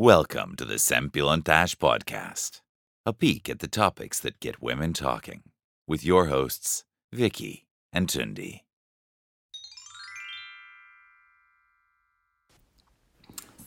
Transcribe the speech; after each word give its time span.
Welcome 0.00 0.54
to 0.58 0.64
the 0.64 0.78
Sempilontash 0.78 1.74
Podcast, 1.76 2.60
a 3.04 3.12
peek 3.12 3.50
at 3.50 3.58
the 3.58 3.66
topics 3.66 4.20
that 4.20 4.38
get 4.38 4.62
women 4.62 4.92
talking, 4.92 5.42
with 5.88 6.04
your 6.04 6.26
hosts, 6.26 6.84
Vicky 7.10 7.66
and 7.92 8.08
Tundi. 8.08 8.60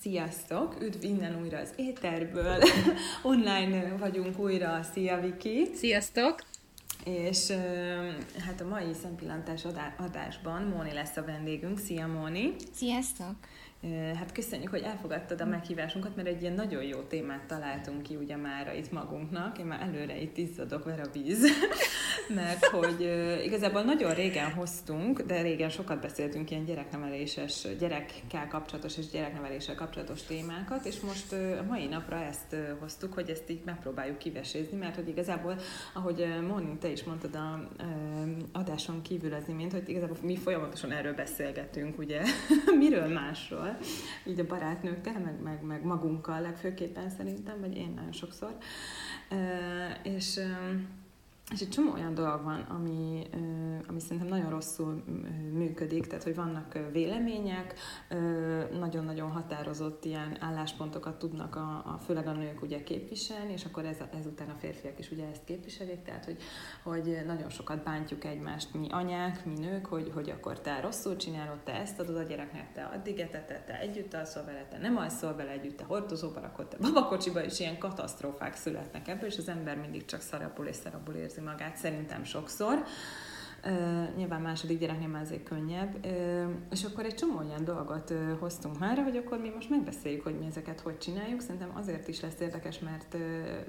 Sziasztok! 0.01 0.81
Üdv 0.81 1.03
innen 1.03 1.41
újra 1.41 1.57
az 1.57 1.73
éterből. 1.75 2.61
Online 3.23 3.97
vagyunk 3.97 4.39
újra. 4.39 4.83
Szia, 4.83 5.19
Viki! 5.19 5.67
Sziasztok! 5.75 6.39
És 7.03 7.51
hát 8.45 8.61
a 8.61 8.67
mai 8.67 8.93
szempillantás 9.01 9.65
adásban 9.97 10.61
Móni 10.61 10.93
lesz 10.93 11.17
a 11.17 11.25
vendégünk. 11.25 11.79
Szia, 11.79 12.07
Móni! 12.07 12.55
Sziasztok! 12.73 13.35
Hát 14.15 14.31
köszönjük, 14.31 14.69
hogy 14.69 14.81
elfogadtad 14.81 15.41
a 15.41 15.45
meghívásunkat, 15.45 16.15
mert 16.15 16.27
egy 16.27 16.41
ilyen 16.41 16.53
nagyon 16.53 16.83
jó 16.83 16.99
témát 16.99 17.45
találtunk 17.47 18.03
ki 18.03 18.15
ugye 18.15 18.35
már 18.35 18.75
itt 18.75 18.91
magunknak. 18.91 19.57
Én 19.57 19.65
már 19.65 19.81
előre 19.81 20.21
itt 20.21 20.37
izzadok 20.37 20.83
ver 20.83 20.99
a 20.99 21.09
víz, 21.13 21.45
mert 22.39 22.65
hogy 22.65 23.01
igazából 23.43 23.81
nagyon 23.81 24.13
régen 24.13 24.51
hoztunk, 24.51 25.21
de 25.21 25.41
régen 25.41 25.69
sokat 25.69 26.01
beszéltünk 26.01 26.51
ilyen 26.51 26.65
gyerekneveléses, 26.65 27.67
gyerekkel 27.79 28.47
kapcsolatos 28.47 28.97
és 28.97 29.09
gyerekneveléssel 29.09 29.75
kapcsolatos 29.75 30.23
témákat, 30.23 30.85
és 30.85 30.99
most 30.99 31.33
a 31.33 31.63
mai 31.67 31.85
napra 31.85 32.23
ezt 32.23 32.55
hoztuk, 32.79 33.13
hogy 33.13 33.29
ezt 33.29 33.49
így 33.49 33.61
megpróbáljuk 33.65 34.17
kivesézni, 34.17 34.77
mert 34.77 34.95
hogy 34.95 35.07
igazából, 35.07 35.55
ahogy 35.93 36.25
Móni, 36.47 36.77
te 36.77 36.91
is 36.91 37.03
mondtad 37.03 37.35
a 37.35 37.67
adáson 38.51 39.01
kívül 39.01 39.33
az 39.33 39.47
imént, 39.47 39.71
hogy 39.71 39.89
igazából 39.89 40.17
mi 40.21 40.37
folyamatosan 40.37 40.91
erről 40.91 41.13
beszélgetünk, 41.13 41.97
ugye, 41.97 42.21
miről 42.79 43.07
másról, 43.07 43.70
így 44.25 44.39
a 44.39 44.45
barátnőkkel, 44.45 45.19
meg, 45.19 45.41
meg, 45.41 45.63
meg 45.63 45.83
magunkkal 45.83 46.41
legfőképpen 46.41 47.09
szerintem, 47.09 47.59
vagy 47.59 47.75
én 47.75 47.93
nagyon 47.95 48.11
sokszor. 48.11 48.57
És 50.03 50.39
és 51.51 51.61
egy 51.61 51.69
csomó 51.69 51.93
olyan 51.93 52.13
dolog 52.13 52.43
van, 52.43 52.61
ami, 52.61 53.27
ami 53.87 53.99
szerintem 53.99 54.27
nagyon 54.27 54.49
rosszul 54.49 55.03
működik, 55.51 56.07
tehát 56.07 56.23
hogy 56.23 56.35
vannak 56.35 56.77
vélemények, 56.91 57.73
nagyon-nagyon 58.79 59.31
határozott 59.31 60.05
ilyen 60.05 60.37
álláspontokat 60.39 61.19
tudnak 61.19 61.55
a, 61.55 61.81
a 61.85 61.97
főleg 62.05 62.27
a 62.27 62.31
nők 62.31 62.61
ugye 62.61 62.83
képviselni, 62.83 63.51
és 63.51 63.65
akkor 63.65 63.85
ez, 63.85 63.97
ezután 64.19 64.49
a 64.49 64.55
férfiak 64.59 64.99
is 64.99 65.11
ugye 65.11 65.25
ezt 65.31 65.43
képviselik, 65.43 66.01
tehát 66.01 66.25
hogy, 66.25 66.37
hogy 66.83 67.17
nagyon 67.25 67.49
sokat 67.49 67.83
bántjuk 67.83 68.23
egymást, 68.23 68.73
mi 68.73 68.87
anyák, 68.89 69.45
mi 69.45 69.53
nők, 69.53 69.85
hogy, 69.85 70.11
hogy 70.13 70.29
akkor 70.29 70.59
te 70.59 70.79
rosszul 70.79 71.15
csinálod, 71.15 71.57
te 71.57 71.73
ezt 71.73 71.99
adod 71.99 72.15
a 72.15 72.23
gyereknek, 72.23 72.71
te 72.71 72.83
addig 72.83 73.19
eteted, 73.19 73.63
te 73.63 73.79
együtt 73.79 74.13
alszol 74.13 74.43
vele, 74.43 74.67
te 74.69 74.77
nem 74.77 74.97
alszol 74.97 75.35
vele 75.35 75.51
együtt, 75.51 75.77
te 75.77 75.83
hordozóba 75.83 76.39
rakod, 76.39 76.67
te 76.67 76.77
babakocsiba, 76.77 77.43
és 77.43 77.59
ilyen 77.59 77.77
katasztrófák 77.77 78.55
születnek 78.55 79.07
ebből, 79.07 79.29
és 79.29 79.37
az 79.37 79.47
ember 79.47 79.77
mindig 79.77 80.05
csak 80.05 80.21
szarabul 80.21 80.65
és 80.65 80.75
szarabul 80.75 81.13
érzi 81.13 81.40
magát, 81.43 81.77
szerintem 81.77 82.23
sokszor. 82.23 82.83
Uh, 83.65 84.15
nyilván 84.17 84.41
második 84.41 84.79
gyereknél 84.79 85.07
már 85.07 85.21
azért 85.21 85.43
könnyebb. 85.43 86.05
Uh, 86.05 86.51
és 86.71 86.83
akkor 86.83 87.05
egy 87.05 87.15
csomó 87.15 87.37
olyan 87.37 87.63
dolgot 87.63 88.09
uh, 88.09 88.17
hoztunk 88.39 88.79
már, 88.79 88.97
hogy 89.03 89.17
akkor 89.17 89.37
mi 89.37 89.51
most 89.55 89.69
megbeszéljük, 89.69 90.23
hogy 90.23 90.39
mi 90.39 90.45
ezeket 90.45 90.79
hogy 90.79 90.97
csináljuk. 90.97 91.41
Szerintem 91.41 91.71
azért 91.73 92.07
is 92.07 92.21
lesz 92.21 92.39
érdekes, 92.39 92.79
mert 92.79 93.17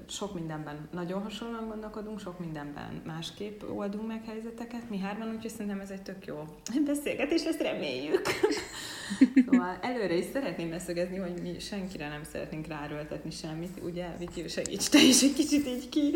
sok 0.09 0.33
mindenben 0.33 0.87
nagyon 0.91 1.21
hasonlóan 1.21 1.67
gondolkodunk, 1.67 2.19
sok 2.19 2.39
mindenben 2.39 3.01
másképp 3.05 3.61
oldunk 3.75 4.07
meg 4.07 4.25
helyzeteket. 4.25 4.89
Mi 4.89 4.99
hárman, 4.99 5.27
úgyhogy 5.35 5.51
szerintem 5.51 5.79
ez 5.79 5.89
egy 5.89 6.01
tök 6.01 6.25
jó 6.25 6.43
beszélgetés 6.85 7.43
lesz, 7.43 7.57
reméljük. 7.57 8.21
szóval 9.45 9.77
előre 9.81 10.15
is 10.15 10.25
szeretném 10.33 10.69
leszögezni, 10.69 11.17
hogy 11.17 11.41
mi 11.41 11.59
senkire 11.59 12.07
nem 12.07 12.23
szeretnénk 12.23 12.67
ráröltetni 12.67 13.31
semmit. 13.31 13.79
Ugye, 13.83 14.07
Viki, 14.19 14.47
segíts 14.47 14.89
te 14.89 15.01
is 15.01 15.21
egy 15.21 15.33
kicsit 15.33 15.67
így 15.67 15.89
ki. 15.89 16.15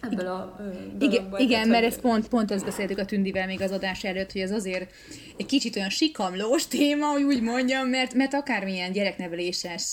Ebből 0.00 0.26
a 0.26 0.56
Igen, 1.00 1.34
igen 1.38 1.68
mert 1.68 1.84
ezt 1.84 2.00
pont, 2.12 2.28
pont 2.28 2.50
ezt 2.50 2.64
beszéltük 2.64 2.98
a 2.98 3.04
Tündivel 3.04 3.46
még 3.46 3.60
az 3.60 3.70
adás 3.70 4.04
előtt, 4.04 4.32
hogy 4.32 4.40
ez 4.40 4.50
azért 4.50 4.94
egy 5.36 5.46
kicsit 5.46 5.76
olyan 5.76 5.88
sikamlós 5.88 6.66
téma, 6.66 7.06
hogy 7.06 7.22
úgy 7.22 7.42
mondjam, 7.42 7.88
mert, 7.88 8.14
mert 8.14 8.34
akármilyen 8.34 8.92
gyerekneveléses 8.92 9.92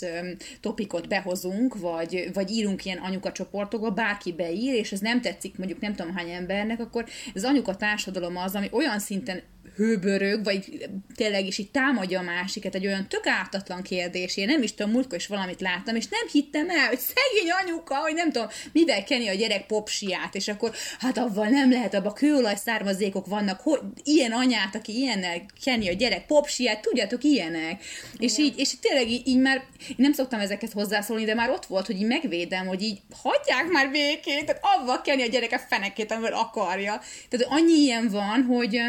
topikot 0.59 1.07
behozunk, 1.07 1.79
vagy, 1.79 2.29
vagy 2.33 2.51
írunk 2.51 2.85
ilyen 2.85 2.97
anyuka 2.97 3.31
csoportokba, 3.31 3.89
bárki 3.89 4.33
beír, 4.33 4.73
és 4.73 4.91
ez 4.91 4.99
nem 4.99 5.21
tetszik 5.21 5.57
mondjuk 5.57 5.79
nem 5.79 5.95
tudom 5.95 6.15
hány 6.15 6.29
embernek, 6.29 6.79
akkor 6.79 7.05
az 7.33 7.43
anyuka 7.43 7.75
társadalom 7.75 8.37
az, 8.37 8.55
ami 8.55 8.67
olyan 8.71 8.99
szinten 8.99 9.41
hőbörög, 9.75 10.43
vagy 10.43 10.89
tényleg 11.15 11.45
is 11.45 11.57
így 11.57 11.71
támadja 11.71 12.19
a 12.19 12.23
másikat, 12.23 12.75
egy 12.75 12.85
olyan 12.85 13.07
tök 13.07 13.27
ártatlan 13.27 13.81
kérdés. 13.81 14.37
Én 14.37 14.47
nem 14.47 14.61
is 14.61 14.73
tudom, 14.73 14.91
múltkor 14.91 15.17
is 15.17 15.27
valamit 15.27 15.61
láttam, 15.61 15.95
és 15.95 16.07
nem 16.07 16.27
hittem 16.31 16.69
el, 16.69 16.87
hogy 16.87 16.99
szegény 16.99 17.51
anyuka, 17.63 17.95
hogy 17.95 18.13
nem 18.13 18.31
tudom, 18.31 18.47
mivel 18.71 19.03
keni 19.03 19.27
a 19.27 19.33
gyerek 19.33 19.65
popsiát, 19.65 20.35
és 20.35 20.47
akkor 20.47 20.71
hát 20.99 21.17
avval 21.17 21.47
nem 21.47 21.71
lehet, 21.71 21.93
abban 21.93 22.13
kőolaj 22.13 22.55
származékok 22.55 23.25
vannak, 23.25 23.59
hogy 23.59 23.79
ilyen 24.03 24.31
anyát, 24.31 24.75
aki 24.75 24.97
ilyennel 24.97 25.45
keni 25.63 25.89
a 25.89 25.93
gyerek 25.93 26.25
popsiát, 26.25 26.81
tudjátok, 26.81 27.23
ilyenek. 27.23 27.83
És 28.17 28.37
így, 28.37 28.53
és 28.57 28.79
tényleg 28.79 29.09
így, 29.09 29.27
így 29.27 29.39
már, 29.39 29.63
én 29.87 29.95
nem 29.97 30.13
szoktam 30.13 30.39
ezeket 30.39 30.71
hozzászólni, 30.71 31.25
de 31.25 31.33
már 31.33 31.49
ott 31.49 31.65
volt, 31.65 31.85
hogy 31.85 31.95
így 31.95 32.07
megvédem, 32.07 32.65
hogy 32.65 32.81
így 32.81 33.01
hagyják 33.21 33.67
már 33.67 33.91
békét, 33.91 34.45
tehát 34.45 34.61
avval 34.61 35.01
keni 35.01 35.21
a 35.21 35.27
gyereke 35.27 35.57
fenekét, 35.57 36.11
amivel 36.11 36.33
akarja. 36.33 37.01
Tehát 37.29 37.47
annyi 37.49 37.73
ilyen 37.73 38.09
van, 38.09 38.43
hogy 38.43 38.81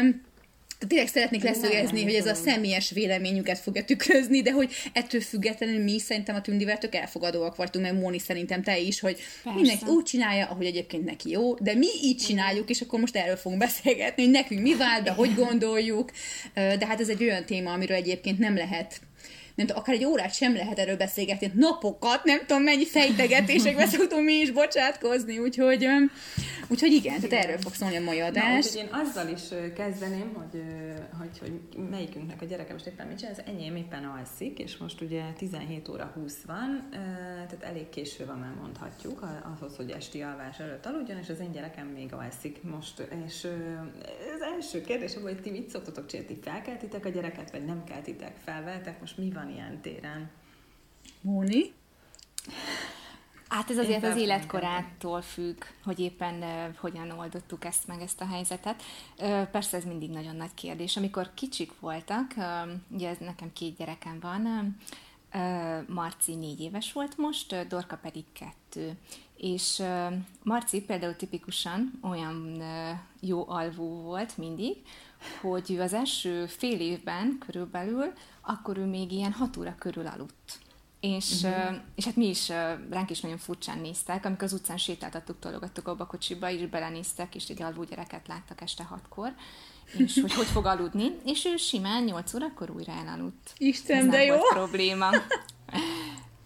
tényleg 0.87 1.07
szeretnék 1.07 1.43
leszögezni, 1.43 2.03
hogy 2.03 2.13
ez 2.13 2.25
a 2.25 2.33
személyes 2.33 2.91
véleményüket 2.91 3.59
fogja 3.59 3.83
tükrözni, 3.83 4.41
de 4.41 4.51
hogy 4.51 4.71
ettől 4.93 5.21
függetlenül 5.21 5.83
mi 5.83 5.99
szerintem 5.99 6.35
a 6.35 6.41
Tündivel 6.41 6.77
tök 6.77 6.95
elfogadóak 6.95 7.55
vagytunk, 7.55 7.85
meg 7.85 7.99
Móni 7.99 8.19
szerintem 8.19 8.63
te 8.63 8.79
is, 8.79 8.99
hogy 8.99 9.17
Persze. 9.43 9.59
mindenki 9.59 9.85
úgy 9.85 10.03
csinálja, 10.03 10.45
ahogy 10.45 10.65
egyébként 10.65 11.05
neki 11.05 11.29
jó, 11.29 11.53
de 11.53 11.73
mi 11.73 11.87
így 12.03 12.17
csináljuk, 12.17 12.69
és 12.69 12.81
akkor 12.81 12.99
most 12.99 13.15
erről 13.15 13.35
fogunk 13.35 13.61
beszélgetni, 13.61 14.23
hogy 14.23 14.31
nekünk 14.31 14.61
mi 14.61 14.75
vált, 14.75 15.03
de 15.03 15.11
hogy 15.11 15.35
gondoljuk, 15.35 16.11
de 16.53 16.85
hát 16.85 16.99
ez 16.99 17.09
egy 17.09 17.23
olyan 17.23 17.45
téma, 17.45 17.73
amiről 17.73 17.97
egyébként 17.97 18.39
nem 18.39 18.55
lehet 18.55 19.01
nem 19.61 19.69
tudom, 19.69 19.81
akár 19.81 19.95
egy 19.95 20.05
órát 20.05 20.33
sem 20.33 20.53
lehet 20.55 20.79
erről 20.79 20.97
beszélgetni, 20.97 21.51
napokat, 21.55 22.23
nem 22.23 22.39
tudom 22.39 22.63
mennyi 22.63 22.85
fejtegetésekbe 22.85 23.85
szoktunk 23.85 24.25
mi 24.25 24.33
is 24.33 24.51
bocsátkozni, 24.51 25.37
úgyhogy, 25.37 25.87
úgyhogy 26.67 26.91
igen, 26.91 27.15
igen. 27.15 27.29
tehát 27.29 27.45
erről 27.45 27.57
fog 27.57 27.73
szólni 27.73 27.95
a 27.95 28.01
mai 28.01 28.19
adás. 28.19 28.73
Na, 28.73 28.79
én 28.79 28.87
azzal 28.91 29.27
is 29.27 29.41
kezdeném, 29.75 30.33
hogy, 30.33 30.63
hogy, 31.19 31.39
hogy 31.39 31.83
melyikünknek 31.89 32.41
a 32.41 32.45
gyereke 32.45 32.73
most 32.73 32.85
éppen 32.85 33.07
mit 33.07 33.17
csinál, 33.17 33.33
az 33.33 33.43
enyém 33.45 33.75
éppen 33.75 34.03
alszik, 34.03 34.59
és 34.59 34.77
most 34.77 35.01
ugye 35.01 35.21
17 35.37 35.89
óra 35.89 36.11
20 36.15 36.37
van, 36.45 36.87
tehát 37.47 37.63
elég 37.63 37.89
késő 37.89 38.25
van, 38.25 38.37
már 38.37 38.53
mondhatjuk, 38.61 39.25
ahhoz, 39.43 39.75
hogy 39.75 39.89
esti 39.89 40.21
alvás 40.21 40.59
előtt 40.59 40.85
aludjon, 40.85 41.17
és 41.17 41.29
az 41.29 41.39
én 41.39 41.51
gyerekem 41.51 41.87
még 41.87 42.13
alszik 42.13 42.63
most, 42.63 43.07
és 43.25 43.47
az 44.35 44.41
első 44.55 44.81
kérdés, 44.81 45.13
hogy 45.23 45.41
ti 45.41 45.51
mit 45.51 45.69
szoktatok 45.69 46.05
csinálni, 46.05 46.37
felkeltitek 46.41 47.05
a 47.05 47.09
gyereket, 47.09 47.51
vagy 47.51 47.65
nem 47.65 47.83
keltitek 47.83 48.35
fel, 48.43 48.63
veltek, 48.63 48.99
most 48.99 49.17
mi 49.17 49.31
van 49.31 49.50
ilyen 49.53 49.81
téren. 49.81 50.29
Móni? 51.21 51.73
Hát 53.47 53.69
ez 53.69 53.77
azért 53.77 54.03
az 54.03 54.17
életkorától 54.17 55.21
függ, 55.21 55.63
hogy 55.83 55.99
éppen 55.99 56.33
uh, 56.41 56.75
hogyan 56.75 57.11
oldottuk 57.11 57.65
ezt 57.65 57.87
meg, 57.87 58.01
ezt 58.01 58.21
a 58.21 58.27
helyzetet. 58.27 58.83
Uh, 59.19 59.43
persze 59.43 59.77
ez 59.77 59.83
mindig 59.83 60.09
nagyon 60.09 60.35
nagy 60.35 60.53
kérdés. 60.53 60.97
Amikor 60.97 61.33
kicsik 61.33 61.79
voltak, 61.79 62.33
uh, 62.37 62.45
ugye 62.87 63.09
ez 63.09 63.17
nekem 63.17 63.53
két 63.53 63.77
gyerekem 63.77 64.19
van, 64.19 64.75
uh, 65.33 65.87
Marci 65.87 66.35
négy 66.35 66.59
éves 66.59 66.93
volt 66.93 67.17
most, 67.17 67.51
uh, 67.51 67.61
Dorka 67.61 67.97
pedig 67.97 68.23
kettő. 68.33 68.93
És 69.37 69.79
uh, 69.79 70.13
Marci 70.43 70.81
például 70.81 71.15
tipikusan 71.15 71.99
olyan 72.01 72.55
uh, 72.57 72.97
jó 73.19 73.49
alvó 73.49 74.01
volt 74.01 74.37
mindig, 74.37 74.77
hogy 75.41 75.71
ő 75.71 75.81
az 75.81 75.93
első 75.93 76.45
fél 76.45 76.79
évben 76.79 77.37
körülbelül, 77.45 78.13
akkor 78.41 78.77
ő 78.77 78.85
még 78.85 79.11
ilyen 79.11 79.31
hat 79.31 79.57
óra 79.57 79.75
körül 79.79 80.07
aludt. 80.07 80.59
És, 80.99 81.43
uh-huh. 81.43 81.75
és 81.95 82.05
hát 82.05 82.15
mi 82.15 82.27
is 82.27 82.49
ránk 82.89 83.09
is 83.09 83.19
nagyon 83.19 83.37
furcsán 83.37 83.79
néztek, 83.79 84.25
amikor 84.25 84.43
az 84.43 84.53
utcán 84.53 84.77
sétáltattuk, 84.77 85.39
tologattuk 85.39 85.87
a 85.87 86.05
kocsiba, 86.05 86.49
és 86.49 86.65
belenéztek, 86.65 87.35
és 87.35 87.47
egy 87.47 87.61
alvó 87.61 87.83
gyereket 87.83 88.27
láttak 88.27 88.61
este 88.61 88.83
hatkor, 88.83 89.33
és 89.97 90.19
hogy 90.21 90.33
hogy 90.33 90.45
fog 90.45 90.65
aludni, 90.65 91.11
és 91.25 91.45
ő 91.45 91.57
simán 91.57 92.03
8 92.03 92.33
órakor 92.33 92.69
újra 92.69 92.93
elaludt. 92.93 93.53
Isten, 93.57 93.97
Ez 93.97 94.07
de 94.07 94.23
jó! 94.23 94.35
Volt 94.35 94.53
probléma. 94.67 95.09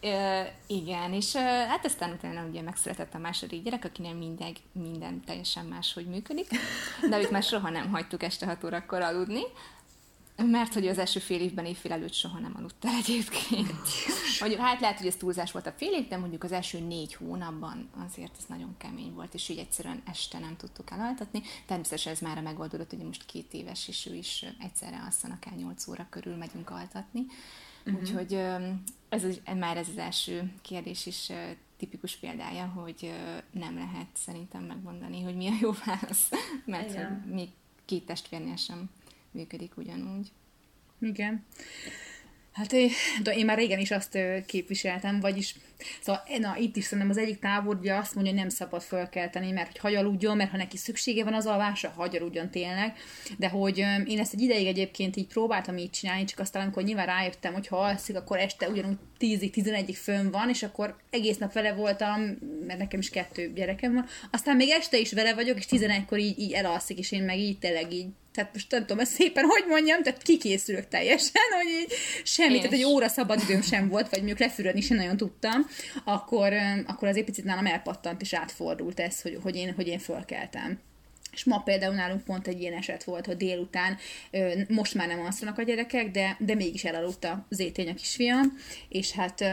Uh, 0.01 0.47
igen, 0.67 1.13
és 1.13 1.33
uh, 1.33 1.41
hát 1.41 1.85
aztán 1.85 2.11
utána 2.11 2.45
ugye 2.45 2.61
megszületett 2.61 3.13
a 3.13 3.17
második 3.17 3.63
gyerek, 3.63 3.85
akinél 3.85 4.13
minden, 4.13 4.55
minden 4.71 5.23
teljesen 5.25 5.65
máshogy 5.65 6.05
működik, 6.05 6.47
de 7.09 7.19
őt 7.19 7.31
már 7.31 7.43
soha 7.43 7.69
nem 7.69 7.89
hagytuk 7.89 8.23
este 8.23 8.45
6 8.45 8.63
órakor 8.63 9.01
aludni, 9.01 9.41
mert 10.35 10.73
hogy 10.73 10.87
az 10.87 10.97
első 10.97 11.19
fél 11.19 11.41
évben 11.41 11.65
évfél 11.65 11.91
előtt 11.91 12.13
soha 12.13 12.39
nem 12.39 12.53
aludt 12.57 12.85
el 12.85 12.93
egyébként. 12.93 13.71
Vagy, 14.39 14.55
hát 14.55 14.79
lehet, 14.79 14.97
hogy 14.97 15.07
ez 15.07 15.15
túlzás 15.15 15.51
volt 15.51 15.67
a 15.67 15.73
fél 15.77 15.91
év, 15.91 16.07
de 16.07 16.17
mondjuk 16.17 16.43
az 16.43 16.51
első 16.51 16.79
négy 16.79 17.13
hónapban 17.13 17.89
azért 18.05 18.35
ez 18.37 18.45
nagyon 18.47 18.75
kemény 18.77 19.13
volt, 19.13 19.33
és 19.33 19.49
így 19.49 19.57
egyszerűen 19.57 20.01
este 20.11 20.39
nem 20.39 20.55
tudtuk 20.57 20.91
elaltatni. 20.91 21.41
Természetesen 21.65 22.11
ez 22.11 22.19
már 22.19 22.41
megoldódott, 22.41 22.89
hogy 22.89 22.99
most 22.99 23.25
két 23.25 23.53
éves, 23.53 23.87
és 23.87 24.05
ő 24.05 24.15
is 24.15 24.45
egyszerre 24.59 25.01
alszanak 25.05 25.45
el 25.45 25.55
nyolc 25.55 25.87
óra 25.87 26.07
körül 26.09 26.35
megyünk 26.35 26.69
altatni 26.69 27.25
Uh-huh. 27.85 28.01
Úgyhogy 28.01 28.33
ez 29.09 29.23
már 29.57 29.77
ez 29.77 29.87
az 29.89 29.97
első 29.97 30.51
kérdés 30.61 31.05
is 31.05 31.31
tipikus 31.77 32.15
példája, 32.15 32.65
hogy 32.65 33.13
nem 33.51 33.75
lehet 33.75 34.07
szerintem 34.13 34.63
megmondani, 34.63 35.21
hogy 35.21 35.35
mi 35.35 35.47
a 35.47 35.53
jó 35.61 35.71
válasz, 35.85 36.29
mert 36.65 36.95
hogy 36.95 37.33
mi 37.33 37.49
két 37.85 38.05
testvérnél 38.05 38.55
sem 38.55 38.89
működik 39.35 39.77
ugyanúgy. 39.77 40.27
Igen. 41.01 41.45
Hát 42.55 42.75
de 43.23 43.31
én 43.35 43.45
már 43.45 43.57
régen 43.57 43.79
is 43.79 43.91
azt 43.91 44.17
képviseltem, 44.45 45.19
vagyis 45.19 45.55
szóval 46.01 46.21
na, 46.39 46.55
itt 46.57 46.75
is 46.75 46.83
szerintem 46.83 47.09
az 47.09 47.17
egyik 47.17 47.39
tábor 47.39 47.75
ugye 47.75 47.93
azt 47.93 48.13
mondja, 48.15 48.31
hogy 48.31 48.41
nem 48.41 48.49
szabad 48.49 48.81
fölkelteni, 48.81 49.51
mert 49.51 49.71
hogy 49.71 49.79
hagy 49.79 49.95
aludjon, 49.95 50.37
mert 50.37 50.51
ha 50.51 50.57
neki 50.57 50.77
szüksége 50.77 51.23
van 51.23 51.33
az 51.33 51.45
alvásra, 51.45 51.89
hagy 51.89 52.15
aludjon 52.15 52.49
tényleg, 52.49 52.93
de 53.37 53.49
hogy 53.49 53.77
én 54.05 54.19
ezt 54.19 54.33
egy 54.33 54.41
ideig 54.41 54.67
egyébként 54.67 55.15
így 55.15 55.27
próbáltam 55.27 55.77
így 55.77 55.89
csinálni, 55.89 56.23
csak 56.23 56.39
aztán 56.39 56.61
amikor 56.61 56.83
nyilván 56.83 57.05
rájöttem, 57.05 57.53
hogy 57.53 57.67
ha 57.67 57.77
alszik, 57.77 58.15
akkor 58.15 58.37
este 58.37 58.69
ugyanúgy 58.69 58.97
10-11-ig 59.19 59.97
fönn 60.01 60.31
van, 60.31 60.49
és 60.49 60.63
akkor 60.63 60.95
egész 61.09 61.37
nap 61.37 61.53
vele 61.53 61.73
voltam, 61.73 62.21
mert 62.67 62.79
nekem 62.79 62.99
is 62.99 63.09
kettő 63.09 63.51
gyerekem 63.53 63.93
van, 63.93 64.05
aztán 64.31 64.55
még 64.55 64.69
este 64.69 64.97
is 64.97 65.13
vele 65.13 65.33
vagyok, 65.33 65.57
és 65.57 65.65
11-kor 65.69 66.19
így, 66.19 66.39
így 66.39 66.51
elalszik, 66.51 66.97
és 66.97 67.11
én 67.11 67.23
meg 67.23 67.37
így 67.37 67.59
tényleg 67.59 67.93
így 67.93 68.07
tehát 68.35 68.53
most 68.53 68.71
nem 68.71 68.81
tudom 68.81 68.99
ezt 68.99 69.11
szépen, 69.11 69.43
hogy 69.43 69.63
mondjam, 69.67 70.03
tehát 70.03 70.21
kikészülök 70.21 70.87
teljesen, 70.87 71.41
hogy 71.55 71.71
így 71.81 71.93
semmi, 72.23 72.57
tehát 72.57 72.73
egy 72.73 72.83
óra 72.83 73.07
szabadidőm 73.07 73.61
sem 73.61 73.89
volt, 73.89 74.09
vagy 74.09 74.17
mondjuk 74.17 74.39
lefürödni 74.39 74.81
sem 74.81 74.97
nagyon 74.97 75.17
tudtam, 75.17 75.65
akkor, 76.03 76.53
akkor 76.85 77.07
azért 77.07 77.25
picit 77.25 77.45
nálam 77.45 77.65
elpattant 77.65 78.21
és 78.21 78.33
átfordult 78.33 78.99
ez, 78.99 79.21
hogy, 79.21 79.39
hogy, 79.41 79.55
én, 79.55 79.73
hogy 79.73 79.87
én 79.87 79.99
fölkeltem. 79.99 80.79
És 81.31 81.43
ma 81.43 81.59
például 81.59 81.93
nálunk 81.93 82.23
pont 82.23 82.47
egy 82.47 82.61
ilyen 82.61 82.73
eset 82.73 83.03
volt, 83.03 83.25
hogy 83.25 83.37
délután 83.37 83.97
most 84.67 84.93
már 84.93 85.07
nem 85.07 85.19
alszanak 85.19 85.57
a 85.57 85.63
gyerekek, 85.63 86.11
de, 86.11 86.37
de 86.39 86.55
mégis 86.55 86.83
elaludt 86.83 87.23
a 87.23 87.45
zétény 87.49 87.89
a 87.89 87.93
kisfiam, 87.93 88.57
és 88.89 89.11
hát 89.11 89.43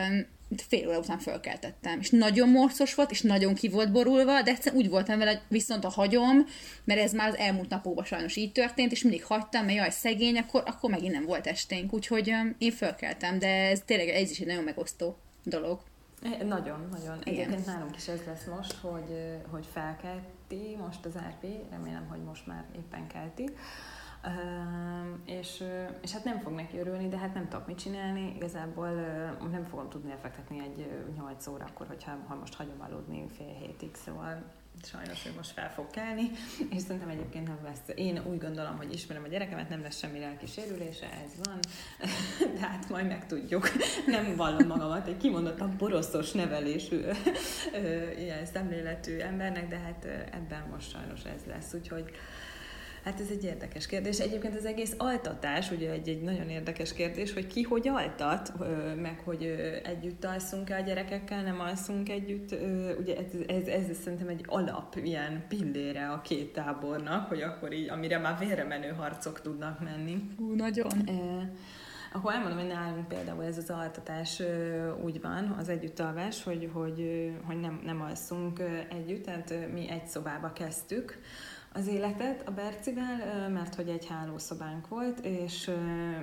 fél 0.61 0.89
óra 0.89 0.99
után 0.99 1.19
fölkeltettem. 1.19 2.01
És 2.01 2.11
nagyon 2.11 2.49
morcos 2.49 2.95
volt, 2.95 3.11
és 3.11 3.21
nagyon 3.21 3.55
ki 3.55 3.69
volt 3.69 3.93
borulva, 3.93 4.43
de 4.43 4.51
egyszerűen 4.51 4.83
úgy 4.83 4.91
voltam 4.91 5.19
vele, 5.19 5.43
viszont 5.49 5.85
a 5.85 5.89
hagyom, 5.89 6.47
mert 6.85 7.01
ez 7.01 7.13
már 7.13 7.29
az 7.29 7.37
elmúlt 7.37 7.69
napokban 7.69 8.05
sajnos 8.05 8.37
így 8.37 8.53
történt, 8.53 8.93
és 8.93 9.03
mindig 9.03 9.25
hagytam, 9.25 9.65
mert 9.65 9.77
jaj, 9.77 9.91
szegény, 9.91 10.39
akkor, 10.39 10.63
akkor 10.67 10.91
megint 10.91 11.13
nem 11.13 11.25
volt 11.25 11.47
esténk. 11.47 11.93
Úgyhogy 11.93 12.31
um, 12.31 12.55
én 12.59 12.73
fölkeltem, 12.73 13.39
de 13.39 13.49
ez 13.49 13.83
tényleg 13.87 14.09
ez 14.09 14.31
is 14.31 14.39
egy 14.39 14.47
nagyon 14.47 14.65
megosztó 14.65 15.17
dolog. 15.45 15.81
Nagyon, 16.23 16.89
nagyon. 16.91 17.19
Igen. 17.25 17.45
Egyébként 17.45 17.67
nálunk 17.67 17.97
is 17.97 18.09
ez 18.09 18.21
lesz 18.27 18.45
most, 18.57 18.73
hogy, 18.73 19.39
hogy 19.51 19.67
felkelti 19.73 20.77
most 20.79 21.05
az 21.05 21.15
RP, 21.15 21.47
remélem, 21.71 22.07
hogy 22.09 22.23
most 22.23 22.47
már 22.47 22.65
éppen 22.77 23.07
kelti. 23.07 23.51
És, 25.25 25.65
és 26.03 26.13
hát 26.13 26.25
nem 26.25 26.41
fog 26.41 26.53
neki 26.53 26.79
örülni, 26.79 27.09
de 27.09 27.19
hát 27.19 27.35
nem 27.35 27.49
tudok 27.49 27.67
mit 27.67 27.79
csinálni. 27.79 28.33
Igazából 28.37 28.91
nem 29.51 29.65
fogom 29.65 29.89
tudni 29.89 30.11
elfektetni 30.11 30.59
egy 30.59 30.87
8 31.17 31.47
órakor, 31.47 31.87
hogyha 31.87 32.19
ha 32.27 32.35
most 32.35 32.55
hagyom 32.55 32.81
aludni 32.81 33.27
fél 33.37 33.55
hétig, 33.61 33.95
szóval 33.95 34.43
sajnos 34.83 35.27
ő 35.27 35.33
most 35.37 35.51
fel 35.51 35.73
fog 35.73 35.91
kelni, 35.91 36.31
és 36.71 36.83
szerintem 36.83 37.09
egyébként 37.09 37.47
nem 37.47 37.59
lesz. 37.65 37.81
Én 37.95 38.23
úgy 38.27 38.39
gondolom, 38.39 38.77
hogy 38.77 38.93
ismerem 38.93 39.23
a 39.25 39.29
gyerekemet, 39.29 39.69
nem 39.69 39.83
lesz 39.83 39.99
semmi 39.99 40.19
lelki 40.19 40.47
sérülése, 40.47 41.07
ez 41.25 41.45
van, 41.45 41.59
de 42.55 42.61
hát 42.61 42.89
majd 42.89 43.07
megtudjuk. 43.07 43.69
Nem 44.07 44.37
vallom 44.37 44.67
magamat 44.67 45.07
egy 45.07 45.17
kimondottan 45.17 45.75
boroszos 45.79 46.33
nevelésű 46.33 47.01
ilyen 48.19 48.47
szemléletű 48.47 49.19
embernek, 49.19 49.69
de 49.69 49.79
hát 49.79 50.05
ebben 50.33 50.67
most 50.71 50.91
sajnos 50.91 51.25
ez 51.25 51.45
lesz, 51.47 51.75
úgyhogy 51.75 52.11
Hát 53.05 53.21
ez 53.21 53.29
egy 53.31 53.45
érdekes 53.45 53.87
kérdés. 53.87 54.19
Egyébként 54.19 54.57
az 54.57 54.65
egész 54.65 54.95
altatás, 54.99 55.71
ugye 55.71 55.91
egy, 55.91 56.09
egy 56.09 56.23
nagyon 56.23 56.49
érdekes 56.49 56.93
kérdés, 56.93 57.33
hogy 57.33 57.47
ki 57.47 57.63
hogy 57.63 57.89
altat, 57.89 58.53
meg 59.01 59.21
hogy 59.25 59.43
együtt 59.85 60.25
alszunk-e 60.25 60.77
a 60.77 60.81
gyerekekkel, 60.81 61.43
nem 61.43 61.61
alszunk 61.61 62.09
együtt. 62.09 62.53
Ugye 62.99 63.17
ez, 63.17 63.65
ez, 63.67 63.89
ez 63.89 63.97
szerintem 64.03 64.29
egy 64.29 64.45
alap 64.47 64.97
ilyen 65.03 65.45
pillére 65.49 66.09
a 66.09 66.21
két 66.21 66.53
tábornak, 66.53 67.29
hogy 67.29 67.43
akkor 67.43 67.73
így, 67.73 67.89
amire 67.89 68.19
már 68.19 68.39
vére 68.39 68.65
menő 68.65 68.89
harcok 68.89 69.41
tudnak 69.41 69.81
menni. 69.81 70.29
Hú, 70.37 70.55
nagyon. 70.55 70.93
E, 71.07 71.51
akkor 72.13 72.33
elmondom, 72.33 72.59
hogy 72.59 72.69
nálunk 72.69 73.09
például 73.09 73.45
ez 73.45 73.59
az 73.59 73.71
altatás 73.71 74.43
úgy 75.03 75.21
van, 75.21 75.57
az 75.59 75.69
együttalvás, 75.69 76.43
hogy, 76.43 76.71
hogy, 76.73 77.31
hogy 77.45 77.61
nem, 77.61 77.81
nem 77.85 78.01
alszunk 78.01 78.63
együtt, 78.91 79.25
tehát 79.25 79.55
mi 79.73 79.91
egy 79.91 80.07
szobába 80.07 80.53
kezdtük, 80.53 81.19
az 81.75 81.87
életet 81.87 82.49
a 82.49 82.51
Bercivel, 82.51 83.49
mert 83.49 83.75
hogy 83.75 83.89
egy 83.89 84.07
hálószobánk 84.07 84.89
volt, 84.89 85.21
és, 85.21 85.71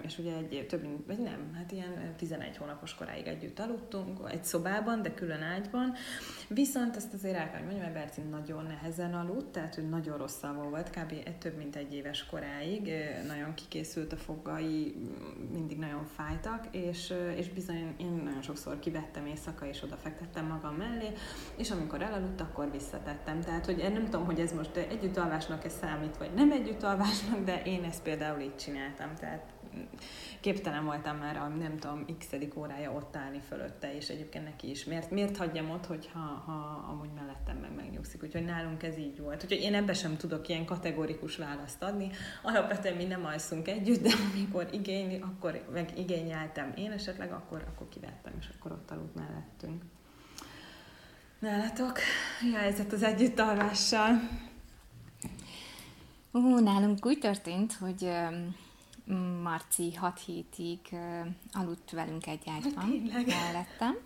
és 0.01 0.17
ugye 0.17 0.35
egy 0.35 0.65
több 0.69 1.07
vagy 1.07 1.19
nem, 1.19 1.53
hát 1.55 1.71
ilyen 1.71 2.13
11 2.17 2.57
hónapos 2.57 2.95
koráig 2.95 3.27
együtt 3.27 3.59
aludtunk, 3.59 4.19
egy 4.31 4.43
szobában, 4.43 5.01
de 5.01 5.13
külön 5.13 5.41
ágyban. 5.41 5.93
Viszont 6.47 6.95
ezt 6.95 7.13
azért 7.13 7.35
el 7.35 7.51
kell 7.51 7.61
mondjam, 7.61 7.81
mert 7.81 7.93
Berci 7.93 8.21
nagyon 8.21 8.63
nehezen 8.63 9.13
aludt, 9.13 9.51
tehát 9.51 9.77
ő 9.77 9.81
nagyon 9.81 10.17
rosszul 10.17 10.67
volt, 10.69 10.89
kb. 10.89 11.11
egy, 11.25 11.37
több 11.37 11.57
mint 11.57 11.75
egy 11.75 11.93
éves 11.93 12.25
koráig, 12.25 12.91
nagyon 13.27 13.53
kikészült 13.53 14.13
a 14.13 14.17
fogai, 14.17 14.95
mindig 15.51 15.77
nagyon 15.77 16.05
fájtak, 16.15 16.67
és, 16.71 17.13
és 17.35 17.49
bizony 17.49 17.93
én 17.97 18.21
nagyon 18.23 18.41
sokszor 18.41 18.79
kivettem 18.79 19.25
éjszaka, 19.25 19.65
és 19.65 19.83
oda 19.83 19.95
fektettem 19.95 20.45
magam 20.45 20.75
mellé, 20.75 21.13
és 21.55 21.71
amikor 21.71 22.01
elaludt, 22.01 22.41
akkor 22.41 22.71
visszatettem. 22.71 23.41
Tehát, 23.41 23.65
hogy 23.65 23.77
nem 23.93 24.03
tudom, 24.03 24.25
hogy 24.25 24.39
ez 24.39 24.53
most 24.53 24.75
együtt 24.75 25.17
alvásnak-e 25.39 25.69
számít, 25.69 26.17
vagy 26.17 26.33
nem 26.33 26.51
együtt 26.51 26.83
alvásnak, 26.83 27.43
de 27.43 27.61
én 27.63 27.83
ezt 27.83 28.01
például 28.01 28.39
így 28.39 28.55
csináltam, 28.55 29.15
tehát 29.15 29.53
képtelen 30.39 30.85
voltam 30.85 31.17
már 31.17 31.37
a 31.37 31.47
nem 31.47 31.77
tudom, 31.77 32.05
x 32.17 32.27
órája 32.55 32.91
ott 32.91 33.15
állni 33.15 33.39
fölötte, 33.47 33.95
és 33.95 34.07
egyébként 34.07 34.43
neki 34.43 34.69
is. 34.69 34.83
Miért, 34.85 35.11
miért 35.11 35.37
hagyjam 35.37 35.69
ott, 35.69 35.85
hogyha 35.85 36.19
ha 36.19 36.87
amúgy 36.91 37.09
mellettem 37.15 37.57
meg 37.57 37.75
megnyugszik? 37.75 38.23
Úgyhogy 38.23 38.45
nálunk 38.45 38.83
ez 38.83 38.97
így 38.97 39.19
volt. 39.19 39.43
Úgyhogy 39.43 39.61
én 39.61 39.73
ebbe 39.73 39.93
sem 39.93 40.17
tudok 40.17 40.47
ilyen 40.47 40.65
kategorikus 40.65 41.37
választ 41.37 41.83
adni. 41.83 42.09
Alapvetően 42.43 42.95
mi 42.95 43.03
nem 43.03 43.25
alszunk 43.25 43.67
együtt, 43.67 44.01
de 44.01 44.09
amikor 44.33 44.67
igényli, 44.71 45.19
akkor 45.21 45.65
meg 45.73 45.97
igényeltem 45.97 46.73
én 46.75 46.91
esetleg, 46.91 47.31
akkor, 47.31 47.63
akkor 47.67 47.89
kivettem, 47.89 48.33
és 48.39 48.49
akkor 48.57 48.71
ott 48.71 48.91
aludt 48.91 49.15
mellettünk. 49.15 49.83
Nálatok? 51.39 51.99
Mi 52.41 52.55
a 52.55 52.57
helyzet 52.57 52.93
az 52.93 53.03
együttalvással? 53.03 54.19
Ó, 56.33 56.59
nálunk 56.59 57.05
úgy 57.05 57.19
történt, 57.19 57.73
hogy 57.73 58.11
Marci 59.43 59.93
6 59.93 60.19
hétig 60.25 60.79
aludt 61.51 61.91
velünk 61.91 62.27
egy 62.27 62.43
ágyban 62.49 62.89
mellettem, 63.25 63.97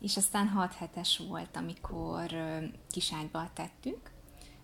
és 0.00 0.16
aztán 0.16 0.48
6 0.48 0.74
hetes 0.74 1.20
volt, 1.28 1.56
amikor 1.56 2.30
kiságyba 2.90 3.50
tettük, 3.54 4.10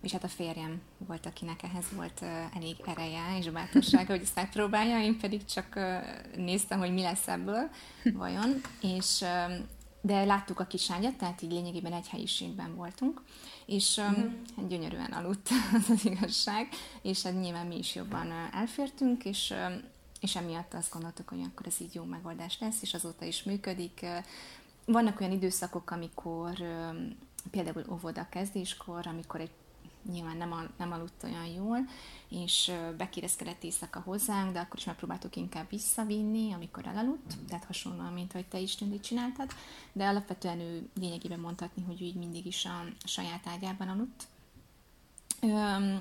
és 0.03 0.13
hát 0.13 0.25
a 0.25 0.29
férjem 0.29 0.81
volt, 0.99 1.27
akinek 1.27 1.63
ehhez 1.63 1.85
volt 1.95 2.23
elég 2.55 2.77
ereje 2.87 3.39
és 3.39 3.51
bátorsága, 3.51 4.13
hogy 4.13 4.23
ezt 4.23 4.35
megpróbálja, 4.35 5.01
én 5.01 5.19
pedig 5.19 5.45
csak 5.45 5.81
néztem, 6.37 6.79
hogy 6.79 6.93
mi 6.93 7.03
lesz 7.03 7.29
ebből 7.29 7.71
vajon, 8.15 8.61
és 8.81 9.25
de 10.05 10.25
láttuk 10.25 10.61
a 10.61 10.67
kiságyat, 10.67 11.17
tehát 11.17 11.43
így 11.43 11.53
lényegében 11.53 11.93
egy 11.93 12.09
helyiségben 12.09 12.75
voltunk, 12.75 13.23
és 13.67 13.97
uh-huh. 13.97 14.69
gyönyörűen 14.69 15.13
aludt 15.13 15.49
az, 15.77 15.91
az 15.91 16.05
igazság, 16.05 16.69
és 17.03 17.23
hát 17.23 17.41
nyilván 17.41 17.67
mi 17.67 17.79
is 17.79 17.95
jobban 17.95 18.33
elfértünk, 18.53 19.25
és 19.25 19.55
és 20.23 20.37
emiatt 20.37 20.75
azt 20.75 20.93
gondoltuk, 20.93 21.29
hogy 21.29 21.41
akkor 21.41 21.67
ez 21.67 21.81
így 21.81 21.95
jó 21.95 22.05
megoldás 22.05 22.59
lesz, 22.61 22.83
és 22.83 22.95
azóta 22.95 23.25
is 23.25 23.43
működik. 23.43 24.07
Vannak 24.85 25.21
olyan 25.21 25.33
időszakok, 25.33 25.91
amikor 25.91 26.53
például 27.51 27.85
óvoda 27.91 28.27
kezdéskor, 28.31 29.07
amikor 29.07 29.41
egy 29.41 29.51
nyilván 30.11 30.37
nem, 30.37 30.53
al, 30.53 30.71
nem 30.77 30.93
aludt 30.93 31.23
olyan 31.23 31.47
jól, 31.47 31.79
és 32.29 32.73
bekérezkedett 32.97 33.63
éjszaka 33.63 34.01
hozzánk, 34.01 34.53
de 34.53 34.61
akkor 34.61 34.79
is 34.79 34.85
megpróbáltuk 34.85 35.37
inkább 35.37 35.69
visszavinni, 35.69 36.53
amikor 36.53 36.87
elaludt, 36.87 37.35
tehát 37.49 37.65
hasonlóan, 37.65 38.13
mint 38.13 38.33
hogy 38.33 38.47
te 38.47 38.59
is 38.59 38.75
Tündi 38.75 39.01
csináltad, 39.01 39.51
de 39.93 40.07
alapvetően 40.07 40.61
ő 40.61 40.89
lényegében 40.95 41.41
mondhatni, 41.41 41.83
hogy 41.83 42.03
ő 42.03 42.05
így 42.05 42.15
mindig 42.15 42.47
is 42.47 42.65
a 42.65 42.85
saját 43.05 43.47
ágyában 43.47 43.89
aludt. 43.89 44.27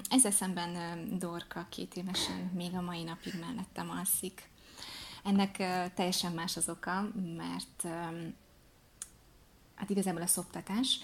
Ezzel 0.09 0.31
szemben 0.31 0.99
Dorka 1.19 1.65
két 1.69 1.95
évesen 1.95 2.51
még 2.53 2.73
a 2.73 2.81
mai 2.81 3.03
napig 3.03 3.33
mellettem 3.39 3.89
alszik. 3.89 4.49
Ennek 5.23 5.55
teljesen 5.93 6.31
más 6.31 6.57
az 6.57 6.69
oka, 6.69 7.07
mert 7.37 7.87
hát 9.75 9.89
igazából 9.89 10.21
a 10.21 10.27
szoptatás, 10.27 10.99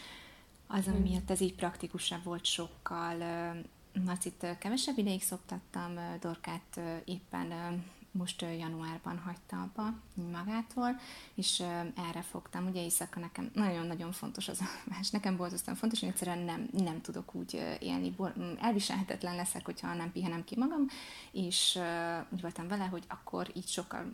az, 0.68 0.88
ami 0.88 1.00
miatt 1.00 1.30
ez 1.30 1.42
így 1.42 1.56
praktikusabb 1.56 2.24
volt 2.24 2.46
sokkal. 2.46 3.16
Nacit 4.06 4.58
kevesebb 4.60 4.98
ideig 4.98 5.22
szoptattam, 5.22 5.94
Dorkát 6.20 6.80
éppen 7.06 7.84
most 8.12 8.42
januárban 8.42 9.18
hagyta 9.18 9.62
abba 9.62 9.94
magától, 10.32 11.00
és 11.34 11.60
erre 12.10 12.22
fogtam. 12.22 12.68
Ugye 12.68 12.82
éjszaka 12.82 13.20
nekem 13.20 13.52
nagyon-nagyon 13.54 14.12
fontos 14.12 14.48
az 14.48 14.62
más. 14.86 15.10
Nekem 15.10 15.38
borzasztóan 15.38 15.78
fontos, 15.78 16.00
hogy 16.00 16.10
egyszerűen 16.10 16.40
nem, 16.40 16.70
nem 16.72 17.02
tudok 17.02 17.36
úgy 17.36 17.78
élni. 17.80 18.16
Elviselhetetlen 18.60 19.36
leszek, 19.36 19.66
hogyha 19.66 19.94
nem 19.94 20.12
pihenem 20.12 20.44
ki 20.44 20.56
magam, 20.58 20.88
és 21.32 21.80
úgy 22.30 22.42
voltam 22.42 22.68
vele, 22.68 22.86
hogy 22.86 23.04
akkor 23.08 23.52
így 23.54 23.68
sokkal 23.68 24.14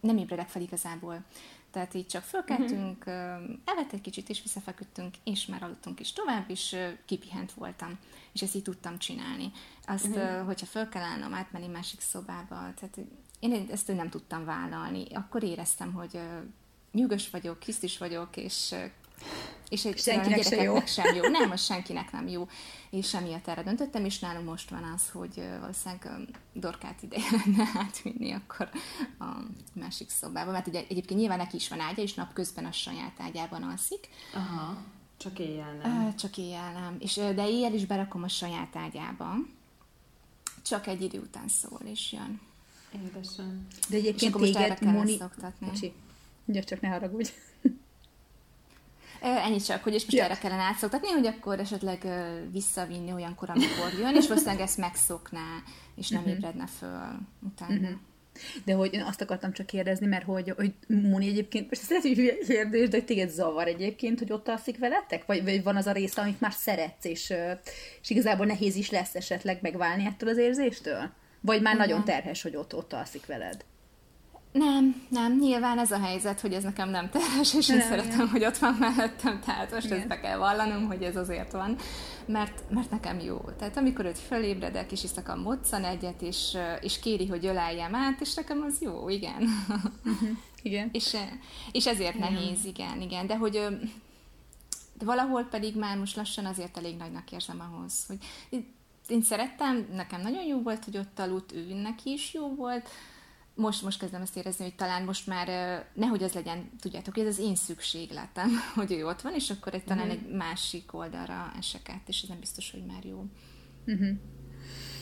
nem 0.00 0.16
ébredek 0.16 0.48
fel 0.48 0.62
igazából. 0.62 1.24
Tehát 1.72 1.94
így 1.94 2.06
csak 2.06 2.22
fölkeltünk, 2.22 3.04
uh-huh. 3.06 3.58
evett 3.64 3.92
egy 3.92 4.00
kicsit, 4.00 4.28
és 4.28 4.42
visszafeküdtünk, 4.42 5.14
és 5.24 5.46
már 5.46 5.62
aludtunk 5.62 6.00
is 6.00 6.12
tovább, 6.12 6.50
és 6.50 6.76
kipihent 7.04 7.52
voltam. 7.52 7.98
És 8.32 8.42
ezt 8.42 8.54
így 8.54 8.62
tudtam 8.62 8.98
csinálni. 8.98 9.52
Azt, 9.86 10.06
uh-huh. 10.06 10.46
hogyha 10.46 10.66
föl 10.66 10.88
kell 10.88 11.02
állnom, 11.02 11.34
átmenni 11.34 11.66
másik 11.66 12.00
szobába, 12.00 12.56
tehát 12.74 12.98
én 13.40 13.66
ezt 13.70 13.94
nem 13.94 14.08
tudtam 14.10 14.44
vállalni. 14.44 15.04
Akkor 15.14 15.42
éreztem, 15.42 15.92
hogy 15.92 16.20
nyugos 16.92 17.30
vagyok, 17.30 17.62
hisztis 17.62 17.98
vagyok, 17.98 18.36
és 18.36 18.74
és 19.72 19.84
egy 19.84 19.98
senkinek 19.98 20.42
sem 20.42 20.62
jó. 20.62 20.86
sem 20.86 21.14
jó. 21.14 21.28
Nem, 21.28 21.50
az 21.50 21.64
senkinek 21.64 22.12
nem 22.12 22.28
jó. 22.28 22.48
És 22.90 23.14
emiatt 23.14 23.48
erre 23.48 23.62
döntöttem, 23.62 24.04
és 24.04 24.18
nálunk 24.18 24.48
most 24.48 24.70
van 24.70 24.92
az, 24.94 25.10
hogy 25.10 25.42
valószínűleg 25.60 26.08
dorkát 26.52 27.02
ide 27.02 27.16
lenne 27.30 27.70
átvinni 27.74 28.32
akkor 28.32 28.68
a 29.18 29.24
másik 29.72 30.10
szobába. 30.10 30.50
Mert 30.50 30.66
ugye 30.66 30.84
egyébként 30.88 31.20
nyilván 31.20 31.38
neki 31.38 31.56
is 31.56 31.68
van 31.68 31.80
ágya, 31.80 32.02
és 32.02 32.14
napközben 32.14 32.64
a 32.64 32.72
saját 32.72 33.14
ágyában 33.18 33.62
alszik. 33.62 34.08
Aha. 34.34 34.76
Csak 35.16 35.38
éjjel 35.38 35.72
nem. 35.82 36.16
Csak 36.16 36.36
éjjel 36.36 36.72
nem. 36.72 36.96
És, 36.98 37.14
de 37.14 37.48
éjjel 37.48 37.74
is 37.74 37.86
berakom 37.86 38.22
a 38.22 38.28
saját 38.28 38.76
ágyába. 38.76 39.34
Csak 40.62 40.86
egy 40.86 41.02
idő 41.02 41.18
után 41.18 41.48
szól, 41.48 41.80
és 41.84 42.12
jön. 42.12 42.40
Édesem. 42.94 43.66
De 43.88 43.96
egyébként 43.96 44.36
téged, 44.36 44.80
Moni... 44.80 45.18
Bocsi, 45.58 45.92
csak 46.64 46.80
ne 46.80 46.88
haragudj. 46.88 47.30
Ennyi 49.22 49.60
csak, 49.60 49.82
hogy 49.82 49.94
és 49.94 50.04
most 50.04 50.16
ja. 50.16 50.24
erre 50.24 50.38
kellene 50.38 50.62
átszoktatni, 50.62 51.08
hogy 51.08 51.26
akkor 51.26 51.60
esetleg 51.60 52.06
visszavinni 52.52 53.12
olyankor, 53.12 53.50
amikor 53.50 53.98
jön, 53.98 54.16
és 54.16 54.28
valószínűleg 54.28 54.60
ezt 54.60 54.78
megszokná, 54.78 55.62
és 55.96 56.08
nem 56.08 56.20
uh-huh. 56.20 56.36
ébredne 56.36 56.66
föl 56.66 57.18
utána. 57.40 57.74
Uh-huh. 57.74 57.98
De 58.64 58.74
hogy 58.74 58.94
én 58.94 59.02
azt 59.02 59.20
akartam 59.20 59.52
csak 59.52 59.66
kérdezni, 59.66 60.06
mert 60.06 60.24
hogy, 60.24 60.52
hogy 60.56 60.72
Moni 60.86 61.28
egyébként, 61.28 61.68
most 61.68 61.90
ez 61.90 62.02
hogy 62.02 62.38
kérdés, 62.46 62.88
de 62.88 63.00
téged 63.00 63.30
zavar 63.30 63.66
egyébként, 63.66 64.18
hogy 64.18 64.32
ott 64.32 64.48
alszik 64.48 64.78
veletek? 64.78 65.26
Vagy, 65.26 65.44
vagy 65.44 65.62
van 65.62 65.76
az 65.76 65.86
a 65.86 65.92
része, 65.92 66.20
amit 66.20 66.40
már 66.40 66.52
szeretsz, 66.52 67.04
és, 67.04 67.32
és 68.02 68.10
igazából 68.10 68.46
nehéz 68.46 68.74
is 68.74 68.90
lesz 68.90 69.14
esetleg 69.14 69.58
megválni 69.62 70.04
ettől 70.04 70.28
az 70.28 70.36
érzéstől? 70.36 71.10
Vagy 71.40 71.62
már 71.62 71.74
Igen. 71.74 71.86
nagyon 71.86 72.04
terhes, 72.04 72.42
hogy 72.42 72.56
ott, 72.56 72.74
ott 72.74 72.92
alszik 72.92 73.26
veled? 73.26 73.64
Nem, 74.52 75.06
nem, 75.08 75.38
nyilván 75.38 75.78
ez 75.78 75.90
a 75.90 75.98
helyzet, 75.98 76.40
hogy 76.40 76.52
ez 76.52 76.62
nekem 76.62 76.90
nem 76.90 77.10
terhes, 77.10 77.54
és 77.54 77.66
nem, 77.66 77.78
én 77.78 77.84
szeretem, 77.84 78.12
igen. 78.12 78.28
hogy 78.28 78.44
ott 78.44 78.56
van 78.56 78.74
mellettem, 78.74 79.40
tehát 79.40 79.70
most 79.70 79.84
igen. 79.84 79.98
ezt 79.98 80.08
be 80.08 80.20
kell 80.20 80.38
vallanom, 80.38 80.86
hogy 80.86 81.02
ez 81.02 81.16
azért 81.16 81.52
van, 81.52 81.76
mert, 82.26 82.62
mert 82.70 82.90
nekem 82.90 83.20
jó. 83.20 83.40
Tehát 83.58 83.76
amikor 83.76 84.04
őt 84.04 84.18
fölébredek, 84.18 84.92
és 84.92 85.04
iszak 85.04 85.28
a 85.28 85.36
moccan 85.36 85.84
egyet, 85.84 86.22
és, 86.22 86.56
és 86.80 86.98
kéri, 86.98 87.26
hogy 87.26 87.46
öleljem 87.46 87.94
át, 87.94 88.20
és 88.20 88.34
nekem 88.34 88.62
az 88.66 88.80
jó, 88.80 89.08
igen. 89.08 89.48
Uh-huh. 90.04 90.28
Igen. 90.62 90.88
és, 90.92 91.16
és 91.72 91.86
ezért 91.86 92.14
igen. 92.14 92.32
nehéz, 92.32 92.64
igen, 92.64 93.00
igen, 93.00 93.26
de 93.26 93.36
hogy 93.36 93.52
de 94.98 95.04
valahol 95.04 95.44
pedig 95.44 95.76
már 95.76 95.98
most 95.98 96.16
lassan 96.16 96.44
azért 96.44 96.76
elég 96.76 96.96
nagynak 96.96 97.32
érzem 97.32 97.60
ahhoz, 97.60 98.06
hogy 98.06 98.18
én 99.08 99.22
szerettem, 99.22 99.86
nekem 99.92 100.20
nagyon 100.20 100.44
jó 100.44 100.62
volt, 100.62 100.84
hogy 100.84 100.96
ott 100.96 101.18
aludt, 101.18 101.52
ő 101.52 101.74
neki 101.74 102.10
is 102.10 102.34
jó 102.34 102.54
volt, 102.54 102.88
most, 103.54 103.82
most 103.82 103.98
kezdem 103.98 104.22
ezt 104.22 104.36
érezni, 104.36 104.64
hogy 104.64 104.74
talán 104.74 105.04
most 105.04 105.26
már 105.26 105.48
nehogy 105.94 106.22
az 106.22 106.32
legyen, 106.32 106.70
tudjátok, 106.80 107.14
hogy 107.14 107.22
ez 107.22 107.38
az 107.38 107.44
én 107.44 107.54
szükségletem, 107.54 108.50
hogy 108.74 108.92
ő 108.92 109.06
ott 109.06 109.20
van, 109.20 109.34
és 109.34 109.50
akkor 109.50 109.74
egy, 109.74 109.84
talán 109.84 110.08
uh-huh. 110.08 110.22
egy 110.22 110.36
másik 110.36 110.94
oldalra 110.94 111.52
esek 111.58 111.88
át, 111.88 112.08
és 112.08 112.22
ez 112.22 112.28
nem 112.28 112.40
biztos, 112.40 112.70
hogy 112.70 112.86
már 112.86 113.04
jó. 113.04 113.24
Uh-huh. 113.86 114.08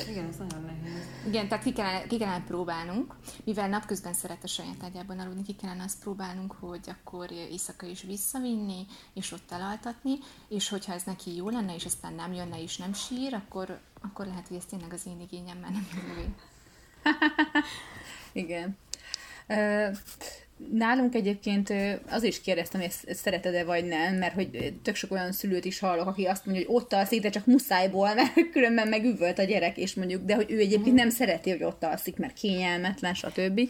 Igen, 0.09 0.27
ez 0.27 0.37
nagyon 0.37 0.63
nehéz. 0.63 1.05
Igen, 1.27 1.49
tehát 1.49 1.65
ki 1.65 1.73
kellene, 1.73 2.07
ki 2.07 2.19
kellene 2.19 2.45
próbálnunk, 2.45 3.15
mivel 3.45 3.69
napközben 3.69 4.13
szeret 4.13 4.45
a 4.45 4.47
saját 4.47 4.83
ágyában 4.83 5.19
aludni, 5.19 5.43
ki 5.43 5.55
kellene 5.55 5.83
azt 5.83 6.01
próbálnunk, 6.01 6.53
hogy 6.53 6.81
akkor 6.87 7.31
éjszaka 7.31 7.87
is 7.87 8.03
visszavinni, 8.03 8.87
és 9.15 9.33
ott 9.33 9.51
elaltatni, 9.51 10.19
és 10.49 10.69
hogyha 10.69 10.93
ez 10.93 11.03
neki 11.03 11.35
jó 11.35 11.49
lenne, 11.49 11.75
és 11.75 11.85
aztán 11.85 12.15
nem 12.15 12.33
jönne 12.33 12.63
és 12.63 12.77
nem 12.77 12.93
sír, 12.93 13.35
akkor, 13.35 13.81
akkor 14.01 14.27
lehet, 14.27 14.49
hogy 14.49 14.57
ez 14.57 14.65
tényleg 14.65 14.93
az 14.93 15.07
én 15.07 15.21
igényem, 15.21 15.59
mert 15.59 15.73
nem 15.73 15.87
jövő. 15.95 16.35
Igen. 18.33 18.79
Nálunk 20.73 21.15
egyébként 21.15 21.73
az 22.11 22.23
is 22.23 22.41
kérdeztem, 22.41 22.81
hogy 22.81 22.91
ezt 23.07 23.21
szereted-e 23.23 23.65
vagy 23.65 23.85
nem, 23.85 24.15
mert 24.15 24.35
hogy 24.35 24.75
tök 24.83 24.95
sok 24.95 25.13
olyan 25.13 25.33
szülőt 25.33 25.65
is 25.65 25.79
hallok, 25.79 26.07
aki 26.07 26.25
azt 26.25 26.47
mondja, 26.47 26.65
hogy 26.67 26.77
ott 26.77 26.93
alszik, 26.93 27.23
de 27.23 27.31
csak 27.31 27.47
muszájból, 27.47 28.15
mert 28.15 28.51
különben 28.53 28.89
megüvölt 28.89 29.39
a 29.39 29.43
gyerek, 29.43 29.77
és 29.77 29.95
mondjuk, 29.95 30.25
de 30.25 30.35
hogy 30.35 30.51
ő 30.51 30.59
egyébként 30.59 30.97
nem 30.97 31.11
szereti, 31.11 31.51
hogy 31.51 31.63
ott 31.63 31.85
alszik, 31.85 32.17
mert 32.17 32.33
kényelmetlen, 32.33 33.15
stb. 33.15 33.61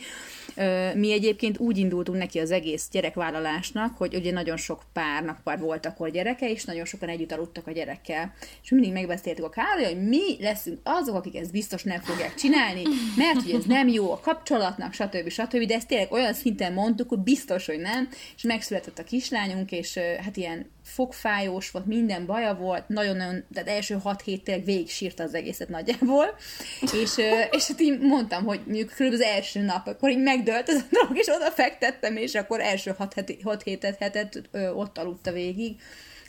Mi 0.95 1.13
egyébként 1.13 1.59
úgy 1.59 1.79
indultunk 1.79 2.19
neki 2.19 2.39
az 2.39 2.51
egész 2.51 2.89
gyerekvállalásnak, 2.91 3.97
hogy 3.97 4.15
ugye 4.15 4.33
nagyon 4.33 4.57
sok 4.57 4.83
párnak 4.93 5.41
pár 5.45 5.59
volt 5.59 5.87
akkor 5.87 6.11
gyereke, 6.11 6.51
és 6.51 6.65
nagyon 6.65 6.85
sokan 6.85 7.09
együtt 7.09 7.33
aludtak 7.33 7.67
a 7.67 7.73
gyerekkel. 7.73 8.35
És 8.63 8.71
mindig 8.71 8.93
megbeszéltük 8.93 9.45
a 9.45 9.49
Károly, 9.49 9.85
hogy 9.85 10.09
mi 10.09 10.37
leszünk 10.41 10.79
azok, 10.83 11.15
akik 11.15 11.37
ezt 11.37 11.53
biztos 11.53 11.83
nem 11.83 12.01
fogják 12.01 12.35
csinálni, 12.35 12.83
mert 13.17 13.43
hogy 13.43 13.55
ez 13.55 13.65
nem 13.65 13.89
jó 13.89 14.13
a 14.13 14.21
kapcsolatnak, 14.21 14.93
stb. 14.93 15.29
stb. 15.29 15.67
De 15.67 15.75
ezt 15.75 15.89
tényleg 15.89 16.13
olyan 16.13 16.35
szinten 16.35 16.73
mondtuk, 16.81 17.09
hogy 17.09 17.19
biztos, 17.19 17.67
hogy 17.67 17.79
nem, 17.79 18.09
és 18.37 18.43
megszületett 18.43 18.99
a 18.99 19.05
kislányunk, 19.05 19.73
és 19.73 19.99
hát 19.99 20.37
ilyen 20.37 20.71
fogfájós 20.85 21.71
volt, 21.71 21.87
minden 21.87 22.27
baja 22.27 22.55
volt, 22.55 22.89
nagyon-nagyon, 22.89 23.45
tehát 23.53 23.69
első 23.69 23.95
hat 23.95 24.23
hét 24.23 24.45
tényleg 24.45 24.65
végig 24.65 24.91
sírta 24.91 25.23
az 25.23 25.35
egészet 25.35 25.69
nagyjából, 25.69 26.37
és, 26.81 27.17
és 27.57 27.67
hát 27.67 27.81
így 27.81 28.01
mondtam, 28.01 28.45
hogy 28.45 28.61
mondjuk 28.65 28.89
kb. 28.89 29.13
az 29.13 29.21
első 29.21 29.61
nap, 29.61 29.87
akkor 29.87 30.11
így 30.11 30.23
megdőlt 30.23 30.69
ez 30.69 30.77
a 30.77 30.87
dolog, 31.01 31.17
és 31.17 31.29
oda 31.29 31.51
fektettem, 31.51 32.17
és 32.17 32.35
akkor 32.35 32.61
első 32.61 32.95
hat, 32.99 33.15
heti, 33.15 33.39
hat 33.45 33.63
hétet, 33.63 33.99
hetet 33.99 34.49
ott 34.75 34.99
aludta 34.99 35.33
végig 35.33 35.77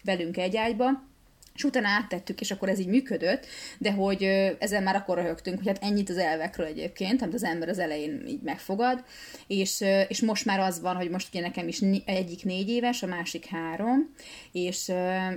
velünk 0.03 0.37
egy 0.37 0.57
ágyba, 0.57 1.09
és 1.55 1.63
utána 1.63 1.87
áttettük, 1.87 2.41
és 2.41 2.51
akkor 2.51 2.69
ez 2.69 2.79
így 2.79 2.87
működött, 2.87 3.45
de 3.77 3.91
hogy 3.91 4.23
ezzel 4.59 4.81
már 4.81 4.95
akkor 4.95 5.17
röhögtünk, 5.17 5.57
hogy 5.57 5.67
hát 5.67 5.83
ennyit 5.83 6.09
az 6.09 6.17
elvekről 6.17 6.65
egyébként, 6.65 7.21
amit 7.21 7.33
az 7.33 7.43
ember 7.43 7.69
az 7.69 7.79
elején 7.79 8.23
így 8.27 8.41
megfogad, 8.41 9.03
és, 9.47 9.83
és 10.07 10.21
most 10.21 10.45
már 10.45 10.59
az 10.59 10.81
van, 10.81 10.95
hogy 10.95 11.09
most 11.09 11.27
ugye 11.33 11.41
nekem 11.41 11.67
is 11.67 11.81
egyik 12.05 12.43
négy 12.43 12.69
éves, 12.69 13.03
a 13.03 13.07
másik 13.07 13.45
három, 13.45 14.13
és, 14.51 14.91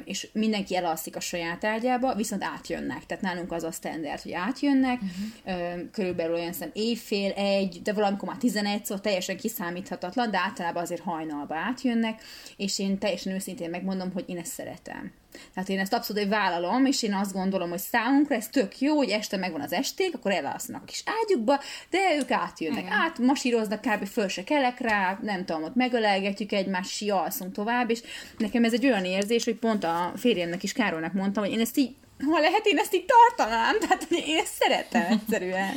és 0.04 0.28
mindenki 0.32 0.76
elalszik 0.76 1.16
a 1.16 1.20
saját 1.20 1.64
ágyába, 1.64 2.14
viszont 2.14 2.44
átjönnek, 2.44 3.06
tehát 3.06 3.22
nálunk 3.22 3.52
az 3.52 3.62
a 3.62 3.70
standard, 3.70 4.20
hogy 4.20 4.32
átjönnek, 4.32 5.00
uh-huh. 5.00 5.90
körülbelül 5.90 6.34
olyan 6.34 6.52
szem 6.52 6.70
évfél, 6.72 7.30
egy, 7.30 7.80
de 7.82 7.92
valamikor 7.92 8.28
már 8.28 8.38
11 8.38 8.84
szó, 8.84 8.96
teljesen 8.96 9.36
kiszámíthatatlan, 9.36 10.30
de 10.30 10.38
általában 10.38 10.82
azért 10.82 11.00
hajnalba 11.00 11.54
átjönnek, 11.54 12.22
és 12.56 12.78
én 12.78 12.98
teljesen 12.98 13.32
őszintén 13.32 13.70
megmondom, 13.70 14.12
hogy 14.12 14.24
én 14.26 14.38
ezt 14.38 14.52
szeretem. 14.52 15.12
Tehát 15.54 15.68
én 15.68 15.78
ezt 15.78 15.92
abszolút 15.92 16.28
vállalom, 16.28 16.86
és 16.86 17.02
én 17.02 17.14
azt 17.14 17.32
gondolom, 17.32 17.70
hogy 17.70 17.78
számunkra 17.78 18.34
ez 18.34 18.48
tök 18.48 18.80
jó, 18.80 18.96
hogy 18.96 19.08
este 19.08 19.36
megvan 19.36 19.60
az 19.60 19.72
esték, 19.72 20.14
akkor 20.14 20.32
elalszanak 20.32 20.82
a 20.82 20.84
kis 20.84 21.02
ágyukba, 21.22 21.60
de 21.90 21.98
ők 22.18 22.30
átjönnek, 22.30 22.84
Igen. 22.84 22.92
át, 22.92 23.18
masíroznak, 23.18 23.80
kb. 23.80 24.06
föl 24.06 24.28
se 24.28 24.44
kelek 24.44 24.80
rá, 24.80 25.18
nem 25.22 25.44
tudom, 25.44 25.62
ott 25.62 25.74
megölelgetjük 25.74 26.52
egymást, 26.52 27.02
és 27.02 27.08
alszunk 27.08 27.52
tovább, 27.52 27.90
és 27.90 28.00
nekem 28.38 28.64
ez 28.64 28.72
egy 28.72 28.84
olyan 28.84 29.04
érzés, 29.04 29.44
hogy 29.44 29.56
pont 29.56 29.84
a 29.84 30.12
férjemnek 30.16 30.62
is 30.62 30.72
Károlynak 30.72 31.12
mondtam, 31.12 31.42
hogy 31.42 31.52
én 31.52 31.60
ezt 31.60 31.76
így 31.76 31.94
ha 32.18 32.38
lehet, 32.40 32.66
én 32.66 32.78
ezt 32.78 32.94
így 32.94 33.04
tartanám, 33.04 33.78
tehát 33.80 34.04
hogy 34.08 34.24
én 34.26 34.38
ezt 34.38 34.54
szeretem 34.60 35.12
egyszerűen. 35.12 35.74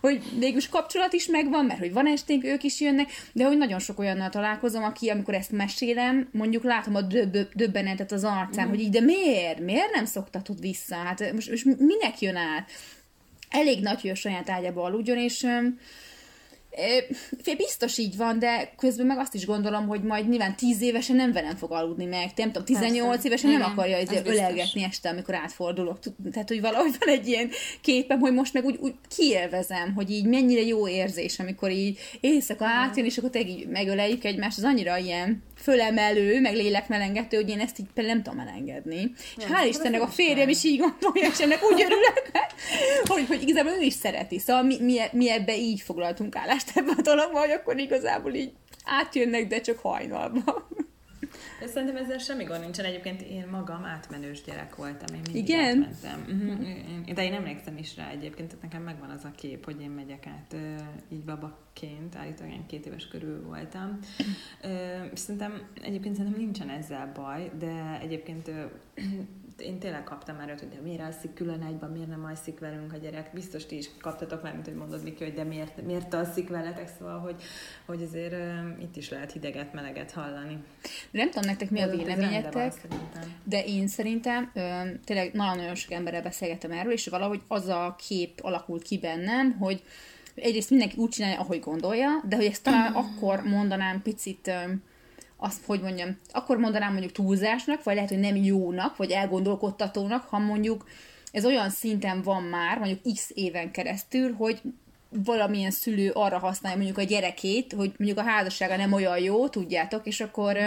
hogy 0.00 0.22
végülis 0.38 0.68
kapcsolat 0.68 1.12
is 1.12 1.26
megvan, 1.26 1.64
mert 1.64 1.78
hogy 1.78 1.92
van 1.92 2.06
esték, 2.06 2.44
ők 2.44 2.62
is 2.62 2.80
jönnek, 2.80 3.10
de 3.32 3.44
hogy 3.44 3.56
nagyon 3.56 3.78
sok 3.78 3.98
olyannal 3.98 4.28
találkozom, 4.28 4.82
aki 4.82 5.08
amikor 5.08 5.34
ezt 5.34 5.52
mesélem, 5.52 6.28
mondjuk 6.32 6.64
látom 6.64 6.94
a 6.94 7.00
döbb- 7.00 7.48
döbbenetet 7.54 8.12
az 8.12 8.24
arcán, 8.24 8.66
mm. 8.66 8.68
hogy 8.68 8.80
így, 8.80 8.90
de 8.90 9.00
miért? 9.00 9.58
Miért 9.58 9.94
nem 9.94 10.04
szoktatod 10.04 10.60
vissza? 10.60 10.96
Hát 10.96 11.32
most, 11.32 11.50
most 11.50 11.64
minek 11.64 12.20
jön 12.20 12.36
át? 12.36 12.70
Elég 13.50 13.82
nagy, 13.82 14.00
hogy 14.00 14.10
a 14.10 14.14
saját 14.14 14.50
ágyába 14.50 14.82
aludjon, 14.82 15.18
és 15.18 15.46
Fél 17.42 17.56
biztos 17.56 17.98
így 17.98 18.16
van, 18.16 18.38
de 18.38 18.72
közben 18.76 19.06
meg 19.06 19.18
azt 19.18 19.34
is 19.34 19.46
gondolom, 19.46 19.86
hogy 19.86 20.02
majd 20.02 20.28
nyilván 20.28 20.56
10 20.56 20.82
évesen 20.82 21.16
nem 21.16 21.32
velem 21.32 21.56
fog 21.56 21.72
aludni 21.72 22.04
meg, 22.04 22.30
nem 22.36 22.46
tudom, 22.46 22.64
18 22.64 23.10
Persze. 23.10 23.26
évesen 23.26 23.50
Igen, 23.50 23.60
nem 23.60 23.70
akarja 23.70 23.98
izé 23.98 24.20
ölelgetni 24.24 24.82
este, 24.82 25.08
amikor 25.08 25.34
átfordulok. 25.34 25.98
Tehát, 26.32 26.48
hogy 26.48 26.60
valahogy 26.60 26.96
van 26.98 27.14
egy 27.14 27.28
ilyen 27.28 27.50
képem, 27.80 28.18
hogy 28.18 28.32
most 28.32 28.54
meg 28.54 28.64
úgy, 28.64 28.76
úgy 28.80 28.94
kielvezem, 29.16 29.94
hogy 29.94 30.10
így 30.10 30.26
mennyire 30.26 30.62
jó 30.62 30.88
érzés, 30.88 31.38
amikor 31.38 31.70
így 31.70 31.98
éjszaka 32.20 32.64
átjön, 32.66 33.04
és 33.06 33.18
akkor 33.18 33.36
így 33.36 33.66
megöleljük 33.66 34.24
egymást, 34.24 34.58
az 34.58 34.64
annyira 34.64 34.96
ilyen 34.96 35.42
fölemelő, 35.62 36.40
meg 36.40 36.54
lélekmelengető, 36.54 37.36
hogy 37.36 37.48
én 37.48 37.60
ezt 37.60 37.78
így 37.78 37.86
például 37.94 38.14
nem 38.14 38.24
tudom 38.24 38.48
elengedni. 38.48 39.00
Ja, 39.00 39.12
és 39.36 39.44
hál' 39.44 39.68
Istennek 39.68 40.02
a 40.02 40.06
férjem 40.06 40.48
is 40.48 40.64
így 40.64 40.78
gondolja, 40.78 41.28
és 41.28 41.40
ennek 41.40 41.62
úgy 41.72 41.82
örülök, 41.82 42.30
hogy, 43.04 43.26
hogy 43.26 43.42
igazából 43.42 43.72
ő 43.72 43.82
is 43.82 43.92
szereti. 43.92 44.38
Szóval 44.38 44.62
mi, 44.62 44.76
mi, 44.80 44.98
mi 45.12 45.30
ebbe 45.30 45.56
így 45.56 45.80
foglaltunk 45.80 46.36
állást 46.36 46.72
ebbe 46.74 46.92
a 46.96 47.02
dologba, 47.02 47.38
hogy 47.38 47.50
akkor 47.50 47.78
igazából 47.78 48.34
így 48.34 48.52
átjönnek, 48.84 49.46
de 49.46 49.60
csak 49.60 49.78
hajnalban. 49.78 50.68
Szerintem 51.66 51.96
ezzel 51.96 52.18
semmi 52.18 52.44
gond 52.44 52.60
nincsen. 52.60 52.84
Egyébként 52.84 53.22
én 53.22 53.46
magam 53.50 53.84
átmenős 53.84 54.42
gyerek 54.42 54.76
voltam. 54.76 55.14
Én 55.14 55.20
mindig 55.24 55.48
Igen? 55.48 55.82
átmentem. 55.82 56.24
Uh-huh. 56.28 57.14
De 57.14 57.24
én 57.24 57.32
emlékszem 57.32 57.76
is 57.76 57.96
rá 57.96 58.10
egyébként, 58.10 58.48
tehát 58.48 58.62
nekem 58.62 58.82
megvan 58.82 59.10
az 59.10 59.24
a 59.24 59.30
kép, 59.36 59.64
hogy 59.64 59.80
én 59.80 59.90
megyek 59.90 60.26
át 60.26 60.56
így 61.08 61.24
babaként, 61.24 62.16
állítólag 62.16 62.52
én 62.52 62.66
két 62.66 62.86
éves 62.86 63.08
körül 63.08 63.42
voltam. 63.42 63.98
Szerintem 65.12 65.62
egyébként 65.82 66.16
szerintem 66.16 66.40
nincsen 66.40 66.68
ezzel 66.68 67.12
baj, 67.14 67.50
de 67.58 67.98
egyébként 68.02 68.50
én 69.60 69.78
tényleg 69.78 70.04
kaptam 70.04 70.36
már 70.36 70.48
hogy 70.48 70.68
de 70.68 70.80
miért 70.82 71.00
alszik 71.00 71.34
külön 71.34 71.62
egyben, 71.62 71.90
miért 71.90 72.08
nem 72.08 72.24
alszik 72.24 72.58
velünk 72.58 72.92
a 72.92 72.96
gyerek. 72.96 73.30
Biztos 73.32 73.66
ti 73.66 73.76
is 73.76 73.90
kaptatok 74.00 74.42
már, 74.42 74.52
mint 74.52 74.64
hogy 74.64 74.74
mondod, 74.74 75.02
Viki, 75.02 75.24
hogy 75.24 75.34
de 75.34 75.44
miért, 75.44 75.82
miért 75.82 76.14
alszik 76.14 76.48
veletek, 76.48 76.90
szóval, 76.98 77.18
hogy, 77.18 77.42
hogy 77.86 78.02
azért 78.02 78.32
uh, 78.32 78.82
itt 78.82 78.96
is 78.96 79.10
lehet 79.10 79.32
hideget, 79.32 79.72
meleget 79.72 80.10
hallani. 80.10 80.62
De 81.10 81.18
nem 81.18 81.30
tudom 81.30 81.46
nektek 81.46 81.70
mi 81.70 81.80
a 81.80 81.88
véleményetek, 81.88 82.72
de 83.44 83.64
én 83.64 83.88
szerintem 83.88 84.50
ö, 84.54 84.60
tényleg 85.04 85.32
nagyon-nagyon 85.32 85.74
sok 85.74 85.92
emberrel 85.92 86.22
beszélgetem 86.22 86.70
erről, 86.70 86.92
és 86.92 87.08
valahogy 87.08 87.42
az 87.48 87.68
a 87.68 87.96
kép 88.08 88.40
alakult 88.42 88.82
ki 88.82 88.98
bennem, 88.98 89.52
hogy 89.52 89.82
egyrészt 90.34 90.70
mindenki 90.70 90.96
úgy 90.96 91.10
csinálja, 91.10 91.38
ahogy 91.38 91.60
gondolja, 91.60 92.08
de 92.28 92.36
hogy 92.36 92.44
ezt 92.44 92.62
talán 92.62 92.92
akkor 92.92 93.42
mondanám 93.42 94.02
picit 94.02 94.48
ö, 94.48 94.72
azt, 95.40 95.64
hogy 95.66 95.80
mondjam, 95.80 96.18
akkor 96.32 96.56
mondanám 96.58 96.92
mondjuk 96.92 97.12
túlzásnak, 97.12 97.82
vagy 97.82 97.94
lehet, 97.94 98.10
hogy 98.10 98.18
nem 98.18 98.36
jónak, 98.36 98.96
vagy 98.96 99.10
elgondolkodtatónak, 99.10 100.24
ha 100.24 100.38
mondjuk 100.38 100.84
ez 101.32 101.44
olyan 101.44 101.70
szinten 101.70 102.22
van 102.22 102.42
már, 102.42 102.78
mondjuk 102.78 103.14
x 103.14 103.30
éven 103.34 103.70
keresztül, 103.70 104.32
hogy 104.32 104.60
valamilyen 105.24 105.70
szülő 105.70 106.10
arra 106.10 106.38
használja 106.38 106.76
mondjuk 106.76 106.98
a 106.98 107.02
gyerekét, 107.02 107.72
hogy 107.72 107.92
mondjuk 107.96 108.18
a 108.18 108.30
házassága 108.30 108.76
nem 108.76 108.92
olyan 108.92 109.18
jó, 109.18 109.48
tudjátok, 109.48 110.06
és 110.06 110.20
akkor, 110.20 110.58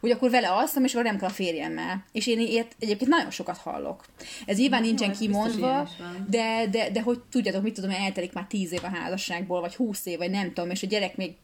hogy 0.00 0.10
akkor 0.10 0.30
vele 0.30 0.48
alszom, 0.48 0.84
és 0.84 0.92
akkor 0.92 1.04
nem 1.04 1.18
kell 1.18 1.28
a 1.28 1.32
férjemmel. 1.32 2.04
És 2.12 2.26
én 2.26 2.38
ilyet 2.38 2.76
egyébként 2.78 3.10
nagyon 3.10 3.30
sokat 3.30 3.56
hallok. 3.56 4.04
Ez 4.46 4.58
nyilván 4.58 4.82
nincsen 4.82 5.12
kimondva, 5.12 5.88
de, 6.28 6.66
de, 6.70 6.90
de 6.90 7.02
hogy 7.02 7.20
tudjátok, 7.30 7.62
mit 7.62 7.74
tudom, 7.74 7.90
eltelik 7.90 8.32
már 8.32 8.46
tíz 8.48 8.72
év 8.72 8.80
a 8.82 8.96
házasságból, 8.96 9.60
vagy 9.60 9.74
húsz 9.74 10.06
év, 10.06 10.18
vagy 10.18 10.30
nem 10.30 10.52
tudom, 10.52 10.70
és 10.70 10.82
a 10.82 10.86
gyerek 10.86 11.16
még 11.16 11.34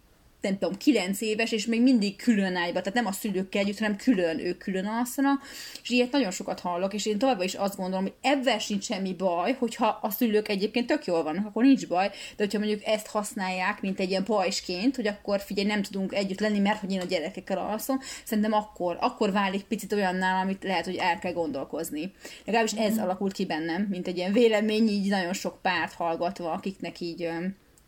nem 0.41 0.59
tudom, 0.59 0.77
kilenc 0.77 1.21
éves, 1.21 1.53
és 1.53 1.67
még 1.67 1.83
mindig 1.83 2.17
külön 2.17 2.57
ágyba, 2.57 2.79
tehát 2.79 2.95
nem 2.95 3.07
a 3.07 3.13
szülőkkel 3.13 3.63
együtt, 3.63 3.79
hanem 3.79 3.97
külön, 3.97 4.39
ők 4.39 4.59
külön 4.59 4.87
alszanak, 4.87 5.43
és 5.83 5.91
ilyet 5.91 6.11
nagyon 6.11 6.31
sokat 6.31 6.61
hallok, 6.61 6.95
és 6.95 7.07
én 7.07 7.19
továbbá 7.19 7.45
is 7.45 7.55
azt 7.55 7.77
gondolom, 7.77 8.03
hogy 8.03 8.15
ebben 8.21 8.59
sincs 8.59 8.85
semmi 8.85 9.15
baj, 9.15 9.53
hogyha 9.53 9.99
a 10.03 10.11
szülők 10.11 10.49
egyébként 10.49 10.87
tök 10.87 11.05
jól 11.05 11.23
vannak, 11.23 11.47
akkor 11.47 11.65
nincs 11.65 11.87
baj, 11.87 12.09
de 12.09 12.45
hogyha 12.45 12.59
mondjuk 12.59 12.85
ezt 12.85 13.07
használják, 13.07 13.81
mint 13.81 14.01
egy 14.01 14.11
ilyen 14.11 14.25
pajsként, 14.25 14.97
hogy 14.97 15.07
akkor 15.07 15.41
figyelj, 15.41 15.67
nem 15.67 15.83
tudunk 15.83 16.15
együtt 16.15 16.41
lenni, 16.41 16.59
mert 16.59 16.81
hogy 16.81 16.93
én 16.93 17.01
a 17.01 17.05
gyerekekkel 17.05 17.59
alszom, 17.59 18.01
szerintem 18.25 18.53
akkor, 18.53 18.97
akkor 19.01 19.33
válik 19.33 19.63
picit 19.63 19.93
olyannál, 19.93 20.43
amit 20.43 20.65
lehet, 20.65 20.85
hogy 20.85 20.97
el 20.97 21.19
kell 21.19 21.33
gondolkozni. 21.33 22.13
Legalábbis 22.45 22.73
ez 22.73 22.95
mm. 22.95 23.03
alakult 23.03 23.33
ki 23.33 23.47
bennem, 23.47 23.87
mint 23.91 24.07
egy 24.07 24.17
ilyen 24.17 24.33
vélemény, 24.33 24.89
így 24.89 25.09
nagyon 25.09 25.33
sok 25.33 25.63
párt 25.63 25.93
hallgatva, 25.93 26.53
akiknek 26.53 27.01
így 27.01 27.29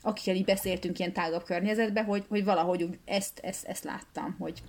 akikkel 0.03 0.35
így 0.35 0.45
beszéltünk 0.45 0.99
ilyen 0.99 1.13
tágabb 1.13 1.45
környezetben, 1.45 2.05
hogy, 2.05 2.25
hogy 2.29 2.45
valahogy 2.45 2.83
úgy 2.83 2.99
ezt, 3.05 3.39
ezt, 3.39 3.65
ezt 3.65 3.85
láttam, 3.85 4.37
hogy 4.39 4.63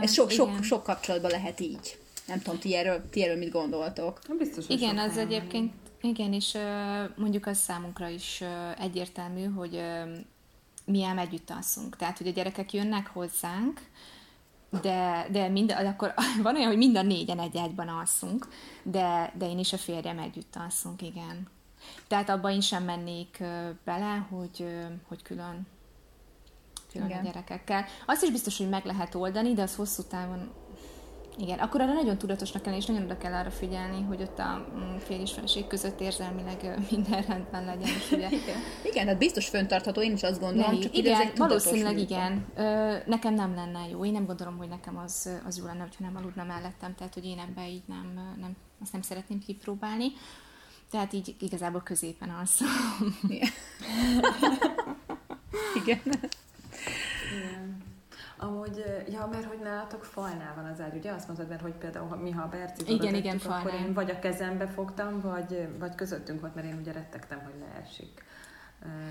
ez 0.00 0.12
sok, 0.12 0.30
sok, 0.30 0.62
sok 0.62 0.82
kapcsolatban 0.82 1.30
lehet 1.30 1.60
így. 1.60 1.98
Nem 2.26 2.40
tudom, 2.40 2.58
ti 2.58 2.76
erről, 2.76 3.08
ti 3.10 3.22
erről 3.22 3.36
mit 3.36 3.50
gondoltok? 3.50 4.20
Biztos, 4.38 4.64
igen, 4.68 4.98
az 4.98 5.16
egyébként, 5.16 5.72
igen, 6.00 6.32
és 6.32 6.56
mondjuk 7.16 7.46
az 7.46 7.58
számunkra 7.58 8.08
is 8.08 8.42
egyértelmű, 8.78 9.44
hogy 9.44 9.80
mi 10.84 11.04
ám 11.04 11.18
együtt 11.18 11.50
alszunk. 11.50 11.96
Tehát, 11.96 12.18
hogy 12.18 12.26
a 12.26 12.32
gyerekek 12.32 12.72
jönnek 12.72 13.06
hozzánk, 13.06 13.80
de, 14.82 15.26
de 15.30 15.48
mind, 15.48 15.70
akkor 15.70 16.14
van 16.42 16.56
olyan, 16.56 16.68
hogy 16.68 16.76
mind 16.76 16.96
a 16.96 17.02
négyen 17.02 17.38
egy 17.38 17.58
ágyban 17.58 17.88
alszunk, 17.88 18.48
de, 18.82 19.32
de 19.38 19.48
én 19.48 19.58
is 19.58 19.72
a 19.72 19.78
férjem 19.78 20.18
együtt 20.18 20.56
alszunk, 20.56 21.02
igen. 21.02 21.48
Tehát 22.08 22.28
abban 22.28 22.52
én 22.52 22.60
sem 22.60 22.84
mennék 22.84 23.38
bele, 23.84 24.26
hogy, 24.30 24.66
hogy 25.08 25.22
külön, 25.22 25.66
külön 26.92 27.06
Igen. 27.06 27.20
a 27.20 27.24
gyerekekkel. 27.24 27.84
Azt 28.06 28.22
is 28.22 28.30
biztos, 28.30 28.58
hogy 28.58 28.68
meg 28.68 28.84
lehet 28.84 29.14
oldani, 29.14 29.54
de 29.54 29.62
az 29.62 29.76
hosszú 29.76 30.02
távon 30.02 30.52
igen, 31.38 31.58
akkor 31.58 31.80
arra 31.80 31.92
nagyon 31.92 32.18
tudatosnak 32.18 32.62
kell, 32.62 32.74
és 32.74 32.86
nagyon 32.86 33.02
oda 33.02 33.16
kell 33.16 33.32
arra 33.32 33.50
figyelni, 33.50 34.02
hogy 34.02 34.22
ott 34.22 34.38
a 34.38 34.66
mm, 34.76 34.96
férj 34.96 35.20
és 35.20 35.32
feleség 35.32 35.66
között 35.66 36.00
érzelmileg 36.00 36.78
minden 36.90 37.22
rendben 37.22 37.64
legyen. 37.64 37.88
És 37.88 38.10
ugye... 38.12 38.26
igen. 38.26 38.56
igen, 38.84 39.06
hát 39.06 39.18
biztos 39.18 39.48
föntartható, 39.48 40.02
én 40.02 40.12
is 40.12 40.22
azt 40.22 40.40
gondolom. 40.40 40.70
Nehi. 40.70 40.82
csak 40.82 40.96
igen, 40.96 41.32
valószínűleg 41.36 41.98
igen. 41.98 42.46
Ö, 42.56 42.96
nekem 43.06 43.34
nem 43.34 43.54
lenne 43.54 43.88
jó. 43.90 44.04
Én 44.04 44.12
nem 44.12 44.26
gondolom, 44.26 44.56
hogy 44.56 44.68
nekem 44.68 44.98
az, 44.98 45.30
az 45.46 45.58
jó 45.58 45.64
lenne, 45.64 45.80
hogyha 45.80 46.04
nem 46.04 46.16
aludna 46.16 46.44
mellettem, 46.44 46.94
tehát 46.94 47.14
hogy 47.14 47.24
én 47.24 47.38
ebbe 47.38 47.68
így 47.68 47.82
nem, 47.86 48.34
nem, 48.40 48.56
azt 48.82 48.92
nem 48.92 49.02
szeretném 49.02 49.38
kipróbálni. 49.38 50.06
Tehát 50.90 51.12
így 51.12 51.36
igazából 51.38 51.82
középen 51.82 52.30
alszom. 52.30 52.68
Igen. 53.22 53.48
Igen. 55.74 56.00
Igen. 56.04 57.84
Amúgy, 58.38 58.84
ja, 59.08 59.28
mert 59.32 59.44
hogy 59.44 59.58
nálatok 59.58 60.04
falnál 60.04 60.54
van 60.54 60.64
az 60.64 60.80
ágy, 60.80 60.96
ugye? 60.96 61.12
Azt 61.12 61.26
mondtad, 61.26 61.48
mert 61.48 61.60
hogy 61.60 61.72
például 61.72 62.08
ha, 62.08 62.16
mi, 62.16 62.30
ha 62.30 62.42
a 62.42 62.48
Berci 62.48 62.92
igen, 62.92 63.14
igen, 63.14 63.40
akkor 63.44 63.72
én 63.74 63.92
vagy 63.92 64.10
a 64.10 64.18
kezembe 64.18 64.68
fogtam, 64.68 65.20
vagy, 65.20 65.68
vagy 65.78 65.94
közöttünk 65.94 66.40
volt, 66.40 66.54
mert 66.54 66.66
én 66.66 66.78
ugye 66.80 66.92
rettegtem, 66.92 67.40
hogy 67.44 67.54
leesik. 67.60 68.24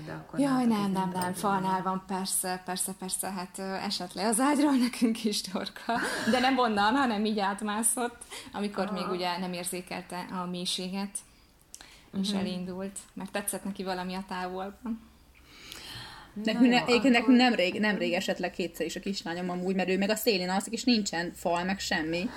De 0.06 0.12
akkor 0.12 0.38
Jaj, 0.38 0.64
nem, 0.64 0.90
nem, 0.90 1.10
nem, 1.14 1.32
falnál 1.32 1.82
van, 1.82 2.04
persze, 2.06 2.62
persze, 2.64 2.92
persze, 2.98 3.30
hát 3.30 3.58
esett 3.58 4.12
le 4.12 4.26
az 4.26 4.40
ágyról 4.40 4.72
nekünk 4.72 5.24
is 5.24 5.40
torka, 5.40 5.92
de 6.30 6.38
nem 6.38 6.58
onnan, 6.58 6.94
hanem 6.94 7.24
így 7.24 7.38
átmászott, 7.38 8.16
amikor 8.52 8.84
Aha. 8.84 8.92
még 8.92 9.08
ugye 9.08 9.38
nem 9.38 9.52
érzékelte 9.52 10.26
a 10.42 10.46
mélységet 10.50 11.18
és 12.20 12.28
uh-huh. 12.28 12.40
elindult, 12.40 12.98
mert 13.14 13.30
tetszett 13.30 13.64
neki 13.64 13.82
valami 13.82 14.14
a 14.14 14.24
távolban. 14.28 15.00
Nekünk, 16.44 16.68
ne, 16.68 16.78
akkor... 16.78 17.10
nekünk 17.10 17.36
nem, 17.36 17.54
rég, 17.54 17.80
nem 17.80 17.96
rég 17.96 18.12
esett 18.12 18.38
le 18.38 18.50
kétszer 18.50 18.86
is 18.86 18.96
a 18.96 19.00
kislányom 19.00 19.50
amúgy, 19.50 19.74
mert 19.74 19.88
ő 19.88 19.98
meg 19.98 20.10
a 20.10 20.16
szélén 20.16 20.48
alszik, 20.48 20.72
és 20.72 20.84
nincsen 20.84 21.32
fal, 21.34 21.64
meg 21.64 21.78
semmi. 21.78 22.28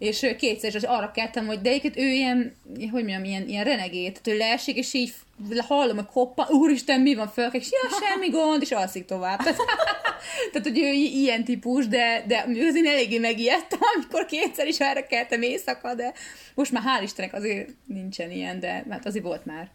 És 0.00 0.26
kétszer 0.38 0.74
is 0.74 0.82
arra 0.82 1.10
keltem, 1.10 1.46
hogy 1.46 1.60
de 1.60 1.68
egyébként 1.68 1.96
ő 1.96 2.10
ilyen, 2.10 2.54
hogy 2.74 2.90
mondjam, 2.90 3.24
ilyen, 3.24 3.48
ilyen 3.48 3.64
renegét, 3.64 4.20
tehát 4.20 4.38
ő 4.38 4.44
leesik, 4.46 4.76
és 4.76 4.94
így 4.94 5.12
hallom, 5.58 5.96
hogy 5.96 6.06
koppan, 6.06 6.46
úristen, 6.48 7.00
mi 7.00 7.14
van 7.14 7.28
föl, 7.28 7.48
és 7.52 7.68
ja, 7.70 8.06
semmi 8.06 8.28
gond, 8.28 8.62
és 8.62 8.70
alszik 8.70 9.04
tovább. 9.04 9.38
Tehát, 9.38 9.58
tehát 10.52 10.68
hogy 10.68 10.78
ő 10.78 10.90
ilyen 10.92 11.44
típus, 11.44 11.88
de, 11.88 12.24
de 12.26 12.46
azért 12.68 12.86
eléggé 12.86 13.18
megijedtem, 13.18 13.78
amikor 13.94 14.26
kétszer 14.26 14.66
is 14.66 14.80
erre 14.80 15.06
keltem 15.06 15.42
éjszaka, 15.42 15.94
de 15.94 16.12
most 16.54 16.72
már 16.72 16.82
hál' 16.82 17.02
Istennek 17.02 17.34
azért 17.34 17.68
nincsen 17.86 18.30
ilyen, 18.30 18.60
de 18.60 18.84
hát 18.90 19.06
azért 19.06 19.24
volt 19.24 19.46
már. 19.46 19.70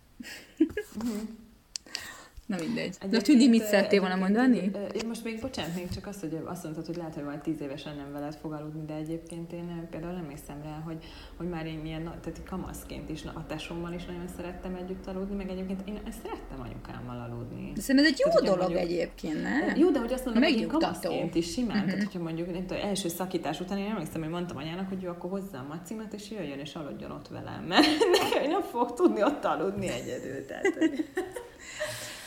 Mhm. 2.46 2.58
Na 2.58 2.66
mindegy. 2.66 2.96
Na 3.12 3.22
Tündi, 3.22 3.48
mit 3.48 3.64
szerettél 3.64 4.00
volna 4.00 4.16
mondani? 4.16 4.72
Én 4.94 5.08
most 5.08 5.24
még, 5.24 5.40
bocsánat, 5.42 5.76
még 5.76 5.90
csak 5.94 6.08
azt, 6.08 6.20
hogy 6.20 6.38
azt 6.46 6.64
mondtad, 6.64 6.86
hogy 6.86 6.96
lehet, 6.96 7.14
hogy 7.14 7.24
majd 7.24 7.40
tíz 7.40 7.62
évesen 7.62 7.96
nem 7.96 8.12
veled 8.12 8.38
fog 8.42 8.52
aludni, 8.54 8.86
de 8.86 8.94
egyébként 8.94 9.52
én 9.52 9.88
például 9.92 10.16
emlékszem 10.16 10.62
rá, 10.64 10.82
hogy, 10.86 11.04
hogy 11.38 11.50
már 11.50 11.66
én 11.66 11.86
ilyen, 11.86 12.04
tehát 12.04 12.42
kamaszként 12.50 13.10
is, 13.10 13.24
a 13.24 13.46
tesómmal 13.48 13.94
is 13.94 14.06
nagyon 14.06 14.28
szerettem 14.36 14.76
együtt 14.76 15.08
aludni, 15.08 15.36
meg 15.36 15.50
egyébként 15.50 15.88
én 15.88 16.00
szerettem 16.24 16.62
anyukámmal 16.64 17.30
aludni. 17.30 17.72
De 17.76 17.82
szerintem 17.82 18.06
ez 18.06 18.12
egy 18.12 18.22
jó 18.26 18.32
tehát, 18.32 18.44
dolog 18.44 18.60
mondjuk, 18.60 18.80
egyébként, 18.80 19.42
nem? 19.42 19.76
Jó, 19.76 19.90
de 19.90 20.00
hogy 20.00 20.14
azt 20.14 20.26
mondom, 20.26 20.44
hogy 20.44 20.62
én 20.62 20.68
kamaszként 20.68 21.36
is 21.36 21.52
simán, 21.52 21.76
uh-huh. 21.76 21.86
tehát 21.86 22.04
hogyha 22.04 22.24
mondjuk 22.24 22.52
nem 22.52 22.66
tudom, 22.66 22.84
első 22.84 23.08
szakítás 23.08 23.60
után 23.60 23.78
én 23.78 23.90
emlékszem, 23.90 24.22
hogy 24.22 24.32
mondtam 24.32 24.58
anyának, 24.58 24.90
hogy 24.90 25.02
jó, 25.02 25.10
akkor 25.10 25.30
hozzá 25.30 25.60
a 25.60 25.66
macimat, 25.68 26.14
és 26.14 26.32
jöjjön 26.32 26.60
és 26.60 26.76
aludjon 26.76 27.12
ott 27.12 27.28
velem, 27.28 27.64
mert 27.72 27.88
nekem 28.12 28.50
nem 28.50 28.62
fog 28.62 28.94
tudni 28.94 29.24
ott 29.24 29.46
aludni 29.46 29.88
egyedül. 29.88 30.46
Tehát, 30.46 30.76
hogy... 30.80 31.06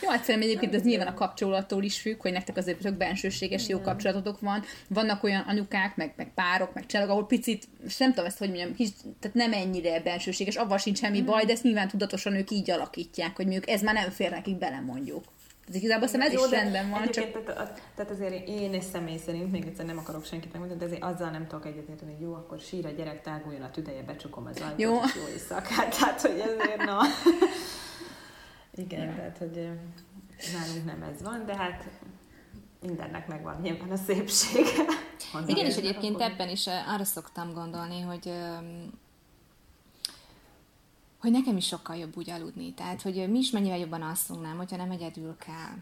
Jó, 0.01 0.11
egyszerűen 0.11 0.43
egyébként 0.43 0.75
ez 0.75 0.81
nyilván 0.81 1.07
a 1.07 1.13
kapcsolattól 1.13 1.83
is 1.83 1.99
függ, 1.99 2.21
hogy 2.21 2.31
nektek 2.31 2.57
azért 2.57 2.79
tök 2.79 2.93
bensőséges 2.93 3.67
jó 3.67 3.81
kapcsolatotok 3.81 4.39
van. 4.39 4.63
Vannak 4.87 5.23
olyan 5.23 5.41
anyukák, 5.47 5.95
meg, 5.95 6.13
meg 6.15 6.31
párok, 6.33 6.73
meg 6.73 6.85
családok, 6.85 7.13
ahol 7.13 7.25
picit, 7.25 7.67
nem 7.97 8.09
tudom 8.09 8.25
ezt, 8.25 8.37
hogy 8.37 8.47
mondjam, 8.47 8.75
kis, 8.75 8.89
tehát 9.19 9.37
nem 9.37 9.53
ennyire 9.53 10.01
bensőséges, 10.01 10.55
avval 10.55 10.77
sincs 10.77 10.97
semmi 10.97 11.21
baj, 11.21 11.45
de 11.45 11.51
ezt 11.51 11.63
nyilván 11.63 11.87
tudatosan 11.87 12.33
ők 12.33 12.51
így 12.51 12.71
alakítják, 12.71 13.35
hogy 13.35 13.45
mondjuk 13.45 13.69
ez 13.69 13.81
már 13.81 13.93
nem 13.93 14.09
fér 14.09 14.29
nekik 14.29 14.57
bele, 14.57 14.79
mondjuk. 14.79 15.23
Ez 15.69 15.75
igazából 15.75 16.03
azt 16.03 16.15
ez 16.15 16.33
Jó, 16.33 16.45
is 16.45 16.49
rendben 16.49 16.89
van. 16.89 17.09
Csak... 17.09 17.45
Tehát, 17.45 17.81
tehát 17.95 18.11
azért 18.11 18.47
én 18.47 18.73
és 18.73 18.83
személy 18.91 19.17
szerint, 19.25 19.51
még 19.51 19.65
egyszer 19.65 19.85
nem 19.85 19.97
akarok 19.97 20.25
senkit 20.25 20.51
megmondani, 20.51 20.79
de 20.79 20.85
azért 20.85 21.03
azzal 21.03 21.29
nem 21.29 21.47
tudok 21.47 21.65
egyetérteni, 21.65 22.11
hogy 22.11 22.21
jó, 22.21 22.33
akkor 22.33 22.59
sír 22.59 22.85
a 22.85 22.89
gyerek, 22.89 23.21
táguljon 23.21 23.61
a 23.61 23.71
tüdeje, 23.71 24.03
becsukom 24.03 24.45
az 24.45 24.61
ajtót, 24.61 24.79
jó. 24.79 24.91
jó 24.93 25.27
éjszakát. 25.33 25.89
Tehát, 25.97 26.21
hogy 26.21 26.39
ezért 26.39 26.85
na. 26.85 27.01
Igen, 28.79 29.07
ja. 29.07 29.15
tehát, 29.15 29.37
hogy 29.37 29.69
nálunk 30.53 30.85
nem 30.85 31.01
ez 31.01 31.21
van, 31.21 31.45
de 31.45 31.55
hát 31.55 31.89
mindennek 32.81 33.27
megvan 33.27 33.61
nyilván 33.61 33.91
a 33.91 33.95
szépsége. 33.95 34.83
Igen, 35.47 35.65
és 35.65 35.75
egyébként 35.75 36.15
akkor... 36.15 36.31
ebben 36.31 36.49
is 36.49 36.67
arra 36.67 37.03
szoktam 37.03 37.53
gondolni, 37.53 38.01
hogy 38.01 38.33
hogy 41.19 41.31
nekem 41.31 41.57
is 41.57 41.67
sokkal 41.67 41.95
jobb 41.95 42.17
úgy 42.17 42.29
aludni. 42.29 42.73
Tehát, 42.73 43.01
hogy 43.01 43.29
mi 43.29 43.37
is 43.37 43.51
mennyivel 43.51 43.77
jobban 43.77 44.01
alszunk, 44.01 44.41
nem, 44.41 44.57
hogyha 44.57 44.77
nem 44.77 44.91
egyedül 44.91 45.35
kell 45.37 45.75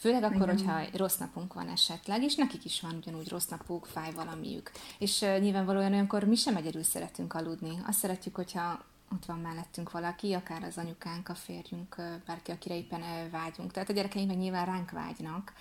Főleg 0.00 0.22
akkor, 0.22 0.48
Igen. 0.48 0.48
hogyha 0.48 0.96
rossz 0.96 1.16
napunk 1.16 1.54
van 1.54 1.68
esetleg, 1.68 2.22
és 2.22 2.34
nekik 2.34 2.64
is 2.64 2.80
van 2.80 2.94
ugyanúgy 2.96 3.28
rossz 3.28 3.46
napuk, 3.46 3.86
fáj 3.86 4.12
valamiük. 4.12 4.70
És 4.98 5.20
uh, 5.20 5.38
nyilvánvalóan 5.38 5.92
olyankor 5.92 6.24
mi 6.24 6.34
sem 6.34 6.56
egyedül 6.56 6.82
szeretünk 6.82 7.34
aludni. 7.34 7.82
Azt 7.86 7.98
szeretjük, 7.98 8.34
hogyha 8.34 8.84
ott 9.14 9.24
van 9.24 9.38
mellettünk 9.38 9.90
valaki, 9.90 10.32
akár 10.32 10.62
az 10.62 10.78
anyukánk, 10.78 11.28
a 11.28 11.34
férjünk, 11.34 11.96
bárki, 12.26 12.50
akire 12.50 12.76
éppen 12.76 13.30
vágyunk. 13.30 13.72
Tehát 13.72 13.88
a 13.88 13.92
gyerekeink 13.92 14.28
meg 14.28 14.38
nyilván 14.38 14.66
ránk 14.66 14.90
vágynak, 14.90 15.52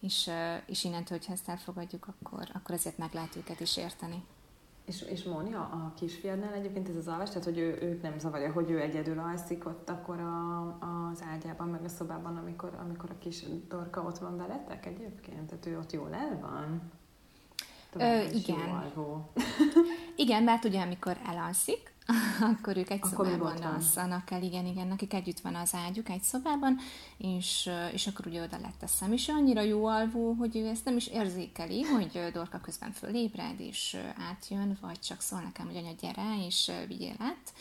és, 0.00 0.30
és 0.66 0.84
innentől, 0.84 1.18
hogyha 1.18 1.32
ezt 1.32 1.48
elfogadjuk, 1.48 2.06
akkor, 2.06 2.48
akkor 2.52 2.74
ezért 2.74 2.98
meg 2.98 3.12
lehet 3.12 3.36
őket 3.36 3.60
is 3.60 3.76
érteni. 3.76 4.24
És, 4.84 5.02
és 5.02 5.22
Móni, 5.22 5.54
a, 5.54 5.60
a 5.60 5.92
kisfiadnál 5.96 6.52
egyébként 6.52 6.88
ez 6.88 6.96
az 6.96 7.08
alvás, 7.08 7.28
tehát 7.28 7.44
hogy 7.44 7.58
ő, 7.58 7.78
őt 7.82 8.02
nem 8.02 8.18
zavarja, 8.18 8.52
hogy 8.52 8.70
ő 8.70 8.80
egyedül 8.80 9.18
alszik 9.18 9.66
ott 9.66 9.88
akkor 9.88 10.20
a, 10.20 10.60
az 11.10 11.22
ágyában, 11.32 11.68
meg 11.68 11.84
a 11.84 11.88
szobában, 11.88 12.36
amikor, 12.36 12.78
amikor 12.80 13.10
a 13.10 13.18
kis 13.18 13.44
dorka 13.68 14.02
ott 14.02 14.18
van 14.18 14.36
veletek 14.36 14.86
egyébként? 14.86 15.46
Tehát 15.46 15.66
ő 15.66 15.78
ott 15.78 15.92
jól 15.92 16.14
el 16.14 16.38
van? 16.40 16.92
Ö, 17.96 18.22
igen. 18.32 18.92
igen, 20.16 20.42
mert 20.42 20.64
ugye 20.64 20.80
amikor 20.80 21.18
elalszik, 21.26 21.92
akkor 22.52 22.76
ők 22.76 22.90
egy 22.90 22.98
akkor 23.02 23.26
szobában 23.26 23.62
alszanak 23.62 24.30
el, 24.30 24.42
igen, 24.42 24.66
igen, 24.66 24.86
nekik 24.86 25.14
együtt 25.14 25.40
van 25.40 25.54
az 25.54 25.74
ágyuk 25.74 26.08
egy 26.08 26.22
szobában, 26.22 26.78
és, 27.16 27.70
és 27.92 28.06
akkor 28.06 28.26
ugye 28.26 28.42
oda 28.42 28.58
leteszem. 28.62 29.12
És 29.12 29.28
annyira 29.28 29.60
jó 29.60 29.86
alvó, 29.86 30.32
hogy 30.32 30.56
ő 30.56 30.66
ezt 30.66 30.84
nem 30.84 30.96
is 30.96 31.06
érzékeli, 31.06 31.82
hogy 31.82 32.30
Dorka 32.32 32.60
közben 32.60 32.92
fölébred, 32.92 33.60
és 33.60 33.96
átjön, 34.30 34.78
vagy 34.80 34.98
csak 34.98 35.20
szól 35.20 35.40
nekem, 35.40 35.66
hogy 35.66 35.76
anya, 35.76 35.92
gyere, 36.00 36.46
és 36.46 36.70
vigyél 36.86 37.16
át. 37.18 37.52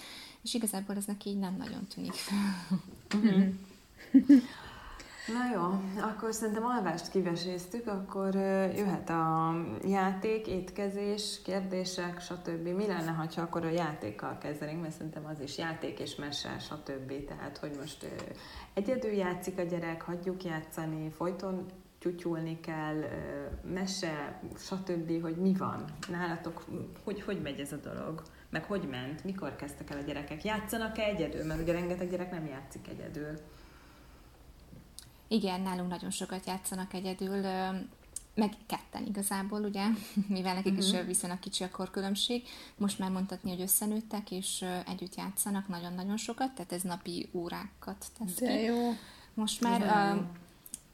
És 0.42 0.54
igazából 0.54 0.96
ez 0.96 1.06
neki 1.06 1.30
így 1.30 1.40
nem 1.40 1.56
nagyon 1.58 1.88
tűnik 1.88 2.14
fel. 2.14 2.68
Na 5.28 5.54
jó, 5.54 5.62
akkor 6.02 6.34
szerintem 6.34 6.66
alvást 6.66 7.10
kiveséztük, 7.10 7.88
akkor 7.88 8.36
jöhet 8.76 9.10
a 9.10 9.56
játék, 9.84 10.48
étkezés, 10.48 11.42
kérdések, 11.44 12.22
stb. 12.22 12.68
Mi 12.68 12.88
lenne, 12.88 13.12
ha 13.12 13.42
akkor 13.42 13.66
a 13.66 13.70
játékkal 13.70 14.38
kezdenénk, 14.38 14.82
mert 14.82 14.94
szerintem 14.94 15.26
az 15.26 15.40
is 15.40 15.58
játék 15.58 16.00
és 16.00 16.16
mese, 16.16 16.60
stb. 16.60 17.26
Tehát, 17.26 17.58
hogy 17.58 17.72
most 17.80 18.08
egyedül 18.74 19.12
játszik 19.12 19.60
a 19.60 19.64
gyerek, 19.64 20.02
hagyjuk 20.02 20.44
játszani, 20.44 21.10
folyton 21.10 21.66
tyutyulni 22.00 22.60
kell, 22.60 23.04
mese, 23.74 24.42
stb., 24.58 25.22
hogy 25.22 25.36
mi 25.36 25.54
van 25.54 25.86
nálatok, 26.10 26.66
hogy, 27.04 27.22
hogy 27.22 27.42
megy 27.42 27.60
ez 27.60 27.72
a 27.72 27.78
dolog, 27.78 28.22
meg 28.50 28.64
hogy 28.64 28.88
ment, 28.90 29.24
mikor 29.24 29.56
kezdtek 29.56 29.90
el 29.90 29.98
a 29.98 30.02
gyerekek, 30.02 30.44
játszanak-e 30.44 31.04
egyedül, 31.04 31.46
mert 31.46 31.62
ugye 31.62 31.74
rengeteg 31.74 32.10
gyerek 32.10 32.32
nem 32.32 32.46
játszik 32.46 32.88
egyedül. 32.88 33.34
Igen, 35.28 35.62
nálunk 35.62 35.90
nagyon 35.90 36.10
sokat 36.10 36.46
játszanak 36.46 36.94
egyedül, 36.94 37.42
meg 38.38 38.54
ketten 38.66 39.06
igazából, 39.06 39.64
ugye, 39.64 39.86
mivel 40.28 40.54
nekik 40.54 40.72
uh-huh. 40.72 40.88
is 40.88 40.94
mhm. 40.94 41.08
viszonylag 41.08 41.40
kicsi 41.40 41.64
a 41.64 41.72
korkülönbség. 41.72 42.44
Most 42.78 43.00
már 43.00 43.12
mondhatni, 43.12 43.50
hogy 43.50 43.62
összenőttek, 43.62 44.32
és 44.32 44.66
együtt 44.88 45.16
játszanak 45.16 45.68
nagyon-nagyon 45.68 46.18
sokat, 46.18 46.54
tehát 46.54 46.72
ez 46.72 46.82
napi 46.82 47.30
órákat 47.32 48.06
tesz 48.18 48.36
De 48.36 48.58
ki. 48.58 48.64
jó. 48.64 48.94
Most 49.34 49.62
már 49.62 49.82
uh, 50.16 50.26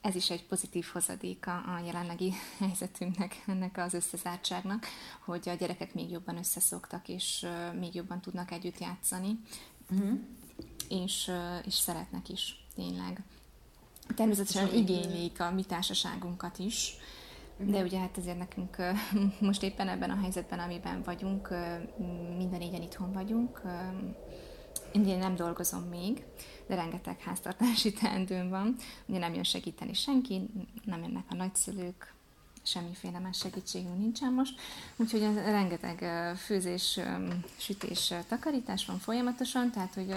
ez 0.02 0.15
is 0.15 0.30
egy 0.30 0.46
pozitív 0.46 0.86
hozadéka 0.93 1.58
a 1.58 1.82
jelenlegi 1.86 2.34
helyzetünknek, 2.60 3.43
ennek 3.48 3.78
az 3.78 3.93
összezártságnak, 3.93 4.86
hogy 5.26 5.50
a 5.50 5.54
gyerekek 5.54 5.93
még 5.93 6.10
jobban 6.10 6.38
összeszoktak, 6.38 7.08
és 7.08 7.46
még 7.80 7.96
jobban 7.96 8.22
tudnak 8.22 8.52
együtt 8.52 8.80
játszani, 8.80 9.39
uh-huh. 9.91 10.19
és, 10.89 11.32
és 11.65 11.74
szeretnek 11.74 12.30
is, 12.30 12.65
tényleg. 12.76 13.24
Természetesen 14.16 14.74
igénylik 14.74 15.39
a 15.42 15.52
mi 15.52 15.63
társaságunkat 15.63 16.58
is, 16.58 16.96
de 17.58 17.82
ugye 17.82 18.00
hát 18.00 18.18
azért 18.18 18.38
nekünk 18.38 18.78
most 19.39 19.63
éppen 19.63 19.88
ebben 19.88 20.10
a 20.10 20.20
helyzetben, 20.22 20.60
amiben 20.60 21.02
vagyunk, 21.04 21.50
minden 22.38 22.60
négyen 22.60 22.82
itthon 22.82 23.13
vagyunk. 23.13 23.62
Én 24.94 25.18
nem 25.18 25.36
dolgozom 25.36 25.82
még, 25.82 26.26
de 26.68 26.76
rengeteg 26.76 27.20
háztartási 27.20 27.94
teendőm 28.02 28.50
van. 28.50 28.76
Ugye 29.06 29.20
nem 29.20 29.34
jön 29.34 29.44
segíteni 29.44 29.94
senki, 29.94 30.50
nem 30.84 31.02
jönnek 31.02 31.26
a 31.30 31.36
nagyszülők, 31.36 32.12
semmiféle 32.63 33.19
más 33.19 33.38
segítségünk 33.38 33.97
nincsen 33.97 34.34
most, 34.34 34.60
úgyhogy 34.95 35.21
rengeteg 35.36 35.97
főzés, 36.38 36.99
sütés, 37.58 38.13
takarítás 38.28 38.86
van 38.86 38.97
folyamatosan, 38.97 39.71
tehát 39.71 39.93
hogy 39.93 40.15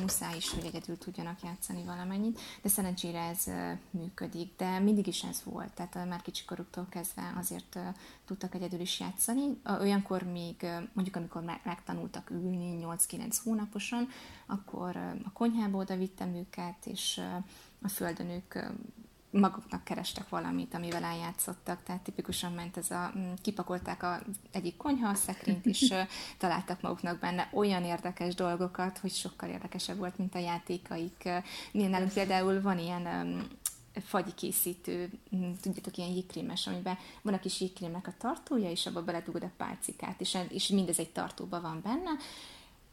muszáj 0.00 0.36
is, 0.36 0.50
hogy 0.50 0.64
egyedül 0.64 0.98
tudjanak 0.98 1.42
játszani 1.42 1.84
valamennyit, 1.84 2.40
de 2.62 2.68
szerencsére 2.68 3.20
ez 3.20 3.44
működik, 3.90 4.56
de 4.56 4.78
mindig 4.78 5.06
is 5.06 5.22
ez 5.22 5.42
volt, 5.44 5.72
tehát 5.72 6.08
már 6.08 6.22
kicsikoruktól 6.22 6.86
kezdve 6.90 7.32
azért 7.38 7.78
tudtak 8.26 8.54
egyedül 8.54 8.80
is 8.80 9.00
játszani. 9.00 9.60
Olyankor 9.80 10.22
még, 10.22 10.66
mondjuk 10.92 11.16
amikor 11.16 11.42
megtanultak 11.64 12.30
ülni 12.30 12.78
8-9 12.82 13.36
hónaposan, 13.44 14.08
akkor 14.46 14.96
a 15.24 15.32
konyhába 15.32 15.78
oda 15.78 15.96
vittem 15.96 16.34
őket, 16.34 16.86
és 16.86 17.20
a 17.82 17.88
földön 17.88 18.30
ők 18.30 18.54
maguknak 19.38 19.84
kerestek 19.84 20.28
valamit, 20.28 20.74
amivel 20.74 21.04
eljátszottak, 21.04 21.82
tehát 21.82 22.02
tipikusan 22.02 22.52
ment 22.52 22.76
ez 22.76 22.90
a, 22.90 23.12
mm, 23.18 23.32
kipakolták 23.42 24.02
a 24.02 24.20
egyik 24.52 24.76
konyha 24.76 25.08
a 25.08 25.14
szekrényt, 25.14 25.66
és 25.66 25.94
találtak 26.38 26.80
maguknak 26.80 27.18
benne 27.18 27.48
olyan 27.52 27.84
érdekes 27.84 28.34
dolgokat, 28.34 28.98
hogy 28.98 29.12
sokkal 29.12 29.48
érdekesebb 29.48 29.96
volt, 29.96 30.18
mint 30.18 30.34
a 30.34 30.38
játékaik. 30.38 31.28
Nálunk 31.72 32.12
például 32.12 32.60
van 32.60 32.78
ilyen 32.78 33.06
fagyi 34.04 34.34
készítő, 34.34 35.10
tudjátok, 35.60 35.96
ilyen 35.96 36.10
jégkrémes, 36.10 36.66
amiben 36.66 36.98
van 37.22 37.34
a 37.34 37.38
kis 37.38 37.60
jégkrémnek 37.60 38.06
a 38.06 38.14
tartója, 38.18 38.70
és 38.70 38.86
abba 38.86 39.02
beledugod 39.02 39.42
a 39.42 39.50
pálcikát, 39.56 40.20
és, 40.20 40.38
és 40.48 40.68
mindez 40.68 40.98
egy 40.98 41.10
tartóba 41.10 41.60
van 41.60 41.80
benne, 41.82 42.10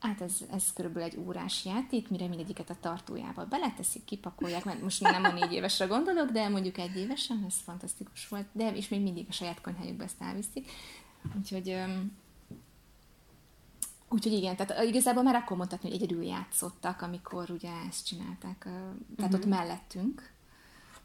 Hát 0.06 0.22
ez, 0.22 0.38
ez 0.52 0.74
körülbelül 0.74 1.10
egy 1.10 1.18
órás 1.18 1.66
játék, 1.66 2.10
mire 2.10 2.28
mindegyiket 2.28 2.70
a 2.70 2.76
tartójába 2.80 3.46
beleteszik, 3.46 4.04
kipakolják, 4.04 4.66
mert 4.66 4.82
most 4.82 5.02
nem 5.02 5.24
a 5.24 5.32
négy 5.32 5.54
évesre 5.54 5.86
gondolok, 5.86 6.30
de 6.30 6.50
mondjuk 6.50 6.78
egy 6.78 6.96
évesen, 6.96 7.44
ez 7.48 7.56
fantasztikus 7.64 8.28
volt, 8.28 8.46
de 8.52 8.76
és 8.76 8.88
még 8.88 9.02
mindig 9.02 9.26
a 9.30 9.32
saját 9.32 9.62
konyhájukba 9.62 10.04
ezt 10.04 10.22
elviszik. 10.22 10.72
Úgyhogy, 11.38 11.78
úgyhogy 14.10 14.34
igen, 14.34 14.56
tehát 14.56 14.84
igazából 14.84 15.24
már 15.24 15.36
akkor 15.36 15.58
mondhatni, 15.58 15.90
hogy 15.90 16.02
egyedül 16.02 16.24
játszottak, 16.24 17.02
amikor 17.02 17.50
ugye 17.50 17.72
ezt 17.88 18.06
csinálták, 18.06 18.58
tehát 18.60 19.04
uh-huh. 19.18 19.34
ott 19.34 19.46
mellettünk, 19.46 20.34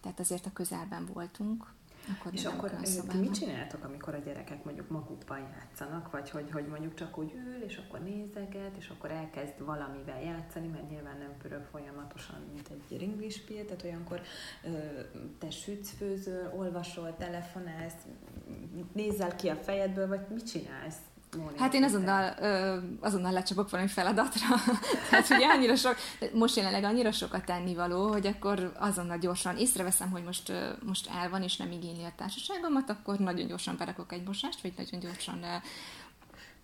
tehát 0.00 0.20
azért 0.20 0.46
a 0.46 0.52
közelben 0.52 1.06
voltunk, 1.06 1.72
akkor 2.08 2.32
és 2.32 2.44
akkor 2.44 2.70
ti 3.08 3.18
mit 3.18 3.34
csináltok, 3.34 3.84
amikor 3.84 4.14
a 4.14 4.18
gyerekek 4.18 4.64
mondjuk 4.64 4.88
magukban 4.88 5.38
játszanak, 5.38 6.10
vagy 6.10 6.30
hogy, 6.30 6.50
hogy 6.50 6.66
mondjuk 6.66 6.94
csak 6.94 7.18
úgy 7.18 7.32
ül, 7.34 7.62
és 7.62 7.76
akkor 7.76 8.00
nézeget, 8.00 8.76
és 8.76 8.88
akkor 8.88 9.10
elkezd 9.10 9.64
valamivel 9.64 10.22
játszani, 10.22 10.66
mert 10.66 10.90
nyilván 10.90 11.18
nem 11.18 11.36
pörög 11.42 11.64
folyamatosan, 11.70 12.42
mint 12.52 12.68
egy 12.68 12.98
ringlispil, 12.98 13.64
tehát 13.64 13.82
olyankor 13.82 14.20
te 15.38 15.50
sütsz, 15.50 15.90
főzöl, 15.90 16.52
olvasol, 16.56 17.16
telefonálsz, 17.16 18.06
nézel 18.92 19.36
ki 19.36 19.48
a 19.48 19.56
fejedből, 19.56 20.08
vagy 20.08 20.26
mit 20.28 20.50
csinálsz? 20.50 20.98
Móni 21.36 21.58
hát 21.58 21.74
én 21.74 21.84
azonnal, 21.84 22.34
ö, 22.40 22.76
azonnal 23.00 23.32
lecsapok 23.32 23.70
valami 23.70 23.88
feladatra. 23.88 24.46
Tehát 25.10 25.30
ugye 25.30 25.46
annyira 25.46 25.76
sok, 25.76 25.96
most 26.32 26.56
jelenleg 26.56 26.84
annyira 26.84 27.12
sokat 27.12 27.44
tennivaló, 27.44 28.08
hogy 28.08 28.26
akkor 28.26 28.72
azonnal 28.78 29.18
gyorsan 29.18 29.56
észreveszem, 29.56 30.10
hogy 30.10 30.24
most, 30.24 30.52
most 30.82 31.10
el 31.10 31.30
van 31.30 31.42
és 31.42 31.56
nem 31.56 31.70
igényli 31.70 32.04
a 32.04 32.12
társaságomat, 32.16 32.90
akkor 32.90 33.18
nagyon 33.18 33.46
gyorsan 33.46 33.76
berakok 33.78 34.12
egy 34.12 34.26
mosást, 34.26 34.60
vagy 34.60 34.72
nagyon 34.76 35.00
gyorsan 35.00 35.44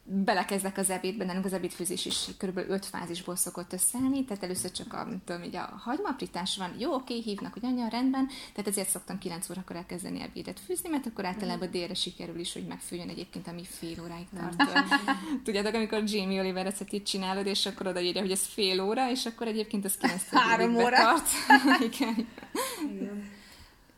belekezdek 0.09 0.79
az 0.79 0.91
ebédbe, 0.91 1.25
nálunk 1.25 1.45
az 1.45 1.53
ebédfőzés 1.53 2.05
is 2.05 2.25
kb. 2.39 2.57
öt 2.69 2.87
fázisból 2.87 3.37
szokott 3.37 3.73
összeállni, 3.73 4.25
tehát 4.25 4.43
először 4.43 4.71
csak 4.71 4.93
a, 4.93 5.09
tudom, 5.25 5.43
így 5.43 5.57
a 5.57 5.81
hagymaprítás 5.85 6.57
van, 6.57 6.75
jó, 6.79 6.95
oké, 6.95 7.21
hívnak, 7.21 7.53
hogy 7.53 7.65
anya, 7.65 7.89
rendben, 7.89 8.29
tehát 8.53 8.71
ezért 8.71 8.89
szoktam 8.89 9.19
9 9.19 9.51
órakor 9.51 9.77
elkezdeni 9.77 10.21
ebédet 10.21 10.61
főzni, 10.61 10.89
mert 10.89 11.07
akkor 11.07 11.25
általában 11.25 11.71
délre 11.71 11.95
sikerül 11.95 12.39
is, 12.39 12.53
hogy 12.53 12.67
megfőjön 12.67 13.09
egyébként, 13.09 13.49
ami 13.49 13.65
fél 13.65 14.03
óráig 14.03 14.27
tart. 14.37 14.63
Tudjátok, 15.45 15.75
amikor 15.75 16.03
Jamie 16.07 16.41
Oliver 16.41 16.65
receptit 16.65 17.07
csinálod, 17.07 17.47
és 17.47 17.67
akkor 17.67 17.87
odaírja, 17.87 18.21
hogy 18.21 18.31
ez 18.31 18.47
fél 18.47 18.81
óra, 18.83 19.11
és 19.11 19.27
akkor 19.27 19.47
egyébként 19.47 19.85
ez 19.85 19.97
9 19.97 20.23
Három 20.31 20.77
óra. 20.77 20.97
Tart. 20.97 21.29
Igen. 21.93 22.29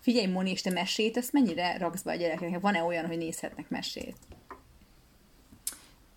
Figyelj, 0.01 0.27
Moni, 0.27 0.51
és 0.51 0.63
te 0.63 0.71
mesét, 0.71 1.17
ezt 1.17 1.33
mennyire 1.33 1.79
raksz 1.79 2.03
be 2.03 2.13
a 2.13 2.17
gyerekeknek? 2.17 2.61
Van-e 2.61 2.83
olyan, 2.83 3.07
hogy 3.07 3.19
nézhetnek 3.19 3.69
mesét? 3.69 4.17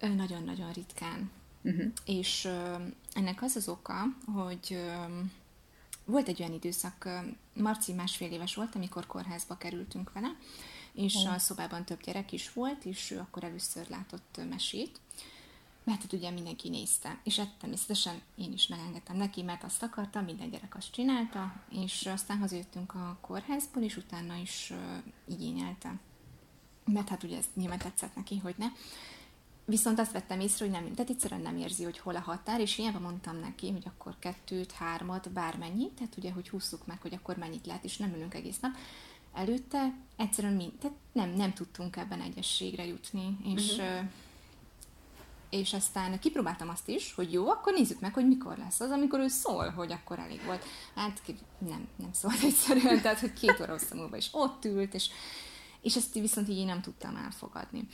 Nagyon-nagyon 0.01 0.71
ritkán. 0.71 1.31
Uh-huh. 1.63 1.91
És 2.05 2.49
ennek 3.13 3.41
az 3.41 3.55
az 3.55 3.67
oka, 3.67 4.03
hogy 4.33 4.83
volt 6.05 6.27
egy 6.27 6.41
olyan 6.41 6.53
időszak, 6.53 7.09
Marci 7.53 7.93
másfél 7.93 8.31
éves 8.31 8.55
volt, 8.55 8.75
amikor 8.75 9.07
kórházba 9.07 9.57
kerültünk 9.57 10.11
vele, 10.13 10.35
és 10.93 11.15
uh-huh. 11.15 11.33
a 11.33 11.39
szobában 11.39 11.85
több 11.85 12.01
gyerek 12.03 12.31
is 12.31 12.53
volt, 12.53 12.85
és 12.85 13.11
ő 13.11 13.19
akkor 13.19 13.43
először 13.43 13.89
látott 13.89 14.39
mesét. 14.49 14.99
mert 15.83 16.01
hát 16.01 16.13
ugye 16.13 16.29
mindenki 16.29 16.69
nézte. 16.69 17.19
És 17.23 17.37
hát 17.37 17.57
természetesen 17.59 18.21
én 18.35 18.51
is 18.53 18.67
megengedtem 18.67 19.15
neki, 19.17 19.41
mert 19.41 19.63
azt 19.63 19.83
akartam, 19.83 20.23
minden 20.23 20.49
gyerek 20.49 20.75
azt 20.75 20.91
csinálta, 20.91 21.53
és 21.69 22.05
aztán 22.05 22.37
hazajöttünk 22.37 22.93
a 22.93 23.17
kórházból, 23.21 23.83
és 23.83 23.97
utána 23.97 24.35
is 24.35 24.73
igényelte. 25.27 25.99
Mert 26.85 27.09
hát 27.09 27.23
ugye 27.23 27.37
ez 27.37 27.45
nyilván 27.53 27.77
tetszett 27.77 28.15
neki, 28.15 28.37
hogy 28.37 28.55
ne. 28.57 28.67
Viszont 29.65 29.99
azt 29.99 30.11
vettem 30.11 30.39
észre, 30.39 30.65
hogy 30.65 30.73
nem, 30.73 30.93
tehát 30.93 31.09
egyszerűen 31.09 31.41
nem 31.41 31.57
érzi, 31.57 31.83
hogy 31.83 31.99
hol 31.99 32.15
a 32.15 32.19
határ, 32.19 32.59
és 32.59 32.75
hiába 32.75 32.99
mondtam 32.99 33.39
neki, 33.39 33.71
hogy 33.71 33.83
akkor 33.85 34.15
kettőt, 34.19 34.71
hármat, 34.71 35.31
bármennyit, 35.31 35.91
tehát 35.91 36.17
ugye, 36.17 36.31
hogy 36.31 36.49
húzzuk 36.49 36.85
meg, 36.85 37.01
hogy 37.01 37.13
akkor 37.13 37.37
mennyit 37.37 37.65
lehet, 37.65 37.83
és 37.83 37.97
nem 37.97 38.13
ülünk 38.13 38.33
egész 38.33 38.59
nap. 38.59 38.71
Előtte 39.33 39.93
egyszerűen 40.17 40.53
mind, 40.53 40.71
tehát 40.71 40.97
nem, 41.11 41.29
nem 41.29 41.53
tudtunk 41.53 41.95
ebben 41.95 42.21
egyességre 42.21 42.85
jutni, 42.85 43.37
és 43.43 43.77
uh-huh 43.77 44.09
és 45.51 45.73
aztán 45.73 46.19
kipróbáltam 46.19 46.69
azt 46.69 46.87
is, 46.87 47.13
hogy 47.13 47.33
jó, 47.33 47.49
akkor 47.49 47.73
nézzük 47.73 47.99
meg, 47.99 48.13
hogy 48.13 48.27
mikor 48.27 48.57
lesz 48.57 48.79
az, 48.79 48.89
amikor 48.89 49.19
ő 49.19 49.27
szól, 49.27 49.69
hogy 49.69 49.91
akkor 49.91 50.19
elég 50.19 50.43
volt. 50.45 50.63
Hát 50.95 51.21
nem, 51.57 51.87
nem 51.95 52.13
szólt 52.13 52.43
egyszerűen, 52.49 53.01
tehát 53.01 53.19
hogy 53.19 53.33
két 53.33 53.59
óra 53.61 53.77
múlva 53.93 54.17
is 54.17 54.29
ott 54.31 54.65
ült, 54.65 54.93
és, 54.93 55.09
és 55.81 55.95
ezt 55.95 56.13
viszont 56.13 56.49
így 56.49 56.57
én 56.57 56.65
nem 56.65 56.81
tudtam 56.81 57.15
elfogadni. 57.15 57.87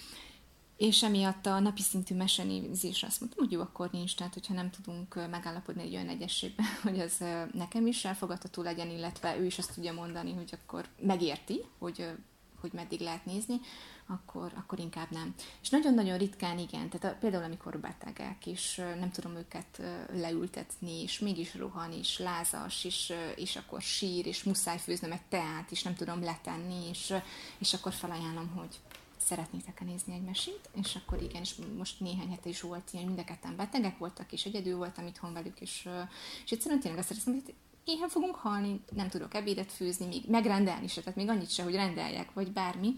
És 0.77 1.03
emiatt 1.03 1.45
a 1.45 1.59
napi 1.59 1.81
szintű 1.81 2.15
mesenézésre 2.15 3.07
azt 3.07 3.19
mondtam, 3.19 3.43
hogy 3.43 3.53
jó, 3.53 3.61
akkor 3.61 3.89
nincs, 3.91 4.15
tehát 4.15 4.33
hogyha 4.33 4.53
nem 4.53 4.69
tudunk 4.69 5.29
megállapodni 5.29 5.81
egy 5.81 5.93
olyan 5.93 6.09
egyességben, 6.09 6.65
hogy 6.83 6.99
az 6.99 7.23
nekem 7.53 7.87
is 7.87 8.05
elfogadható 8.05 8.61
legyen, 8.61 8.89
illetve 8.89 9.37
ő 9.37 9.45
is 9.45 9.57
azt 9.57 9.73
tudja 9.73 9.93
mondani, 9.93 10.33
hogy 10.33 10.57
akkor 10.61 10.85
megérti, 10.99 11.61
hogy, 11.77 12.07
hogy 12.61 12.71
meddig 12.73 12.99
lehet 12.99 13.25
nézni, 13.25 13.59
akkor, 14.07 14.51
akkor 14.55 14.79
inkább 14.79 15.11
nem. 15.11 15.33
És 15.61 15.69
nagyon-nagyon 15.69 16.17
ritkán 16.17 16.59
igen, 16.59 16.89
tehát 16.89 17.15
a, 17.15 17.19
például 17.19 17.43
amikor 17.43 17.79
betegek, 17.79 18.45
és 18.45 18.75
nem 18.75 19.11
tudom 19.11 19.35
őket 19.35 19.81
leültetni, 20.13 21.01
és 21.01 21.19
mégis 21.19 21.55
rohan, 21.55 21.91
és 21.91 22.19
lázas, 22.19 22.83
és, 22.83 23.13
és 23.35 23.55
akkor 23.55 23.81
sír, 23.81 24.25
és 24.25 24.43
muszáj 24.43 24.77
főznöm 24.77 25.11
egy 25.11 25.25
teát, 25.29 25.71
és 25.71 25.83
nem 25.83 25.95
tudom 25.95 26.23
letenni, 26.23 26.89
és, 26.89 27.13
és 27.57 27.73
akkor 27.73 27.93
felajánlom, 27.93 28.47
hogy 28.55 28.79
szeretnétek-e 29.19 29.85
nézni 29.85 30.13
egy 30.13 30.21
mesét, 30.21 30.69
és 30.83 30.95
akkor 30.95 31.21
igen, 31.21 31.41
és 31.41 31.55
most 31.77 31.99
néhány 31.99 32.29
hete 32.29 32.49
is 32.49 32.61
volt 32.61 32.89
ilyen, 32.91 33.05
mind 33.05 33.19
a 33.19 33.23
ketten 33.23 33.55
betegek 33.55 33.97
voltak, 33.97 34.31
és 34.31 34.45
egyedül 34.45 34.77
voltam 34.77 35.07
itthon 35.07 35.33
velük, 35.33 35.59
és, 35.59 35.89
és 36.45 36.51
egyszerűen 36.51 36.79
tényleg 36.79 36.99
azt 36.99 37.07
hiszem, 37.13 37.33
hogy 37.33 37.53
éhen 37.87 38.09
fogunk 38.09 38.35
halni, 38.35 38.81
nem 38.95 39.09
tudok 39.09 39.33
ebédet 39.33 39.71
főzni, 39.71 40.05
még 40.05 40.23
megrendelni 40.27 40.87
se, 40.87 41.01
tehát 41.01 41.17
még 41.17 41.29
annyit 41.29 41.51
se, 41.51 41.63
hogy 41.63 41.75
rendeljek, 41.75 42.33
vagy 42.33 42.51
bármi, 42.51 42.95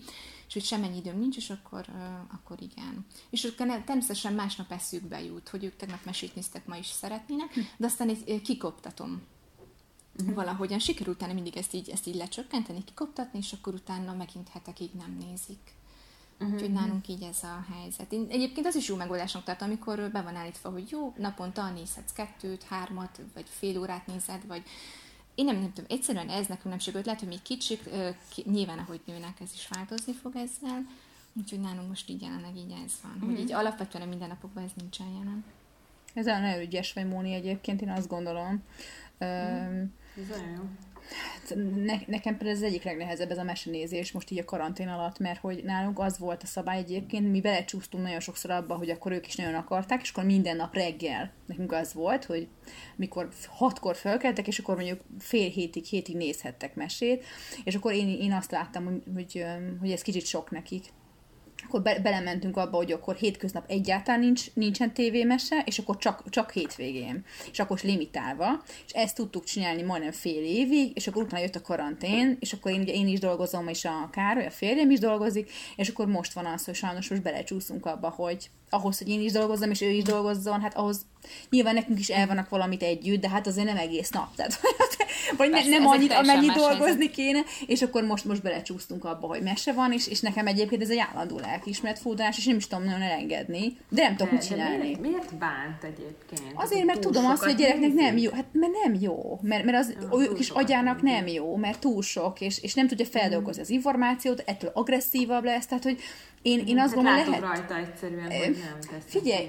és 0.48 0.54
hogy 0.54 0.64
semennyi 0.64 0.98
időm 0.98 1.20
nincs, 1.20 1.38
és 1.38 1.50
akkor, 1.50 1.86
akkor 2.32 2.62
igen. 2.62 3.06
És 3.30 3.44
akkor 3.44 3.84
természetesen 3.86 4.34
másnap 4.34 4.72
eszükbe 4.72 5.24
jut, 5.24 5.50
hogy 5.50 5.64
ők 5.64 5.76
tegnap 5.76 6.06
mesét 6.06 6.36
néztek, 6.36 6.66
ma 6.66 6.76
is 6.76 6.88
szeretnének, 6.88 7.54
de 7.78 7.86
aztán 7.86 8.10
egy 8.10 8.42
kikoptatom 8.42 9.22
uh-huh. 10.20 10.36
valahogyan. 10.36 10.80
Sikerült 10.80 11.16
utána 11.16 11.34
mindig 11.34 11.58
ezt 11.58 11.74
így, 11.74 11.90
ezt 11.90 12.08
így 12.08 12.16
lecsökkenteni, 12.16 12.84
kikoptatni, 12.84 13.40
és 13.40 13.54
akkor 13.54 13.74
utána 13.74 14.14
megint 14.14 14.50
hetekig 14.50 14.90
nem 14.94 15.18
nézik. 15.20 15.78
Uh-huh. 16.40 16.54
Úgyhogy 16.54 16.72
nálunk 16.72 17.08
így 17.08 17.24
ez 17.24 17.44
a 17.44 17.66
helyzet. 17.74 18.12
Én 18.12 18.28
egyébként 18.30 18.66
az 18.66 18.76
is 18.76 18.88
jó 18.88 18.96
megoldásnak 18.96 19.44
tartom, 19.44 19.68
amikor 19.68 20.10
be 20.12 20.22
van 20.22 20.36
állítva, 20.36 20.70
hogy 20.70 20.90
jó, 20.90 21.14
naponta 21.18 21.70
nézhetsz 21.70 22.14
kettőt, 22.14 22.64
hármat, 22.64 23.22
vagy 23.34 23.46
fél 23.50 23.80
órát 23.80 24.08
nézed, 24.08 24.48
vagy 24.48 24.64
én 25.36 25.46
nem, 25.46 25.56
nem 25.56 25.74
tudom, 25.74 25.90
egyszerűen 25.98 26.30
ez 26.30 26.48
nekünk 26.48 26.70
nem 26.70 26.80
sikerült, 26.80 27.06
lehet, 27.06 27.20
hogy 27.20 27.30
még 27.30 27.42
kicsik, 27.42 27.90
nyilván 28.44 28.78
ahogy 28.78 29.02
nőnek, 29.06 29.40
ez 29.40 29.50
is 29.54 29.68
változni 29.68 30.14
fog 30.14 30.36
ezzel, 30.36 30.86
úgyhogy 31.34 31.60
nálunk 31.60 31.88
most 31.88 32.10
így 32.10 32.22
jelenleg 32.22 32.56
így 32.56 32.72
ez 32.86 32.94
van, 33.02 33.12
mm-hmm. 33.12 33.26
hogy 33.26 33.34
mhm. 33.34 33.42
így 33.42 33.52
alapvetően 33.52 34.04
a 34.04 34.10
mindennapokban 34.10 34.64
ez 34.64 34.72
nincsen 34.76 35.08
jelen. 35.08 35.44
Ez 36.14 36.26
nagyon 36.26 36.62
ügyes 36.62 36.94
vagy, 36.94 37.08
Móni, 37.08 37.34
egyébként, 37.34 37.82
én 37.82 37.90
azt 37.90 38.08
gondolom. 38.08 38.64
Mm. 39.26 39.84
Ez 40.16 40.32
olyan 40.32 40.52
jó. 40.56 40.64
Hát 41.12 41.56
ne, 41.76 41.96
nekem 42.08 42.38
például 42.38 42.58
ez 42.58 42.62
egyik 42.62 42.84
legnehezebb 42.84 43.32
ez 43.32 43.38
a 43.38 43.44
mesenézés 43.44 44.12
most 44.12 44.32
így 44.32 44.40
a 44.40 44.46
karantén 44.46 44.88
alatt, 44.88 45.20
mert 45.20 45.40
hogy 45.40 45.64
nálunk 45.64 46.00
az 46.00 46.18
volt 46.18 46.44
a 46.44 46.46
szabály 46.46 46.78
egyébként, 46.78 47.32
mi 47.32 47.42
belecsúsztunk 47.42 48.04
nagyon 48.04 48.20
sokszor 48.20 48.52
abba, 48.52 48.76
hogy 48.76 48.90
akkor 48.90 49.12
ők 49.12 49.28
is 49.28 49.36
nagyon 49.36 49.54
akarták, 49.54 50.02
és 50.02 50.10
akkor 50.10 50.24
minden 50.24 50.56
nap 50.56 50.74
reggel 50.74 51.32
nekünk 51.46 51.72
az 51.72 51.94
volt, 51.94 52.26
hogy 52.26 52.48
mikor 52.96 53.30
hatkor 53.48 53.96
fölkeltek, 53.96 54.48
és 54.48 54.60
akkor 54.60 54.76
mondjuk 54.76 55.02
fél 55.20 55.50
hétig, 55.50 55.86
hétig 55.86 56.16
nézhettek 56.16 56.76
mesét, 56.76 57.26
és 57.64 57.76
akkor 57.76 57.94
én, 57.94 58.08
én 58.08 58.34
azt 58.34 58.52
láttam, 58.52 58.86
hogy, 58.86 59.02
hogy, 59.14 59.46
hogy 59.80 59.92
ez 59.92 60.02
kicsit 60.02 60.26
sok 60.26 60.52
nekik 60.52 60.86
akkor 61.70 61.82
be, 61.82 62.00
belementünk 62.00 62.58
abba, 62.58 62.78
hogy 62.78 62.92
akkor 62.92 63.16
hétköznap 63.16 63.64
egyáltalán 63.68 64.20
nincs, 64.20 64.54
nincsen 64.54 64.94
tévémese, 64.94 65.64
és 65.66 65.80
akkor 65.80 65.98
csak, 65.98 66.24
csak 66.30 66.52
hétvégén. 66.52 67.26
És 67.52 67.60
akkor 67.60 67.78
is 67.78 67.84
limitálva. 67.84 68.64
És 68.86 68.92
ezt 68.92 69.16
tudtuk 69.16 69.44
csinálni 69.44 69.82
majdnem 69.82 70.12
fél 70.12 70.44
évig, 70.44 70.92
és 70.96 71.08
akkor 71.08 71.24
utána 71.24 71.42
jött 71.42 71.56
a 71.56 71.62
karantén, 71.62 72.38
és 72.40 72.54
akkor 72.54 72.72
én, 72.72 72.82
ugye 72.82 72.94
én 72.94 73.08
is 73.08 73.20
dolgozom, 73.20 73.68
és 73.68 73.86
a 73.86 74.10
Károly, 74.12 74.46
a 74.46 74.52
férjem 74.52 74.92
is 74.92 75.00
dolgozik, 75.00 75.52
és 75.76 75.90
akkor 75.90 76.08
most 76.08 76.34
van 76.34 76.46
az, 76.46 76.66
hogy 76.66 76.76
sajnos 76.76 77.10
most 77.10 77.22
belecsúszunk 77.22 77.86
abba, 77.86 78.10
hogy 78.10 78.50
ahhoz, 78.70 78.98
hogy 78.98 79.10
én 79.10 79.22
is 79.22 79.32
dolgozzam, 79.32 79.72
és 79.72 79.82
ő 79.82 79.90
is 79.90 80.04
dolgozzon, 80.04 80.62
hát 80.62 80.78
ahhoz 80.78 81.06
nyilván 81.50 81.74
nekünk 81.74 82.00
is 82.00 82.10
elvannak 82.10 82.50
valamit 82.50 82.84
együtt, 82.84 83.22
de 83.22 83.30
hát 83.30 83.48
azért 83.48 83.68
nem 83.68 83.78
egész 83.78 84.10
nap. 84.10 84.36
Tehát, 84.36 84.60
vagy 85.38 85.50
Persze, 85.50 85.70
nem 85.70 85.88
annyit, 85.88 86.12
amennyit 86.12 86.52
dolgozni 86.52 87.10
kéne, 87.10 87.40
és 87.66 87.82
akkor 87.82 88.04
most, 88.04 88.26
most 88.26 88.42
belecsúsztunk 88.42 89.06
abba, 89.06 89.28
hogy 89.28 89.42
mese 89.42 89.74
van, 89.74 89.94
és, 89.94 90.08
és 90.08 90.20
nekem 90.20 90.48
egyébként 90.48 90.82
ez 90.82 90.90
egy 90.90 90.98
állandó 91.12 91.40
lelkiismeretfúdás, 91.40 92.38
és 92.38 92.46
nem 92.46 92.58
is 92.58 92.68
tudom 92.68 92.86
nagyon 92.86 93.02
elengedni, 93.02 93.78
de 93.90 94.02
nem 94.02 94.16
tudok 94.16 94.32
mit 94.32 94.48
csinálni. 94.48 94.78
Miért, 94.78 95.00
miért 95.00 95.36
bánt 95.36 95.84
egyébként? 95.84 96.52
Azért, 96.54 96.86
mert 96.86 97.00
tudom 97.00 97.26
azt, 97.26 97.44
hogy 97.44 97.52
a 97.52 97.56
gyereknek 97.56 97.94
nem 97.94 98.18
jó. 98.18 98.32
Hát 98.32 98.46
mert 98.52 98.74
nem 98.84 98.98
jó, 99.00 99.40
mert, 99.42 99.64
mert 99.64 99.78
az 99.78 99.96
ja, 100.02 100.20
ők 100.20 100.40
is 100.40 100.50
agyának 100.50 101.02
nem 101.02 101.28
jó, 101.28 101.56
mert 101.56 101.80
túl 101.80 102.02
sok, 102.02 102.42
és, 102.42 102.62
és 102.62 102.74
nem 102.74 102.88
tudja 102.88 103.06
feldolgozni 103.06 103.62
az 103.62 103.70
információt, 103.70 104.44
ettől 104.46 104.72
agresszívabb 104.74 105.44
lesz, 105.44 105.66
tehát 105.66 105.84
hogy 105.84 106.00
én, 106.42 106.64
én 106.68 106.80
azt 106.80 106.94
hát 106.94 107.04
gondolom, 107.04 107.30
lehet... 107.30 107.58
rajta 107.58 107.78
egyszerűen, 107.78 108.32
hogy 108.32 108.58
nem 108.58 108.80
tesz. 108.80 109.04
Figyelj, 109.06 109.48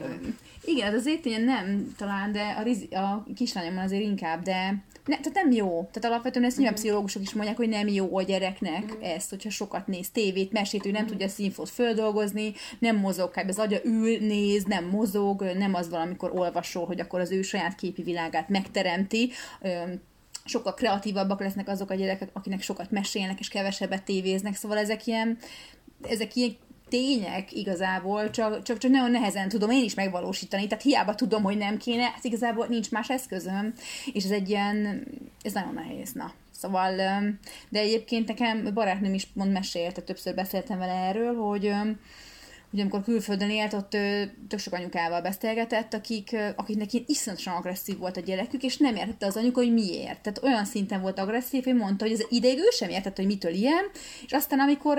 igen, 0.64 0.84
hát 0.84 0.94
az 0.94 1.06
étényen 1.06 1.42
nem 1.42 1.94
talán, 1.96 2.32
de 2.32 2.54
a, 2.58 2.62
riz, 2.62 2.86
a 2.90 3.26
kislányomban 3.34 3.84
azért 3.84 4.02
inkább, 4.02 4.42
de 4.42 4.84
ne, 5.04 5.16
tehát 5.16 5.34
nem 5.34 5.50
jó. 5.50 5.88
Tehát 5.92 6.04
alapvetően 6.04 6.44
ezt 6.44 6.56
nyilván 6.56 6.74
mm. 6.74 6.76
pszichológusok 6.76 7.22
is 7.22 7.34
mondják, 7.34 7.56
hogy 7.56 7.68
nem 7.68 7.88
jó 7.88 8.16
a 8.16 8.22
gyereknek 8.22 8.96
mm. 8.96 9.02
ezt, 9.02 9.30
hogyha 9.30 9.50
sokat 9.50 9.86
néz 9.86 10.10
tévét, 10.10 10.52
mesét, 10.52 10.86
ő 10.86 10.90
nem 10.90 11.04
mm. 11.04 11.06
tudja 11.06 11.26
a 11.26 11.28
színfót 11.28 11.68
földolgozni, 11.68 12.52
nem 12.78 12.96
mozog, 12.96 13.30
kb. 13.30 13.48
az 13.48 13.58
agya 13.58 13.78
ül, 13.84 14.18
néz, 14.18 14.64
nem 14.64 14.84
mozog, 14.84 15.42
nem 15.42 15.74
az 15.74 15.88
valamikor 15.88 16.30
olvasol, 16.34 16.86
hogy 16.86 17.00
akkor 17.00 17.20
az 17.20 17.30
ő 17.30 17.42
saját 17.42 17.74
képi 17.74 18.02
világát 18.02 18.48
megteremti, 18.48 19.30
sokkal 20.44 20.74
kreatívabbak 20.74 21.40
lesznek 21.40 21.68
azok 21.68 21.90
a 21.90 21.94
gyerekek, 21.94 22.30
akinek 22.32 22.62
sokat 22.62 22.90
mesélnek 22.90 23.38
és 23.38 23.48
kevesebbet 23.48 24.02
tévéznek, 24.02 24.54
szóval 24.54 24.78
ezek 24.78 25.06
ilyen, 25.06 25.38
ezek 26.08 26.36
ilyen 26.36 26.56
tények 26.90 27.52
igazából, 27.52 28.30
csak, 28.30 28.62
csak, 28.62 28.78
csak 28.78 28.90
nagyon 28.90 29.10
nehezen 29.10 29.48
tudom 29.48 29.70
én 29.70 29.84
is 29.84 29.94
megvalósítani, 29.94 30.66
tehát 30.66 30.84
hiába 30.84 31.14
tudom, 31.14 31.42
hogy 31.42 31.56
nem 31.56 31.76
kéne, 31.76 32.02
hát 32.02 32.24
igazából 32.24 32.66
nincs 32.66 32.90
más 32.90 33.10
eszközöm, 33.10 33.72
és 34.12 34.24
ez 34.24 34.30
egy 34.30 34.48
ilyen, 34.48 35.06
ez 35.42 35.52
nagyon 35.52 35.74
nehéz, 35.74 36.12
na. 36.12 36.32
Szóval, 36.50 36.96
de 37.68 37.78
egyébként 37.78 38.28
nekem 38.28 38.74
barátnőm 38.74 39.14
is 39.14 39.26
mond 39.32 39.52
mesélte, 39.52 40.00
többször 40.00 40.34
beszéltem 40.34 40.78
vele 40.78 40.92
erről, 40.92 41.34
hogy 41.34 41.72
ugye 42.72 42.82
amikor 42.82 43.02
külföldön 43.02 43.50
élt, 43.50 43.72
ott 43.72 43.96
tök 44.48 44.58
sok 44.58 44.72
anyukával 44.72 45.20
beszélgetett, 45.20 45.94
akik, 45.94 46.36
akiknek 46.56 46.92
ilyen 46.92 47.04
iszonyatosan 47.08 47.54
agresszív 47.54 47.98
volt 47.98 48.16
a 48.16 48.20
gyerekük, 48.20 48.62
és 48.62 48.76
nem 48.76 48.96
értette 48.96 49.26
az 49.26 49.36
anyuka, 49.36 49.60
hogy 49.60 49.72
miért. 49.72 50.20
Tehát 50.20 50.42
olyan 50.42 50.64
szinten 50.64 51.00
volt 51.00 51.18
agresszív, 51.18 51.64
hogy 51.64 51.74
mondta, 51.74 52.04
hogy 52.04 52.12
ez 52.12 52.26
ideig 52.28 52.58
ő 52.58 52.68
sem 52.70 52.88
értette, 52.88 53.22
hogy 53.22 53.30
mitől 53.30 53.52
ilyen, 53.52 53.84
és 54.24 54.32
aztán 54.32 54.60
amikor 54.60 54.98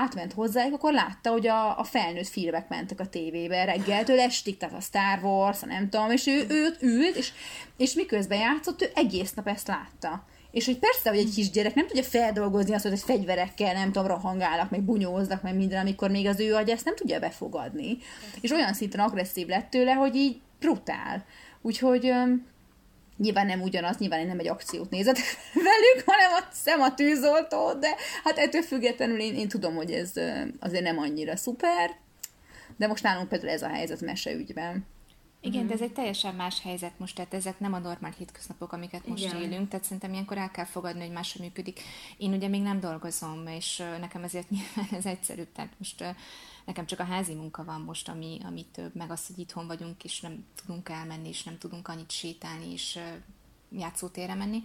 átment 0.00 0.32
hozzájuk, 0.32 0.74
akkor 0.74 0.92
látta, 0.92 1.30
hogy 1.30 1.46
a, 1.46 1.78
a 1.78 1.84
felnőtt 1.84 2.28
filmek 2.28 2.68
mentek 2.68 3.00
a 3.00 3.06
tévébe 3.06 3.64
reggeltől 3.64 4.20
estig, 4.20 4.56
tehát 4.56 4.74
a 4.74 4.80
Star 4.80 5.18
Wars, 5.22 5.62
a 5.62 5.66
nem 5.66 5.88
tudom, 5.88 6.10
és 6.10 6.26
ő, 6.26 6.44
ő 6.48 6.76
ült, 6.80 7.16
és, 7.16 7.32
és 7.76 7.94
miközben 7.94 8.38
játszott, 8.38 8.82
ő 8.82 8.90
egész 8.94 9.32
nap 9.32 9.48
ezt 9.48 9.68
látta. 9.68 10.24
És 10.54 10.64
hogy 10.64 10.78
persze, 10.78 11.08
hogy 11.08 11.18
egy 11.18 11.34
kisgyerek 11.34 11.74
nem 11.74 11.86
tudja 11.86 12.02
feldolgozni 12.02 12.74
azt, 12.74 12.88
hogy 12.88 13.00
fegyverekkel, 13.00 13.72
nem 13.72 13.92
tudom, 13.92 14.08
rohangálnak, 14.08 14.70
meg 14.70 14.82
bunyóznak, 14.82 15.42
meg 15.42 15.54
minden, 15.54 15.80
amikor 15.80 16.10
még 16.10 16.26
az 16.26 16.40
ő 16.40 16.54
agy 16.54 16.68
ezt 16.68 16.84
nem 16.84 16.96
tudja 16.96 17.18
befogadni. 17.18 17.98
És 18.40 18.50
olyan 18.50 18.72
szinten 18.72 19.00
agresszív 19.00 19.46
lett 19.46 19.70
tőle, 19.70 19.92
hogy 19.92 20.14
így 20.14 20.40
brutál. 20.58 21.24
Úgyhogy 21.62 22.10
um, 22.10 22.46
nyilván 23.16 23.46
nem 23.46 23.62
ugyanaz, 23.62 23.96
nyilván 23.96 24.20
én 24.20 24.26
nem 24.26 24.38
egy 24.38 24.48
akciót 24.48 24.90
nézek 24.90 25.16
velük, 25.54 26.06
hanem 26.06 26.32
a 26.32 26.48
szem 26.52 26.80
a 26.80 26.94
tűzoltó, 26.94 27.72
de 27.72 27.94
hát 28.24 28.38
ettől 28.38 28.62
függetlenül 28.62 29.20
én, 29.20 29.34
én 29.34 29.48
tudom, 29.48 29.74
hogy 29.74 29.90
ez 29.90 30.12
azért 30.60 30.84
nem 30.84 30.98
annyira 30.98 31.36
szuper, 31.36 31.90
de 32.76 32.86
most 32.86 33.02
nálunk 33.02 33.28
például 33.28 33.50
ez 33.50 33.62
a 33.62 33.68
helyzet 33.68 34.00
meseügyben. 34.00 34.86
Igen, 35.44 35.64
mm. 35.64 35.66
de 35.66 35.72
ez 35.72 35.80
egy 35.80 35.92
teljesen 35.92 36.34
más 36.34 36.60
helyzet 36.62 36.98
most, 36.98 37.14
tehát 37.14 37.34
ezek 37.34 37.58
nem 37.60 37.72
a 37.72 37.78
normál 37.78 38.14
hétköznapok, 38.18 38.72
amiket 38.72 39.06
most 39.06 39.24
Igen. 39.24 39.42
élünk, 39.42 39.68
tehát 39.68 39.84
szerintem 39.84 40.12
ilyenkor 40.12 40.38
el 40.38 40.50
kell 40.50 40.64
fogadni, 40.64 41.00
hogy 41.00 41.12
máshogy 41.12 41.42
működik. 41.42 41.80
Én 42.16 42.32
ugye 42.32 42.48
még 42.48 42.62
nem 42.62 42.80
dolgozom, 42.80 43.46
és 43.46 43.82
nekem 44.00 44.22
ezért 44.22 44.50
nyilván 44.54 44.88
ez 44.90 45.06
egyszerűbb, 45.06 45.52
tehát 45.52 45.72
most 45.78 46.04
nekem 46.64 46.86
csak 46.86 47.00
a 47.00 47.04
házi 47.04 47.34
munka 47.34 47.64
van 47.64 47.80
most, 47.80 48.08
ami, 48.08 48.38
ami 48.44 48.64
több, 48.72 48.94
meg 48.94 49.10
az, 49.10 49.26
hogy 49.26 49.38
itthon 49.38 49.66
vagyunk, 49.66 50.04
és 50.04 50.20
nem 50.20 50.44
tudunk 50.54 50.88
elmenni, 50.88 51.28
és 51.28 51.42
nem 51.42 51.58
tudunk 51.58 51.88
annyit 51.88 52.10
sétálni, 52.10 52.72
és 52.72 52.98
játszótérre 53.70 54.34
menni. 54.34 54.62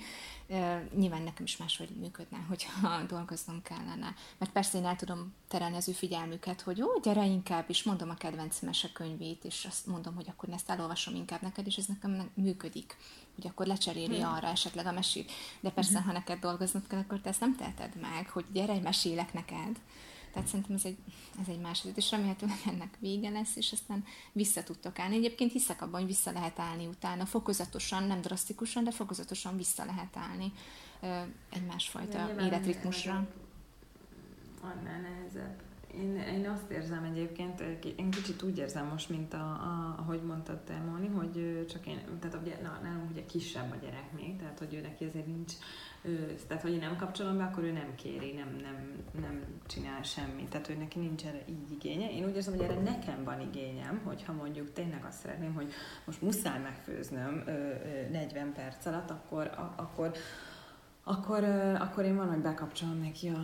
Nyilván 0.96 1.22
nekem 1.22 1.46
is 1.46 1.58
máshogy 1.58 1.90
működne, 1.90 2.38
hogyha 2.50 3.04
dolgoznom 3.08 3.62
kellene. 3.62 4.16
Mert 4.38 4.52
persze 4.52 4.78
én 4.78 4.86
el 4.86 4.96
tudom 4.96 5.34
terelni 5.48 5.76
az 5.76 5.90
ő 5.90 5.92
figyelmüket, 5.92 6.62
hogy 6.62 6.82
ó, 6.82 7.00
gyere 7.02 7.26
inkább, 7.26 7.66
és 7.68 7.84
mondom 7.84 8.10
a 8.10 8.14
kedvenc 8.16 8.60
mesekönyvét, 8.60 9.44
és 9.44 9.66
azt 9.66 9.86
mondom, 9.86 10.16
hogy 10.16 10.28
akkor 10.30 10.50
ezt 10.50 10.70
elolvasom 10.70 11.16
inkább 11.16 11.42
neked, 11.42 11.68
és 11.68 11.76
ez 11.76 11.86
nekem 11.86 12.32
működik, 12.34 12.98
hogy 13.36 13.48
akkor 13.48 13.66
lecseréli 13.66 14.20
hmm. 14.20 14.34
arra 14.34 14.48
esetleg 14.48 14.86
a 14.86 14.92
mesét. 14.92 15.32
De 15.60 15.70
persze, 15.70 15.98
hmm. 15.98 16.08
ha 16.08 16.14
neked 16.14 16.40
dolgoznod 16.40 16.88
kell, 16.88 17.00
akkor 17.00 17.22
te 17.22 17.30
ezt 17.30 17.40
nem 17.40 17.56
teheted 17.56 17.96
meg, 17.96 18.30
hogy 18.30 18.46
gyere, 18.52 18.80
mesélek 18.80 19.34
neked, 19.34 19.80
tehát 20.34 20.48
szerintem 20.48 20.76
ez 20.76 20.86
egy, 20.86 20.98
ez 21.42 21.48
egy 21.48 21.60
másik, 21.60 21.98
és 21.98 22.12
remélhetőleg 22.12 22.58
ennek 22.65 22.98
vége 23.00 23.30
lesz, 23.30 23.56
és 23.56 23.72
aztán 23.72 24.04
vissza 24.32 24.63
tudtok 24.63 25.00
állni. 25.00 25.15
Egyébként 25.15 25.52
hiszek 25.52 25.82
abban, 25.82 26.00
hogy 26.00 26.10
vissza 26.10 26.32
lehet 26.32 26.60
állni 26.60 26.88
utána, 26.88 27.26
fokozatosan, 27.26 28.04
nem 28.04 28.22
drasztikusan, 28.22 28.84
de 28.84 28.92
fokozatosan 28.92 29.58
vissza 29.58 29.86
lehet 29.86 30.18
állni 30.18 30.52
egy 31.50 31.65
másfajta 31.65 32.30
életritmusra. 32.39 33.28
Annál 34.62 35.02
nehezebb. 35.02 35.69
Én, 35.93 36.15
én 36.15 36.49
azt 36.49 36.71
érzem 36.71 37.04
egyébként, 37.04 37.62
én 37.97 38.12
kicsit 38.12 38.41
úgy 38.41 38.58
érzem 38.58 38.88
most, 38.88 39.10
mint 39.10 39.34
a, 39.34 39.38
a 39.38 39.95
ahogy 39.97 40.21
mondtad 40.21 40.58
te, 40.60 40.78
Móni, 40.78 41.08
hogy 41.08 41.65
csak 41.69 41.88
én, 41.88 41.99
tehát 42.19 42.38
ugye, 42.41 42.58
na, 42.62 42.80
nálunk 42.84 43.10
ugye 43.10 43.25
kisebb 43.25 43.71
a 43.71 43.75
gyerek 43.82 44.12
még, 44.15 44.38
tehát 44.38 44.60
hogy 44.60 44.73
ő 44.73 44.82
neki 44.82 45.06
azért 45.06 45.25
nincs 45.25 45.54
ő, 46.02 46.36
tehát 46.47 46.63
hogy 46.63 46.71
én 46.71 46.80
nem 46.80 46.95
kapcsolom 46.95 47.38
be, 47.38 47.43
akkor 47.43 47.63
ő 47.63 47.71
nem 47.71 47.95
kéri, 47.95 48.32
nem, 48.32 48.56
nem, 48.62 49.04
nem 49.21 49.43
csinál 49.67 50.04
semmit. 50.04 50.49
Tehát, 50.49 50.67
hogy 50.67 50.78
neki 50.78 50.99
nincs 50.99 51.25
erre 51.25 51.41
így 51.49 51.71
igénye. 51.71 52.12
Én 52.12 52.25
úgy 52.25 52.36
érzem, 52.36 52.54
hogy 52.54 52.63
erre 52.63 52.82
nekem 52.82 53.23
van 53.23 53.41
igényem, 53.41 54.02
hogyha 54.04 54.34
mondjuk 54.34 54.73
tényleg 54.73 55.06
azt 55.08 55.19
szeretném, 55.19 55.54
hogy 55.54 55.73
most 56.06 56.21
muszáj 56.21 56.60
megfőznöm 56.60 57.43
ö, 57.45 57.52
ö, 57.52 58.10
40 58.12 58.54
perc 58.54 58.86
alatt, 58.86 59.10
akkor, 59.10 59.45
a, 59.47 59.73
akkor 59.78 60.12
akkor, 61.10 61.43
akkor 61.80 62.04
én 62.04 62.15
van, 62.15 62.28
hogy 62.28 62.41
bekapcsolom 62.41 63.00
neki 63.00 63.28
a, 63.28 63.39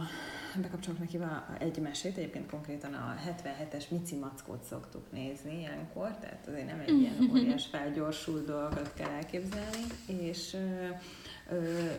bekapcsolok 0.61 0.99
neki 0.99 1.19
egy 1.59 1.79
mesét, 1.79 2.17
egyébként 2.17 2.49
konkrétan 2.49 2.93
a 2.93 3.15
77-es 3.29 3.89
Mici 3.89 4.15
Mackót 4.15 4.63
szoktuk 4.63 5.11
nézni 5.11 5.59
ilyenkor, 5.59 6.15
tehát 6.21 6.47
azért 6.47 6.65
nem 6.65 6.79
egy 6.79 6.99
ilyen 6.99 7.29
óriás 7.31 7.65
felgyorsult 7.65 8.45
dolgot 8.45 8.93
kell 8.93 9.09
elképzelni, 9.09 9.83
és 10.07 10.57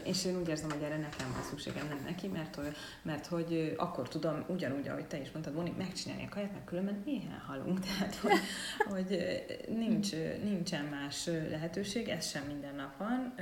és 0.02 0.24
én 0.24 0.38
úgy 0.38 0.48
érzem, 0.48 0.70
hogy 0.70 0.82
erre 0.82 0.96
nekem 0.96 1.32
van 1.32 1.42
szükségem, 1.42 1.88
nem 1.88 2.00
neki, 2.04 2.26
mert, 2.26 2.60
mert 3.02 3.26
hogy 3.26 3.74
akkor 3.76 4.08
tudom, 4.08 4.44
ugyanúgy, 4.46 4.88
ahogy 4.88 5.06
te 5.06 5.20
is 5.20 5.30
mondtad, 5.30 5.54
Moni, 5.54 5.74
megcsinálni 5.78 6.24
a 6.24 6.34
kaját, 6.34 6.52
mert 6.52 6.64
különben 6.64 7.02
éhen 7.06 7.42
halunk, 7.46 7.80
tehát 7.86 8.14
hogy, 8.14 8.38
hogy 8.84 9.26
nincs, 9.68 10.12
nincsen 10.42 10.84
más 10.84 11.26
lehetőség, 11.26 12.08
ez 12.08 12.28
sem 12.28 12.42
minden 12.46 12.74
nap 12.74 12.96
van, 12.96 13.34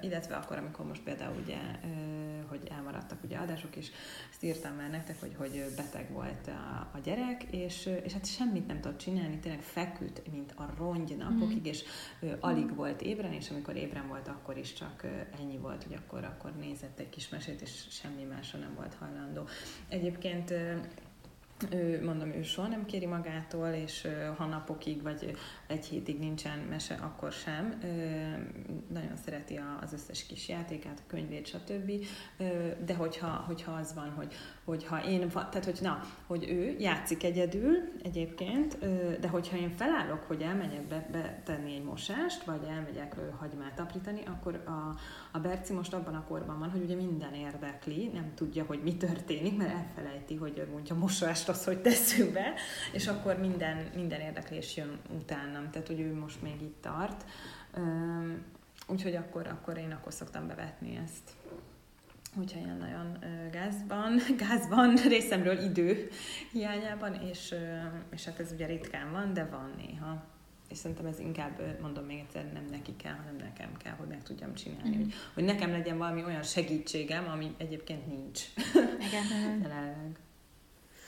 illetve 0.00 0.34
akkor, 0.34 0.56
amikor 0.56 0.86
most 0.86 1.02
például 1.02 1.36
ugye, 1.42 1.58
hogy 2.48 2.68
elmaradtak 2.70 3.24
ugye 3.24 3.36
adások, 3.36 3.76
és 3.76 3.90
ezt 4.30 4.42
írtam 4.42 4.74
már 4.74 4.90
nektek, 4.90 5.20
hogy, 5.20 5.34
hogy 5.38 5.64
beteg 5.76 6.10
volt 6.10 6.46
a, 6.46 6.90
a 6.92 6.98
gyerek, 7.02 7.42
és, 7.42 7.90
és 8.04 8.12
hát 8.12 8.26
semmit 8.26 8.66
nem 8.66 8.80
tudott 8.80 8.98
csinálni, 8.98 9.38
tényleg 9.38 9.60
feküdt, 9.60 10.22
mint 10.32 10.52
a 10.56 10.74
rongy 10.76 11.16
napokig, 11.18 11.60
mm. 11.60 11.64
és 11.64 11.84
alig 12.40 12.74
volt 12.74 13.02
ébren, 13.02 13.32
és 13.32 13.50
amikor 13.50 13.76
ébren 13.76 14.08
volt, 14.08 14.28
akkor 14.28 14.56
is 14.56 14.72
csak 14.72 15.06
ennyi 15.40 15.56
volt, 15.56 15.82
hogy 15.82 15.94
akkor, 15.94 16.24
akkor 16.24 16.52
nézett 16.52 16.98
egy 16.98 17.08
kis 17.08 17.28
mesét, 17.28 17.60
és 17.60 17.86
semmi 17.90 18.22
másra 18.22 18.58
nem 18.58 18.74
volt 18.74 18.94
hajlandó. 18.94 19.48
Egyébként 19.88 20.54
ő, 21.70 22.04
mondom, 22.04 22.28
ő 22.28 22.42
soha 22.42 22.68
nem 22.68 22.86
kéri 22.86 23.06
magától, 23.06 23.68
és 23.68 24.08
ha 24.36 24.46
napokig 24.46 25.02
vagy 25.02 25.36
egy 25.66 25.86
hétig 25.86 26.18
nincsen 26.18 26.58
mese, 26.58 26.94
akkor 26.94 27.32
sem. 27.32 27.80
Nagyon 28.88 29.16
szereti 29.16 29.60
az 29.80 29.92
összes 29.92 30.26
kis 30.26 30.48
játékát, 30.48 30.98
a 30.98 31.06
könyvét, 31.06 31.46
stb. 31.46 31.90
De 32.84 32.94
hogyha, 32.94 33.28
hogyha 33.28 33.72
az 33.72 33.94
van, 33.94 34.10
hogy, 34.10 34.34
hogyha 34.64 35.04
én, 35.04 35.28
tehát 35.28 35.64
hogy 35.64 35.78
na, 35.80 36.00
hogy 36.26 36.48
ő 36.48 36.76
játszik 36.78 37.24
egyedül 37.24 37.76
egyébként, 38.02 38.78
de 39.20 39.28
hogyha 39.28 39.56
én 39.56 39.70
felállok, 39.70 40.22
hogy 40.22 40.42
elmegyek 40.42 40.86
be, 40.86 41.08
betenni 41.12 41.74
egy 41.74 41.84
mosást, 41.84 42.44
vagy 42.44 42.60
elmegyek 42.68 43.14
hagymát 43.38 43.80
aprítani, 43.80 44.22
akkor 44.24 44.62
a, 44.66 44.98
a 45.32 45.38
Berci 45.38 45.72
most 45.72 45.94
abban 45.94 46.14
a 46.14 46.24
korban 46.24 46.58
van, 46.58 46.70
hogy 46.70 46.82
ugye 46.82 46.94
minden 46.94 47.34
érdekli, 47.34 48.10
nem 48.14 48.34
tudja, 48.34 48.64
hogy 48.64 48.82
mi 48.82 48.96
történik, 48.96 49.56
mert 49.56 49.74
elfelejti, 49.74 50.36
hogy 50.36 50.66
mondja 50.70 50.94
mosást 50.94 51.48
az, 51.48 51.64
hogy 51.64 51.80
teszünk 51.80 52.32
be, 52.32 52.52
és 52.92 53.06
akkor 53.06 53.38
minden, 53.38 53.90
minden 53.94 54.20
érdeklés 54.20 54.76
jön 54.76 54.98
utánam. 55.16 55.70
Tehát, 55.70 55.86
hogy 55.86 56.00
ő 56.00 56.14
most 56.14 56.42
még 56.42 56.60
itt 56.60 56.80
tart. 56.80 57.24
Úgyhogy 58.86 59.16
akkor, 59.16 59.46
akkor 59.46 59.76
én 59.78 59.92
akkor 59.92 60.12
szoktam 60.12 60.46
bevetni 60.46 61.00
ezt. 61.04 61.30
Úgyhogy 62.36 62.62
ilyen 62.62 62.76
nagyon 62.76 63.18
gázban, 63.50 64.20
gázban 64.48 64.94
részemről 64.94 65.58
idő 65.58 66.08
hiányában, 66.52 67.14
és, 67.14 67.54
és 68.10 68.24
hát 68.24 68.38
ez 68.38 68.52
ugye 68.52 68.66
ritkán 68.66 69.12
van, 69.12 69.32
de 69.32 69.44
van 69.44 69.72
néha. 69.76 70.24
És 70.68 70.78
szerintem 70.78 71.06
ez 71.06 71.18
inkább, 71.18 71.80
mondom 71.80 72.04
még 72.04 72.18
egyszer, 72.18 72.52
nem 72.52 72.64
neki 72.70 72.96
kell, 72.96 73.14
hanem 73.14 73.36
nekem 73.36 73.76
kell, 73.76 73.94
hogy 73.94 74.08
meg 74.08 74.22
tudjam 74.22 74.54
csinálni. 74.54 74.96
Mm. 74.96 74.98
Hogy, 74.98 75.14
hogy 75.34 75.44
nekem 75.44 75.70
legyen 75.70 75.98
valami 75.98 76.24
olyan 76.24 76.42
segítségem, 76.42 77.28
ami 77.28 77.54
egyébként 77.58 78.06
nincs. 78.06 78.40
Igen. 78.74 79.24
Jelenleg. 79.62 80.18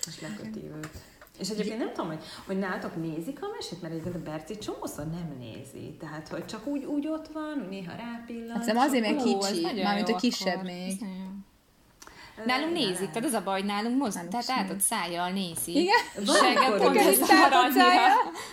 Most 0.07 0.21
leköti 0.21 0.65
őt. 0.65 1.14
És 1.39 1.49
egyébként 1.49 1.79
nem 1.79 1.93
tudom, 1.93 2.07
hogy, 2.07 2.23
hogy 2.47 2.59
nálatok 2.59 2.97
nézik 2.97 3.43
a 3.43 3.47
mesét, 3.55 3.83
mert 3.83 3.93
egyébként 3.95 4.17
a 4.17 4.31
Berci 4.31 4.59
csomószor 4.59 5.07
nem 5.07 5.37
nézi. 5.39 5.97
Tehát, 5.99 6.29
hogy 6.29 6.45
csak 6.47 6.67
úgy, 6.67 6.85
úgy 6.85 7.07
ott 7.09 7.29
van, 7.29 7.67
néha 7.71 7.93
rápillant. 7.97 8.65
Hát 8.65 8.77
azért, 8.77 9.05
mert 9.05 9.23
kicsi, 9.23 9.83
mármint 9.83 10.09
a 10.09 10.17
kisebb 10.17 10.55
akkor. 10.55 10.65
még. 10.65 11.05
Nálunk 12.47 12.73
nézik, 12.73 13.11
tehát 13.11 13.25
az 13.25 13.33
a 13.33 13.43
baj, 13.43 13.63
nálunk 13.63 13.99
mozdul, 13.99 14.29
tehát 14.29 14.51
átott 14.51 14.81
szájjal 14.81 15.31
nézi. 15.31 15.81
Igen? 15.81 16.01
És 16.21 16.29
engem 16.43 16.79
pont 16.79 16.97
ez 16.97 17.19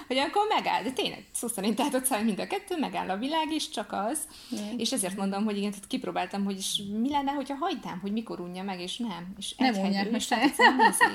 hogy 0.07 0.17
akkor 0.17 0.45
megáll, 0.55 0.83
de 0.83 0.91
tényleg, 0.91 1.25
szó 1.31 1.47
szerint 1.47 1.79
átott 1.79 2.05
száj 2.05 2.23
mind 2.23 2.39
a 2.39 2.47
kettő, 2.47 2.77
megáll 2.79 3.09
a 3.09 3.17
világ 3.17 3.51
is, 3.51 3.69
csak 3.69 3.91
az. 3.91 4.19
Igen. 4.51 4.79
És 4.79 4.91
ezért 4.91 5.17
mondom, 5.17 5.43
hogy 5.43 5.57
igen, 5.57 5.71
tehát 5.71 5.87
kipróbáltam, 5.87 6.43
hogy 6.43 6.57
is 6.57 6.81
mi 7.01 7.09
lenne, 7.09 7.31
hogyha 7.31 7.55
hagynám, 7.59 7.99
hogy 7.99 8.11
mikor 8.11 8.39
unja 8.39 8.63
meg, 8.63 8.79
és 8.79 8.97
nem. 8.97 9.33
És 9.37 9.55
nem 9.57 9.73
unja 9.73 10.07
meg 10.11 10.21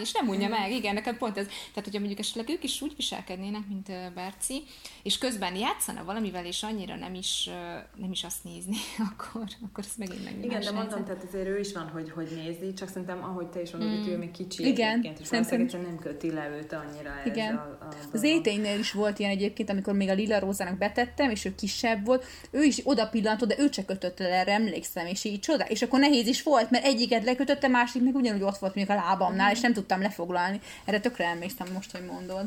és 0.00 0.12
nem 0.12 0.28
unja 0.28 0.48
meg, 0.58 0.70
igen, 0.70 0.94
nekem 0.94 1.16
pont 1.16 1.38
ez. 1.38 1.46
Tehát, 1.46 1.84
hogyha 1.84 1.98
mondjuk 1.98 2.18
esetleg 2.18 2.48
ők 2.48 2.64
is 2.64 2.80
úgy 2.80 2.92
viselkednének, 2.96 3.66
mint 3.68 4.12
Berci, 4.14 4.62
és 5.02 5.18
közben 5.18 5.56
játszana 5.56 6.04
valamivel, 6.04 6.44
és 6.44 6.62
annyira 6.62 6.96
nem 6.96 7.14
is, 7.14 7.50
nem 7.96 8.10
is 8.10 8.24
azt 8.24 8.44
nézni, 8.44 8.76
akkor, 9.10 9.44
akkor 9.64 9.84
ez 9.84 9.92
megint 9.96 10.24
meg. 10.24 10.44
Igen, 10.44 10.60
de 10.60 10.70
mondom, 10.70 11.04
tehát 11.04 11.24
azért 11.24 11.46
ő 11.46 11.58
is 11.58 11.72
van, 11.72 11.88
hogy, 11.88 12.10
hogy 12.10 12.28
nézi, 12.60 12.72
csak 12.72 12.88
szerintem, 12.88 13.24
ahogy 13.24 13.46
te 13.46 13.60
is 13.60 13.70
mondod, 13.70 13.90
mm. 13.90 14.10
ő 14.10 14.16
még 14.16 14.30
kicsi 14.30 14.66
Igen, 14.66 15.06
és 15.20 15.26
szerintem 15.26 15.80
nem 15.80 15.98
köti 15.98 16.32
le 16.32 16.48
őt 16.48 16.72
annyira 16.72 17.10
Igen. 17.24 17.52
ez 17.52 17.54
a, 17.54 17.78
a 17.80 17.88
Az 18.12 18.22
éténynél 18.22 18.78
is 18.78 18.92
volt 18.92 19.18
ilyen 19.18 19.30
egyébként, 19.30 19.70
amikor 19.70 19.94
még 19.94 20.08
a 20.08 20.12
Lila 20.12 20.38
Rózának 20.38 20.78
betettem, 20.78 21.30
és 21.30 21.44
ő 21.44 21.54
kisebb 21.54 22.04
volt, 22.04 22.24
ő 22.50 22.62
is 22.62 22.80
oda 22.84 23.08
pillantott, 23.08 23.48
de 23.48 23.58
ő 23.58 23.68
csak 23.68 23.86
kötötte 23.86 24.24
le 24.28 24.34
erre, 24.34 24.52
emlékszem, 24.52 25.06
és 25.06 25.24
így 25.24 25.40
csoda. 25.40 25.64
És 25.64 25.82
akkor 25.82 25.98
nehéz 25.98 26.26
is 26.26 26.42
volt, 26.42 26.70
mert 26.70 26.84
egyiket 26.84 27.24
lekötötte, 27.24 27.68
másik 27.68 28.02
meg 28.02 28.14
ugyanúgy 28.14 28.42
ott 28.42 28.58
volt 28.58 28.74
még 28.74 28.90
a 28.90 28.94
lábamnál, 28.94 29.48
mm. 29.48 29.52
és 29.52 29.60
nem 29.60 29.72
tudtam 29.72 30.00
lefoglalni. 30.00 30.60
Erre 30.84 31.00
tökre 31.00 31.26
emlékszem 31.26 31.66
most, 31.74 31.90
hogy 31.90 32.04
mondod. 32.04 32.46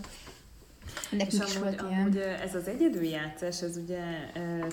Nekünk 1.12 1.43
és 1.43 1.50
is 1.50 1.56
amúgy, 1.56 1.63
volt 1.63 1.82
amúgy 1.82 2.15
ilyen. 2.15 2.39
ez 2.39 2.56
az 2.56 2.67
egyedüljátszás, 2.67 3.62
ez 3.62 3.78
ugye 3.78 4.02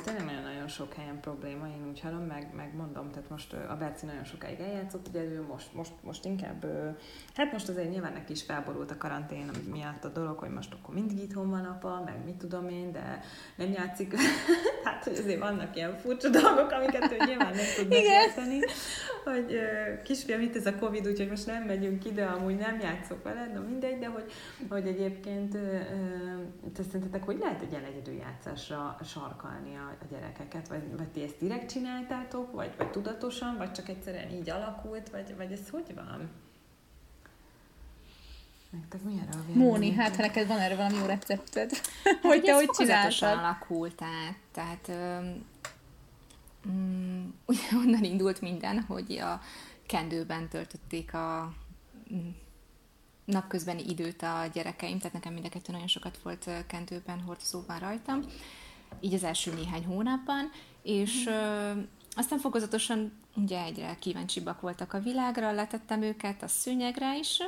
tényleg 0.04 0.24
nagyon 0.42 0.68
sok 0.68 0.94
helyen 0.94 1.20
probléma, 1.20 1.66
én 1.66 1.88
úgy 1.88 2.00
hallom, 2.00 2.22
meg, 2.22 2.48
meg 2.56 2.74
mondom, 2.74 3.10
tehát 3.10 3.30
most 3.30 3.52
a 3.52 3.76
Berci 3.78 4.06
nagyon 4.06 4.24
sokáig 4.24 4.60
eljátszott, 4.60 5.08
ugye 5.08 5.22
ő 5.22 5.44
most, 5.48 5.74
most, 5.74 5.92
most 6.02 6.24
inkább, 6.24 6.66
hát 7.34 7.52
most 7.52 7.68
azért 7.68 7.90
nyilván 7.90 8.12
neki 8.12 8.32
is 8.32 8.42
felborult 8.42 8.90
a 8.90 8.96
karantén 8.96 9.50
miatt 9.72 10.04
a 10.04 10.08
dolog, 10.08 10.38
hogy 10.38 10.50
most 10.50 10.72
akkor 10.72 10.94
mindig 10.94 11.18
itthon 11.18 11.50
van 11.50 11.64
apa, 11.64 12.02
meg 12.04 12.24
mit 12.24 12.34
tudom 12.34 12.68
én, 12.68 12.92
de 12.92 13.20
nem 13.56 13.72
játszik, 13.72 14.14
hát 14.84 15.04
hogy 15.04 15.16
azért 15.16 15.40
vannak 15.40 15.76
ilyen 15.76 15.96
furcsa 15.96 16.28
dolgok, 16.28 16.70
amiket 16.70 17.12
ő 17.12 17.16
nyilván 17.26 17.54
nem 17.54 17.66
tud 17.76 17.88
megérteni, 17.88 18.58
hogy 19.24 19.58
kisfiam, 20.02 20.40
itt 20.40 20.56
ez 20.56 20.66
a 20.66 20.74
Covid, 20.74 21.06
úgyhogy 21.06 21.28
most 21.28 21.46
nem 21.46 21.62
megyünk 21.62 22.04
ide, 22.04 22.24
amúgy 22.24 22.56
nem 22.56 22.80
játszok 22.80 23.22
veled, 23.22 23.52
de 23.52 23.58
mindegy, 23.58 23.98
de 23.98 24.06
hogy, 24.06 24.32
hogy 24.68 24.86
egyébként 24.86 25.56
te 26.72 26.82
szerintetek 26.82 27.24
hogy 27.24 27.38
lehet 27.38 27.62
egy 27.62 27.70
ilyen 27.70 27.84
egyedüljátszásra 27.84 28.98
sarkalni 29.04 29.76
a, 29.76 29.96
a 30.00 30.04
gyerekeket? 30.10 30.68
Vagy, 30.68 30.96
vagy 30.96 31.08
ti 31.08 31.22
ezt 31.22 31.38
direkt 31.38 31.70
csináltátok, 31.70 32.52
vagy, 32.52 32.74
vagy 32.76 32.90
tudatosan, 32.90 33.56
vagy 33.56 33.72
csak 33.72 33.88
egyszerűen 33.88 34.30
így 34.30 34.50
alakult, 34.50 35.10
vagy, 35.10 35.36
vagy 35.36 35.52
ez 35.52 35.70
hogy 35.70 35.94
van? 35.94 36.30
Nektek 38.70 39.02
milyen 39.02 39.28
a 39.32 39.58
Móni, 39.58 39.92
hát 39.92 40.16
ha 40.16 40.22
neked 40.22 40.46
van 40.46 40.58
erre 40.58 40.76
valami 40.76 40.96
jó 40.96 41.06
recepted, 41.06 41.70
hogy 42.22 42.42
te 42.42 42.54
hogy 42.54 42.70
csináltad? 42.70 43.38
alakult 43.38 44.02
át, 44.02 44.36
tehát 44.52 44.88
um, 46.64 47.34
ugye 47.46 47.76
onnan 47.76 48.04
indult 48.04 48.40
minden, 48.40 48.80
hogy 48.80 49.18
a 49.18 49.40
kendőben 49.86 50.48
töltötték 50.48 51.14
a 51.14 51.52
mm, 52.14 52.28
napközbeni 53.26 53.82
időt 53.88 54.22
a 54.22 54.46
gyerekeim, 54.52 54.98
tehát 54.98 55.12
nekem 55.12 55.32
mind 55.32 55.52
a 55.54 55.72
nagyon 55.72 55.86
sokat 55.86 56.18
volt 56.22 56.50
kendőben, 56.66 57.20
hordozóban 57.20 57.78
rajtam, 57.78 58.22
így 59.00 59.14
az 59.14 59.24
első 59.24 59.54
néhány 59.54 59.84
hónapban, 59.84 60.50
és 60.82 61.28
mm. 61.30 61.80
Aztán 62.18 62.38
fokozatosan 62.38 63.12
ugye 63.34 63.62
egyre 63.62 63.96
kíváncsibbak 64.00 64.60
voltak 64.60 64.92
a 64.92 65.00
világra, 65.00 65.52
letettem 65.52 66.02
őket 66.02 66.42
a 66.42 66.48
szőnyegre, 66.48 67.18
és 67.18 67.42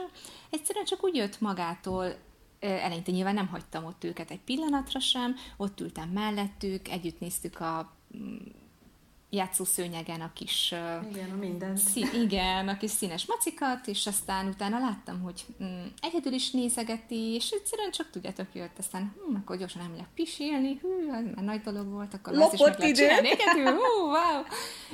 egyszerűen 0.51 0.85
csak 0.85 1.05
úgy 1.05 1.15
jött 1.15 1.41
magától, 1.41 2.15
eleinte 2.61 3.11
nyilván 3.11 3.35
nem 3.35 3.47
hagytam 3.47 3.85
ott 3.85 4.05
őket 4.05 4.31
egy 4.31 4.41
pillanatra 4.41 5.01
sem, 5.01 5.37
ott 5.57 5.81
ültem 5.81 6.09
mellettük, 6.09 6.89
együtt 6.89 7.21
néztük 7.21 7.61
a 7.61 7.93
mm, 8.17 8.37
játszószőnyegen 9.31 10.21
a 10.21 10.33
kis... 10.33 10.75
Igen, 11.11 11.31
a 11.31 11.37
minden. 11.37 11.77
Szí- 11.77 12.13
igen, 12.13 12.69
a 12.69 12.77
kis 12.77 12.91
színes 12.91 13.27
macikat, 13.27 13.87
és 13.87 14.07
aztán 14.07 14.47
utána 14.47 14.79
láttam, 14.79 15.21
hogy 15.21 15.45
mm, 15.63 15.87
egyedül 16.01 16.33
is 16.33 16.51
nézegeti, 16.51 17.35
és 17.35 17.51
egyszerűen 17.51 17.91
csak 17.91 18.11
tudjátok, 18.11 18.47
jött, 18.53 18.79
aztán 18.79 19.15
hm, 19.27 19.35
akkor 19.35 19.57
gyorsan 19.57 19.83
elmegyek 19.83 20.09
pisilni, 20.15 20.79
hű, 20.83 21.11
ez 21.13 21.25
már 21.35 21.45
nagy 21.45 21.61
dolog 21.61 21.89
volt, 21.89 22.15
akkor 22.15 22.33
az 22.39 22.53
is 22.53 22.61
meg 22.61 22.79
lehet 22.79 22.97
csinálni 22.97 23.31
egyedül, 23.31 23.73
hú, 23.73 24.07
wow. 24.07 24.43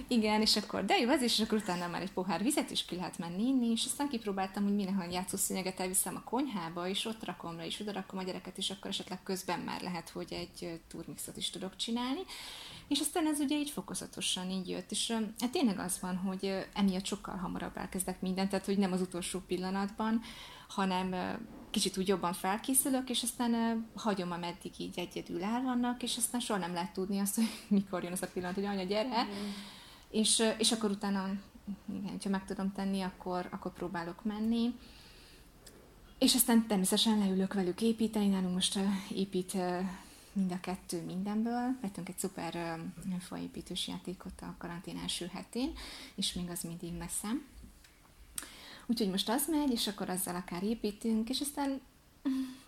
Igen, 0.09 0.41
és 0.41 0.57
akkor, 0.57 0.85
de 0.85 0.99
jó, 0.99 1.11
az 1.11 1.23
is, 1.23 1.39
és 1.39 1.45
akkor 1.45 1.59
utána 1.59 1.87
már 1.87 2.03
egy 2.03 2.13
pohár 2.13 2.43
vizet 2.43 2.71
is 2.71 2.85
ki 2.85 2.97
lehet 2.97 3.19
menni 3.19 3.47
inni, 3.47 3.71
és 3.71 3.85
aztán 3.85 4.09
kipróbáltam, 4.09 4.63
hogy 4.63 4.75
mindenhol 4.75 5.07
játszószőnyeget 5.11 5.81
elviszem 5.81 6.17
a 6.17 6.29
konyhába, 6.31 6.89
és 6.89 7.05
ott 7.05 7.25
rakom 7.25 7.57
le, 7.57 7.67
és 7.67 7.81
oda 7.81 7.93
rakom 7.93 8.19
a 8.19 8.23
gyereket, 8.23 8.59
és 8.59 8.71
akkor 8.71 8.91
esetleg 8.91 9.23
közben 9.23 9.59
már 9.59 9.81
lehet, 9.81 10.09
hogy 10.09 10.33
egy 10.33 10.81
turmixot 10.89 11.37
is 11.37 11.51
tudok 11.51 11.77
csinálni. 11.77 12.21
És 12.89 13.01
aztán 13.01 13.27
ez 13.27 13.41
ugye 13.41 13.59
így 13.59 13.71
fokozatosan 13.71 14.51
így 14.51 14.69
jött, 14.69 14.91
és 14.91 15.13
hát 15.41 15.51
tényleg 15.51 15.79
az 15.79 16.01
van, 16.01 16.17
hogy 16.17 16.67
emiatt 16.75 17.05
sokkal 17.05 17.37
hamarabb 17.37 17.77
elkezdek 17.77 18.21
mindent, 18.21 18.51
tehát 18.51 18.67
hogy 18.67 18.79
nem 18.79 18.93
az 18.93 19.01
utolsó 19.01 19.39
pillanatban, 19.47 20.21
hanem 20.69 21.15
kicsit 21.71 21.97
úgy 21.97 22.09
jobban 22.09 22.33
felkészülök, 22.33 23.11
és 23.11 23.23
aztán 23.23 23.85
hagyom, 23.95 24.33
ameddig 24.33 24.73
így 24.79 24.99
egyedül 24.99 25.43
el 25.43 25.63
vannak, 25.63 26.03
és 26.03 26.17
aztán 26.17 26.41
soha 26.41 26.59
nem 26.59 26.73
lehet 26.73 26.93
tudni 26.93 27.19
azt, 27.19 27.35
hogy 27.35 27.49
mikor 27.79 28.03
jön 28.03 28.13
az 28.13 28.23
a 28.23 28.29
pillanat, 28.33 28.55
hogy 28.55 28.65
anya, 28.65 28.85
gyere, 28.85 29.23
mm. 29.23 29.51
és, 30.11 30.43
és 30.59 30.73
akkor 30.73 30.91
utána, 30.91 31.31
igen, 31.93 32.19
ha 32.23 32.29
meg 32.29 32.45
tudom 32.45 32.73
tenni, 32.73 33.01
akkor, 33.01 33.49
akkor 33.51 33.73
próbálok 33.73 34.25
menni. 34.25 34.75
És 36.19 36.35
aztán 36.35 36.67
természetesen 36.67 37.19
leülök 37.19 37.55
velük 37.55 37.81
építeni, 37.81 38.29
nálunk 38.29 38.55
most 38.55 38.79
épít 39.15 39.57
mind 40.35 40.53
a 40.53 40.61
kettő 40.61 41.03
mindenből. 41.05 41.77
Vettünk 41.81 42.09
egy 42.09 42.19
szuper 42.19 42.81
faépítős 43.21 43.89
játékot 43.89 44.41
a 44.41 44.55
karantén 44.59 44.99
első 44.99 45.27
hetén, 45.33 45.73
és 46.15 46.33
még 46.33 46.51
az 46.51 46.63
mindig 46.63 46.99
veszem. 46.99 47.45
Úgyhogy 48.87 49.11
most 49.11 49.29
az 49.29 49.47
megy, 49.49 49.71
és 49.71 49.87
akkor 49.87 50.11
azzal 50.11 50.35
akár 50.35 50.63
építünk, 50.63 51.29
és 51.29 51.41
aztán 51.41 51.81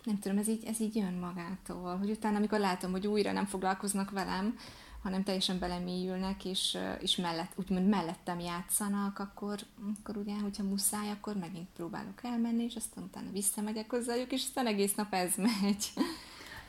nem 0.03 0.19
tudom, 0.19 0.37
ez 0.37 0.47
így, 0.47 0.65
ez 0.65 0.79
így 0.79 0.95
jön 0.95 1.13
magától, 1.13 1.97
hogy 1.97 2.09
utána, 2.09 2.37
amikor 2.37 2.59
látom, 2.59 2.91
hogy 2.91 3.07
újra 3.07 3.31
nem 3.31 3.45
foglalkoznak 3.45 4.11
velem, 4.11 4.57
hanem 5.03 5.23
teljesen 5.23 5.59
belemélyülnek, 5.59 6.45
és, 6.45 6.77
és 6.99 7.15
mellett, 7.15 7.51
úgymond 7.55 7.87
mellettem 7.87 8.39
játszanak, 8.39 9.19
akkor, 9.19 9.59
akkor 9.99 10.17
ugye, 10.17 10.33
hogyha 10.33 10.63
muszáj, 10.63 11.11
akkor 11.11 11.35
megint 11.35 11.67
próbálok 11.75 12.23
elmenni, 12.23 12.63
és 12.63 12.75
aztán 12.75 13.03
utána 13.03 13.31
visszamegyek 13.31 13.89
hozzájuk, 13.89 14.31
és 14.31 14.43
aztán 14.43 14.67
egész 14.67 14.95
nap 14.95 15.13
ez 15.13 15.35
megy. 15.35 15.91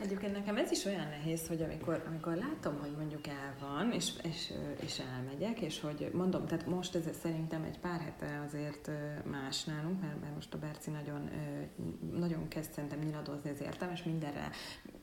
Egyébként 0.01 0.33
nekem 0.33 0.57
ez 0.57 0.71
is 0.71 0.85
olyan 0.85 1.09
nehéz, 1.09 1.49
hogy 1.49 1.63
amikor, 1.63 2.05
amikor 2.07 2.35
látom, 2.35 2.79
hogy 2.81 2.95
mondjuk 2.97 3.27
el 3.27 3.55
van, 3.61 3.93
és, 3.93 4.13
és, 4.23 4.53
és 4.81 5.01
elmegyek, 5.17 5.61
és 5.61 5.81
hogy 5.81 6.11
mondom, 6.13 6.47
tehát 6.47 6.67
most 6.67 6.95
ez 6.95 7.09
szerintem 7.23 7.63
egy 7.63 7.79
pár 7.79 8.01
hete 8.01 8.43
azért 8.47 8.91
más 9.25 9.65
nálunk, 9.65 10.01
mert, 10.01 10.21
mert 10.21 10.35
most 10.35 10.55
a 10.55 10.59
Berci 10.59 10.91
nagyon, 10.91 11.31
nagyon 12.13 12.49
kezd 12.49 12.73
szerintem 12.73 12.99
nyiladozni 12.99 13.51
az 13.51 13.61
értem, 13.61 13.91
és 13.93 14.03
mindenre 14.03 14.51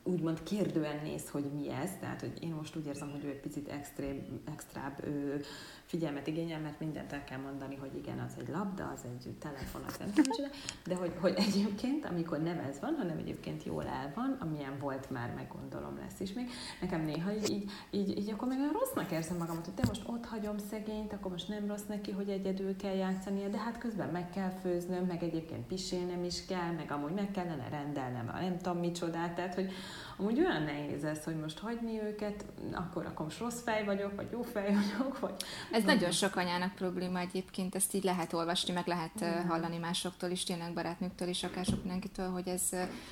úgymond 0.07 0.43
kérdően 0.43 0.99
néz, 1.03 1.29
hogy 1.29 1.43
mi 1.43 1.69
ez, 1.69 1.89
tehát 1.99 2.19
hogy 2.19 2.33
én 2.39 2.53
most 2.53 2.75
úgy 2.75 2.85
érzem, 2.85 3.11
hogy 3.11 3.25
ő 3.25 3.29
egy 3.29 3.39
picit 3.39 3.67
extrém, 3.67 4.41
extrább 4.53 5.05
ő, 5.05 5.41
figyelmet 5.85 6.27
igényel, 6.27 6.59
mert 6.59 6.79
mindent 6.79 7.11
el 7.13 7.23
kell 7.23 7.39
mondani, 7.39 7.75
hogy 7.75 7.95
igen, 7.97 8.19
az 8.19 8.33
egy 8.39 8.47
labda, 8.47 8.91
az 8.95 9.01
egy 9.03 9.33
telefon, 9.39 9.81
az 9.87 9.97
nem 9.97 10.11
tudom, 10.13 10.49
de 10.85 10.95
hogy, 10.95 11.13
hogy 11.19 11.33
egyébként, 11.37 12.05
amikor 12.05 12.41
nem 12.41 12.59
ez 12.59 12.79
van, 12.79 12.95
hanem 12.97 13.17
egyébként 13.17 13.63
jól 13.63 13.85
el 13.87 14.11
van, 14.15 14.37
amilyen 14.39 14.79
volt 14.79 15.09
már, 15.09 15.33
meg 15.35 15.47
gondolom 15.59 15.97
lesz 15.97 16.19
is 16.19 16.33
még, 16.33 16.49
nekem 16.81 17.01
néha 17.01 17.33
így, 17.33 17.71
így, 17.91 18.17
így, 18.17 18.29
akkor 18.29 18.47
meg 18.47 18.59
olyan 18.59 18.73
rossznak 18.73 19.11
érzem 19.11 19.37
magamat, 19.37 19.65
hogy 19.65 19.73
te 19.73 19.87
most 19.87 20.03
ott 20.07 20.25
hagyom 20.25 20.57
szegényt, 20.57 21.13
akkor 21.13 21.31
most 21.31 21.47
nem 21.47 21.67
rossz 21.67 21.85
neki, 21.87 22.11
hogy 22.11 22.29
egyedül 22.29 22.75
kell 22.75 22.95
játszania, 22.95 23.47
de 23.47 23.57
hát 23.57 23.77
közben 23.77 24.09
meg 24.09 24.29
kell 24.29 24.51
főznöm, 24.61 25.05
meg 25.05 25.23
egyébként 25.23 25.67
pisélnem 25.67 26.23
is 26.23 26.45
kell, 26.45 26.71
meg 26.71 26.91
amúgy 26.91 27.13
meg 27.13 27.31
kellene 27.31 27.69
rendelnem, 27.69 28.25
nem 28.25 28.57
tudom 28.57 28.77
micsodát, 28.77 29.35
tehát 29.35 29.55
hogy 29.55 29.71
amúgy 30.17 30.39
olyan 30.39 30.63
nehéz 30.63 31.03
ez, 31.03 31.23
hogy 31.23 31.35
most 31.35 31.59
hagyni 31.59 32.01
őket, 32.01 32.45
akkor, 32.71 33.05
akkor 33.05 33.25
most 33.25 33.39
rossz 33.39 33.61
fej 33.61 33.85
vagyok, 33.85 34.15
vagy 34.15 34.27
jó 34.31 34.41
fej 34.41 34.73
vagyok, 34.73 35.19
vagy... 35.19 35.35
Ez 35.71 35.83
vagy... 35.83 35.95
nagyon 35.95 36.11
sok 36.11 36.35
anyának 36.35 36.75
probléma 36.75 37.19
egyébként, 37.19 37.75
ezt 37.75 37.93
így 37.93 38.03
lehet 38.03 38.33
olvasni, 38.33 38.73
meg 38.73 38.87
lehet 38.87 39.25
mm. 39.25 39.47
hallani 39.47 39.77
másoktól 39.77 40.29
is, 40.29 40.43
tényleg 40.43 40.73
barátnőktől 40.73 41.27
is, 41.27 41.43
akár 41.43 41.65
sok 41.65 41.83
mindenkitől, 41.83 42.29
hogy 42.29 42.47
ez, 42.47 42.69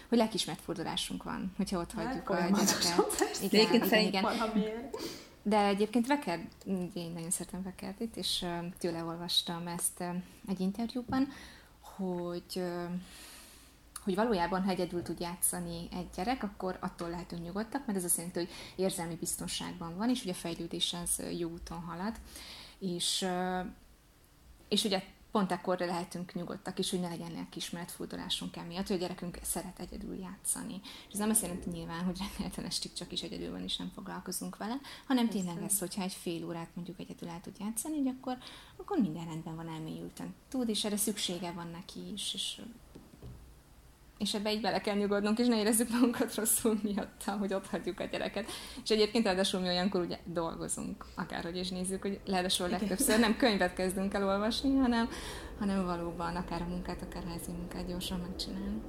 hogy 0.10 0.18
lelkismert 0.18 0.62
fordulásunk 0.62 1.24
van, 1.24 1.54
hogyha 1.58 1.80
ott 1.80 1.92
hát, 1.92 2.06
hagyjuk 2.06 2.30
a 2.30 2.36
gyereket. 2.36 3.42
Igen, 3.42 3.74
igen, 3.74 4.00
igen. 4.00 4.26
De 5.44 5.66
egyébként 5.66 6.08
Vekerd, 6.08 6.42
én 6.94 7.12
nagyon 7.14 7.30
szeretem 7.30 7.64
Vekerdit, 7.64 8.18
és 8.18 8.46
tőle 8.80 9.04
olvastam 9.04 9.68
ezt 9.68 10.04
egy 10.48 10.60
interjúban, 10.60 11.28
hogy 11.82 12.64
hogy 14.04 14.16
valójában, 14.16 14.64
ha 14.64 14.70
egyedül 14.70 15.01
tud 15.01 15.20
játszani 15.20 15.88
egy 15.91 16.10
gyerek, 16.16 16.43
akkor 16.43 16.78
attól 16.82 17.10
lehetünk 17.10 17.43
nyugodtak, 17.43 17.86
mert 17.86 17.97
ez 17.97 18.04
azt 18.04 18.18
jelenti, 18.18 18.39
hogy 18.39 18.49
érzelmi 18.76 19.16
biztonságban 19.16 19.97
van, 19.97 20.10
és 20.10 20.22
ugye 20.22 20.32
a 20.32 20.36
fejlődés 20.36 20.95
az 21.04 21.22
jó 21.38 21.49
úton 21.49 21.80
halad. 21.80 22.16
És, 22.80 23.26
és 24.68 24.84
ugye 24.84 25.04
pont 25.34 25.51
akkor 25.51 25.80
lehetünk 25.80 26.34
nyugodtak 26.34 26.80
is, 26.80 26.89
hogy 26.89 26.99
ne 26.99 27.08
legyen 27.08 27.47
kismert 27.49 27.91
fordulásunk 27.91 28.56
emiatt, 28.56 28.88
hogy 28.88 28.95
a 28.95 28.99
gyerekünk 28.99 29.39
szeret 29.41 29.80
egyedül 29.80 30.16
játszani. 30.16 30.82
És 30.84 31.14
ez 31.14 31.20
nem 31.20 31.30
azt 31.30 31.41
jelenti 31.41 31.70
nyilván, 31.70 32.04
hogy 32.04 32.18
rendelten 32.18 32.66
estig 32.66 32.93
csak 32.93 33.12
is 33.12 33.22
egyedül 33.22 33.51
van, 33.51 33.64
és 33.64 33.78
nem 33.78 33.91
foglalkozunk 33.95 34.58
vele, 34.58 34.80
hanem 35.08 35.30
tényleg 35.30 35.62
ez, 35.62 35.80
hogyha 35.80 36.01
egy 36.01 36.14
fél 36.14 36.45
órát 36.45 36.70
mondjuk 36.74 36.99
egyedül 36.99 37.30
el 37.30 37.41
tud 37.41 37.56
játszani, 37.60 37.97
hogy 37.97 38.08
akkor, 38.08 38.38
akkor 38.78 38.99
minden 38.99 39.26
rendben 39.26 39.56
van 39.56 39.70
elmélyülten. 39.70 40.34
Tud, 40.49 40.70
és 40.70 40.84
erre 40.84 40.97
szüksége 40.97 41.51
van 41.51 41.68
neki 41.68 42.12
is, 42.14 42.34
és 42.34 42.62
és 44.18 44.34
ebbe 44.34 44.53
így 44.53 44.61
bele 44.61 44.82
kell 44.82 44.95
nyugodnunk, 44.95 45.39
és 45.39 45.47
ne 45.47 45.59
érezzük 45.59 45.89
magunkat 45.89 46.36
rosszul 46.36 46.80
miatta, 46.84 47.32
hogy 47.32 47.53
ott 47.53 47.68
hagyjuk 47.68 47.99
a 47.99 48.03
gyereket. 48.03 48.51
És 48.84 48.89
egyébként 48.89 49.26
ráadásul 49.26 49.59
mi 49.59 49.68
olyankor 49.68 50.01
ugye 50.01 50.18
dolgozunk, 50.26 51.05
akárhogy 51.16 51.57
is 51.57 51.70
nézzük, 51.70 52.01
hogy 52.01 52.20
ráadásul 52.26 52.70
legtöbbször 52.70 53.20
nem 53.20 53.38
könyvet 53.38 53.74
kezdünk 53.74 54.14
el 54.14 54.28
olvasni, 54.28 54.78
hanem, 54.78 55.09
hanem 55.59 55.86
valóban 55.86 56.36
akár 56.36 56.61
a 56.61 56.66
munkát, 56.70 57.01
akár 57.01 57.24
házi 57.24 57.51
munkát 57.51 57.88
gyorsan 57.88 58.20
megcsinálni. 58.20 58.82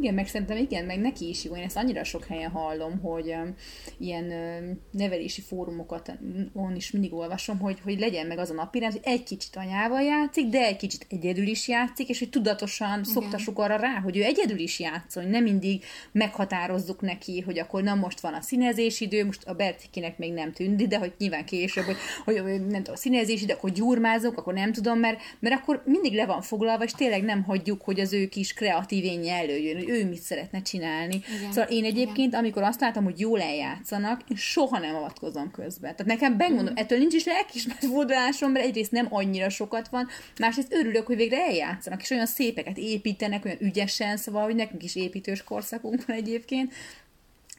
Igen, 0.00 0.14
meg 0.14 0.28
szerintem 0.28 0.56
igen, 0.56 0.84
meg 0.84 0.98
neki 0.98 1.28
is 1.28 1.44
jó. 1.44 1.56
Én 1.56 1.62
ezt 1.62 1.76
annyira 1.76 2.04
sok 2.04 2.24
helyen 2.24 2.50
hallom, 2.50 3.00
hogy 3.00 3.28
um, 3.28 3.54
ilyen 3.98 4.24
um, 4.24 4.80
nevelési 4.90 5.40
fórumokat 5.40 6.12
on 6.52 6.76
is 6.76 6.90
mindig 6.90 7.12
olvasom, 7.12 7.58
hogy, 7.58 7.78
hogy 7.82 7.98
legyen 7.98 8.26
meg 8.26 8.38
az 8.38 8.50
a 8.50 8.54
napi 8.54 8.84
hogy 8.84 9.00
egy 9.02 9.22
kicsit 9.22 9.56
anyával 9.56 10.02
játszik, 10.02 10.46
de 10.46 10.66
egy 10.66 10.76
kicsit 10.76 11.06
egyedül 11.08 11.46
is 11.46 11.68
játszik, 11.68 12.08
és 12.08 12.18
hogy 12.18 12.30
tudatosan 12.30 12.90
igen. 12.90 13.04
szoktassuk 13.04 13.58
arra 13.58 13.76
rá, 13.76 14.00
hogy 14.02 14.16
ő 14.16 14.22
egyedül 14.22 14.58
is 14.58 14.80
játszon, 14.80 15.28
nem 15.28 15.42
mindig 15.42 15.84
meghatározzuk 16.12 17.00
neki, 17.00 17.40
hogy 17.40 17.58
akkor 17.58 17.82
na 17.82 17.94
most 17.94 18.20
van 18.20 18.34
a 18.34 18.40
színezési 18.40 19.04
idő, 19.04 19.24
most 19.24 19.44
a 19.44 19.54
Bertikinek 19.54 20.18
még 20.18 20.32
nem 20.32 20.52
tűnt, 20.52 20.88
de 20.88 20.98
hogy 20.98 21.12
nyilván 21.18 21.44
később, 21.44 21.84
hogy, 21.84 21.96
hogy 22.24 22.42
nem 22.44 22.82
tudom, 22.82 22.94
a 22.94 22.96
színezési 22.96 23.42
idő, 23.42 23.52
akkor 23.52 23.70
gyurmázok, 23.70 24.38
akkor 24.38 24.54
nem 24.54 24.72
tudom, 24.72 24.98
mert, 24.98 25.20
mert 25.38 25.54
akkor 25.54 25.82
mindig 25.86 26.14
le 26.14 26.26
van 26.26 26.42
foglalva, 26.42 26.84
és 26.84 26.92
tényleg 26.92 27.22
nem 27.22 27.42
hagyjuk, 27.42 27.82
hogy 27.82 28.00
az 28.00 28.12
ő 28.12 28.26
kis 28.26 28.52
kreatív 28.52 29.04
előjön, 29.28 29.88
ő 29.90 30.08
mit 30.08 30.20
szeretne 30.20 30.62
csinálni. 30.62 31.22
Igen. 31.38 31.52
Szóval 31.52 31.70
én 31.70 31.84
egyébként, 31.84 32.28
Igen. 32.28 32.40
amikor 32.40 32.62
azt 32.62 32.80
látom, 32.80 33.04
hogy 33.04 33.20
jól 33.20 33.40
eljátszanak, 33.40 34.20
én 34.28 34.36
soha 34.36 34.78
nem 34.78 34.94
avatkozom 34.94 35.50
közbe. 35.50 35.94
Tehát 35.94 36.04
nekem 36.04 36.32
megmondom, 36.32 36.72
mm. 36.72 36.76
ettől 36.76 36.98
nincs 36.98 37.14
is 37.14 37.24
lelkismert 37.24 37.84
fordulásom, 37.84 38.50
mert 38.52 38.64
egyrészt 38.64 38.92
nem 38.92 39.06
annyira 39.10 39.48
sokat 39.48 39.88
van, 39.88 40.08
másrészt 40.38 40.72
örülök, 40.72 41.06
hogy 41.06 41.16
végre 41.16 41.36
eljátszanak, 41.36 42.02
és 42.02 42.10
olyan 42.10 42.26
szépeket 42.26 42.78
építenek, 42.78 43.44
olyan 43.44 43.56
ügyesen, 43.60 44.16
szóval, 44.16 44.44
hogy 44.44 44.54
nekünk 44.54 44.82
is 44.82 44.96
építős 44.96 45.44
korszakunk 45.44 46.06
van 46.06 46.16
egyébként, 46.16 46.72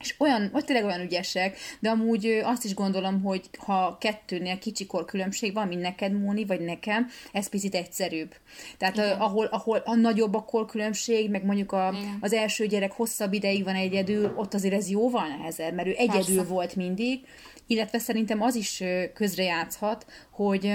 és 0.02 0.16
olyan, 0.18 0.50
vagy 0.52 0.66
tényleg 0.66 0.86
olyan 0.86 1.02
ügyesek, 1.02 1.58
de 1.80 1.90
amúgy 1.90 2.26
azt 2.44 2.66
is 2.66 2.74
gondolom, 2.74 3.22
hogy 3.22 3.50
ha 3.58 3.98
kettőnél 4.00 4.60
kicsi 4.60 4.86
kor 4.86 5.06
különbség 5.06 5.54
van, 5.54 5.68
mint 5.68 5.82
neked, 5.82 6.22
Móni, 6.22 6.46
vagy 6.46 6.62
nekem, 6.62 7.10
ez 7.32 7.50
picit 7.50 7.76
egyszerűbb. 7.76 8.36
Tehát 8.78 8.98
uh, 8.98 9.22
ahol, 9.22 9.46
ahol 9.46 9.82
a 9.86 9.96
nagyobb 9.96 10.34
a 10.34 10.44
kor 10.44 10.66
különbség, 10.66 11.30
meg 11.30 11.46
mondjuk 11.46 11.72
a, 11.72 11.94
az 12.20 12.34
első 12.34 12.66
gyerek 12.66 12.92
hosszabb 12.92 13.34
ideig 13.34 13.64
van 13.64 13.76
egyedül, 13.76 14.34
ott 14.36 14.54
azért 14.54 14.74
ez 14.74 14.90
jóval 14.90 15.28
nehezebb, 15.28 15.74
mert 15.74 15.88
ő 15.88 15.94
egyedül 15.98 16.36
Persze. 16.36 16.54
volt 16.54 16.76
mindig, 16.76 17.20
illetve 17.68 18.00
szerintem 18.00 18.42
az 18.42 18.56
is 18.56 18.84
közrejátszhat, 19.14 20.06
hogy, 20.46 20.72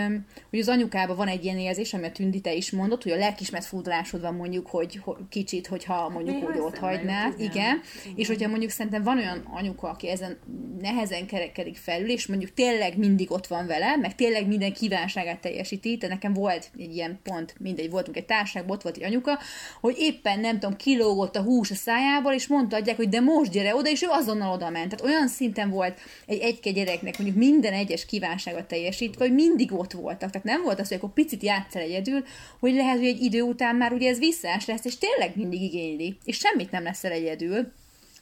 hogy 0.51 0.59
az 0.59 0.69
anyukában 0.69 1.17
van 1.17 1.29
egy 1.29 1.45
ilyen 1.45 1.59
érzés, 1.59 1.95
ami 1.95 2.07
a 2.07 2.13
Tündi 2.13 2.41
te 2.41 2.55
is 2.55 2.71
mondott, 2.71 3.03
hogy 3.03 3.13
a 3.13 3.17
lelkismert 3.17 3.65
furdalásod 3.65 4.21
van 4.21 4.35
mondjuk, 4.35 4.67
hogy, 4.67 5.01
hogy 5.05 5.17
kicsit, 5.29 5.67
hogyha 5.67 6.09
mondjuk 6.09 6.45
hogy 6.45 6.59
ott 6.59 6.79
hagynád, 6.79 7.33
igen. 7.33 7.51
igen, 7.51 7.81
és 8.15 8.27
hogyha 8.27 8.49
mondjuk 8.49 8.71
szerintem 8.71 9.03
van 9.03 9.19
olyan 9.19 9.49
anyuka, 9.53 9.89
aki 9.89 10.09
ezen 10.09 10.39
nehezen 10.81 11.27
kerekedik 11.27 11.77
felül, 11.77 12.11
és 12.11 12.27
mondjuk 12.27 12.55
tényleg 12.55 12.99
mindig 12.99 13.31
ott 13.31 13.47
van 13.47 13.67
vele, 13.67 13.97
meg 13.97 14.15
tényleg 14.15 14.47
minden 14.47 14.73
kívánságát 14.73 15.41
teljesíti, 15.41 15.97
de 15.97 16.09
nekem 16.09 16.33
volt 16.33 16.71
egy 16.79 16.95
ilyen 16.95 17.21
pont, 17.23 17.55
mindegy, 17.59 17.91
voltunk 17.91 18.17
egy 18.17 18.25
társaságban, 18.25 18.77
ott 18.77 18.83
volt 18.83 18.97
egy 18.97 19.05
anyuka, 19.05 19.39
hogy 19.81 19.95
éppen 19.99 20.41
nem 20.41 20.59
tudom, 20.59 20.77
kilógott 20.77 21.37
a 21.37 21.43
hús 21.43 21.71
a 21.71 21.75
szájából, 21.75 22.33
és 22.33 22.47
mondta 22.47 22.77
adják, 22.77 22.97
hogy 22.97 23.09
de 23.09 23.21
most 23.21 23.51
gyere 23.51 23.75
oda, 23.75 23.91
és 23.91 24.03
ő 24.03 24.07
azonnal 24.11 24.53
oda 24.53 24.71
ment. 24.71 24.89
Tehát 24.97 25.05
olyan 25.15 25.29
szinten 25.29 25.71
volt 25.71 25.99
egy 26.27 26.41
egy 26.41 26.73
gyereknek 26.75 27.19
mondjuk 27.19 27.39
minden 27.39 27.73
egyes 27.73 28.07
kívánságot 28.07 28.65
teljesítve, 28.65 29.25
hogy 29.25 29.35
mindig 29.57 29.79
ott 29.79 29.93
voltak. 29.93 30.31
Tehát 30.31 30.47
nem 30.47 30.63
volt 30.63 30.81
az, 30.81 30.89
hogy 30.89 30.97
akkor 30.97 31.13
picit 31.13 31.43
játszol 31.43 31.83
egyedül, 31.83 32.25
hogy 32.61 32.75
lehet, 32.75 32.97
hogy 32.97 33.07
egy 33.07 33.23
idő 33.23 33.43
után 33.43 33.77
már 33.77 33.93
ugye 33.93 34.09
ez 34.09 34.19
visszás 34.19 34.67
lesz, 34.67 34.85
és 34.85 34.99
tényleg 34.99 35.37
mindig 35.37 35.63
igényli, 35.63 36.17
és 36.25 36.37
semmit 36.37 36.71
nem 36.71 36.83
leszel 36.83 37.13
egyedül. 37.13 37.73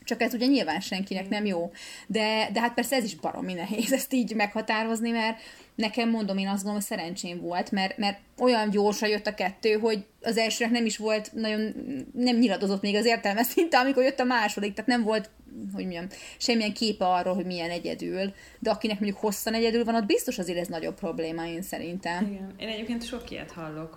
Csak 0.05 0.23
ez 0.23 0.35
ugye 0.35 0.47
nyilván 0.47 0.81
senkinek 0.81 1.29
nem 1.29 1.45
jó. 1.45 1.73
De, 2.07 2.49
de 2.53 2.61
hát 2.61 2.75
persze 2.75 2.97
ez 2.97 3.05
is 3.05 3.15
baromi 3.15 3.53
nehéz 3.53 3.93
ezt 3.93 4.13
így 4.13 4.35
meghatározni, 4.35 5.11
mert 5.11 5.39
nekem 5.75 6.11
mondom, 6.11 6.39
én 6.39 6.47
azt 6.47 6.63
gondolom, 6.63 6.75
hogy 6.89 6.99
szerencsém 6.99 7.41
volt, 7.41 7.71
mert, 7.71 7.99
mert 7.99 8.19
olyan 8.39 8.71
gyorsan 8.71 9.09
jött 9.09 9.27
a 9.27 9.35
kettő, 9.35 9.73
hogy 9.73 10.05
az 10.23 10.37
elsőnek 10.37 10.73
nem 10.73 10.87
is 10.87 10.97
volt 10.97 11.33
nagyon, 11.33 11.75
nem 12.13 12.37
nyiladozott 12.37 12.83
még 12.83 12.95
az 12.95 13.05
értelme 13.05 13.43
szinte, 13.55 13.79
amikor 13.79 14.03
jött 14.03 14.21
a 14.21 14.25
második, 14.25 14.75
tehát 14.75 14.91
nem 14.91 15.03
volt 15.03 15.31
hogy 15.73 15.83
mondjam, 15.83 16.07
semmilyen 16.39 16.73
képe 16.73 17.07
arról, 17.07 17.35
hogy 17.35 17.47
milyen 17.47 17.71
egyedül, 17.71 18.33
de 18.59 18.71
akinek 18.71 19.01
mondjuk 19.01 19.21
hosszan 19.21 19.55
egyedül 19.55 19.85
van, 19.85 19.95
ott 19.95 20.07
biztos 20.07 20.39
azért 20.39 20.59
ez 20.59 20.69
nagyobb 20.69 20.95
probléma, 20.95 21.47
én 21.47 21.63
szerintem. 21.63 22.27
Igen. 22.27 22.55
Én 22.57 22.69
egyébként 22.69 23.07
sok 23.07 23.31
ilyet 23.31 23.51
hallok, 23.51 23.95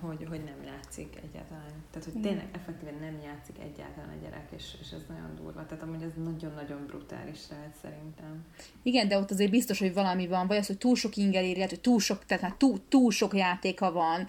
hogy, 0.00 0.26
hogy 0.28 0.44
nem 0.44 0.62
játszik 0.64 1.16
egyáltalán. 1.16 1.72
Tehát, 1.90 2.08
hogy 2.12 2.22
tényleg 2.22 2.48
effektíven 2.52 2.94
nem 3.00 3.20
játszik 3.24 3.56
egyáltalán 3.58 4.08
a 4.08 4.22
gyerek, 4.22 4.48
és, 4.56 4.64
és 4.80 4.90
ez 4.90 5.02
nagyon 5.08 5.34
durva. 5.36 5.66
Tehát 5.66 5.82
amúgy 5.82 6.02
ez 6.02 6.24
nagyon-nagyon 6.24 6.86
brutális 6.86 7.38
lehet 7.50 7.74
szerintem. 7.82 8.44
Igen, 8.82 9.08
de 9.08 9.18
ott 9.18 9.30
azért 9.30 9.50
biztos, 9.50 9.78
hogy 9.78 9.94
valami 9.94 10.26
van, 10.26 10.46
vagy 10.46 10.56
az, 10.56 10.66
hogy 10.66 10.78
túl 10.84 10.96
sok 10.96 11.16
inger 11.16 11.44
ér, 11.44 11.68
hogy 11.68 11.80
túl 11.80 12.00
sok, 12.00 12.24
tehát 12.24 12.42
hát 12.42 12.56
túl, 12.56 12.78
túl 12.88 13.10
sok 13.10 13.34
játéka 13.34 13.92
van, 13.92 14.26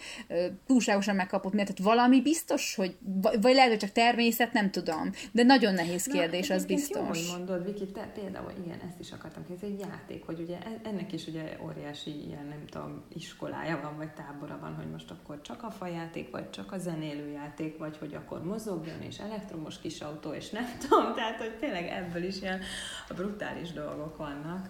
túlságosan 0.66 1.16
megkapott, 1.16 1.54
mert 1.54 1.68
tehát 1.68 1.96
valami 1.96 2.22
biztos, 2.22 2.76
hogy, 2.76 2.98
vagy 3.22 3.54
lehet, 3.54 3.70
hogy 3.70 3.80
csak 3.80 3.92
természet, 3.92 4.54
nem 4.54 4.72
tudom. 4.72 5.12
De 5.32 5.44
nagyon 5.44 5.74
nehéz 5.74 6.04
kérdés 6.04 6.24
kérdés, 6.26 6.50
az 6.50 6.66
biztos. 6.66 7.02
Jó, 7.02 7.08
hogy 7.08 7.38
mondod, 7.38 7.66
Viki, 7.66 7.86
te 7.86 8.12
például, 8.14 8.52
igen, 8.66 8.80
ezt 8.88 9.00
is 9.00 9.12
akartam 9.12 9.46
kérdezni, 9.46 9.74
egy 9.74 9.80
játék, 9.80 10.26
hogy 10.26 10.40
ugye 10.40 10.58
e- 10.58 10.80
ennek 10.84 11.14
is 11.14 11.28
ugye 11.28 11.58
óriási 11.64 12.26
ilyen, 12.28 12.46
nem 12.46 12.66
tudom, 12.70 13.04
iskolája 13.16 13.80
van, 13.82 13.98
vagy 13.98 14.10
tábora 14.10 14.58
van, 14.62 14.76
hogy 14.76 14.90
most 14.92 15.12
akkor 15.12 15.42
csak 15.42 15.64
a 15.64 15.72
fajáték, 15.72 16.32
vagy 16.32 16.50
csak 16.50 16.72
a 16.72 16.78
zenélő 16.78 17.32
játék, 17.32 17.78
vagy 17.78 17.98
hogy 17.98 18.14
akkor 18.14 18.44
mozogjon, 18.44 19.02
és 19.02 19.18
elektromos 19.18 19.80
kis 19.80 20.02
autó, 20.02 20.34
és 20.34 20.50
nem 20.50 20.66
tudom, 20.88 21.14
tehát, 21.14 21.38
hogy 21.38 21.58
tényleg 21.60 21.88
ebből 21.88 22.24
is 22.24 22.42
ilyen 22.42 22.62
brutális 23.16 23.72
dolgok 23.72 24.18
vannak 24.18 24.70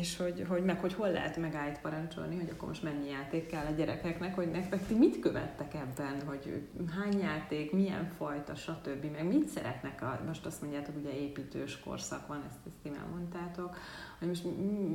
és 0.00 0.16
hogy, 0.16 0.44
hogy 0.48 0.64
meg 0.64 0.80
hogy 0.80 0.94
hol 0.94 1.10
lehet 1.10 1.36
megállt 1.36 1.80
parancsolni, 1.80 2.36
hogy 2.36 2.48
akkor 2.50 2.68
most 2.68 2.82
mennyi 2.82 3.08
játék 3.08 3.46
kell 3.46 3.66
a 3.66 3.70
gyerekeknek, 3.70 4.34
hogy 4.34 4.50
nektek 4.50 4.86
ti 4.86 4.94
mit 4.94 5.18
követtek 5.18 5.74
ebben, 5.74 6.22
hogy 6.26 6.68
hány 7.00 7.18
játék, 7.18 7.72
milyen 7.72 8.12
fajta, 8.16 8.54
stb. 8.54 9.04
meg 9.12 9.26
mit 9.26 9.48
szeretnek, 9.48 10.02
a, 10.02 10.20
most 10.26 10.46
azt 10.46 10.62
mondjátok, 10.62 10.96
ugye 10.96 11.18
építős 11.18 11.80
korszak 11.80 12.26
van, 12.26 12.42
ezt, 12.48 12.58
ezt 12.66 12.76
ti 12.82 12.88
már 12.88 13.06
mondtátok, 13.10 13.76
hogy 14.18 14.28
most 14.28 14.44
mi, 14.44 14.50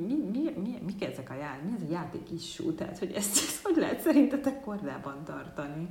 mi, 0.07 0.15
mi, 0.31 0.51
mi, 0.61 0.79
mik 0.85 1.03
ezek 1.03 1.29
a 1.29 1.33
játék, 1.33 1.63
mi 1.63 1.75
ez 1.75 1.89
a 1.89 1.91
játék 1.91 2.31
issú, 2.31 2.73
tehát 2.73 2.99
hogy 2.99 3.11
ezt, 3.11 3.37
ezt 3.47 3.63
hogy 3.63 3.75
lehet 3.75 3.99
szerintetek 3.99 4.61
kordában 4.61 5.23
tartani? 5.23 5.87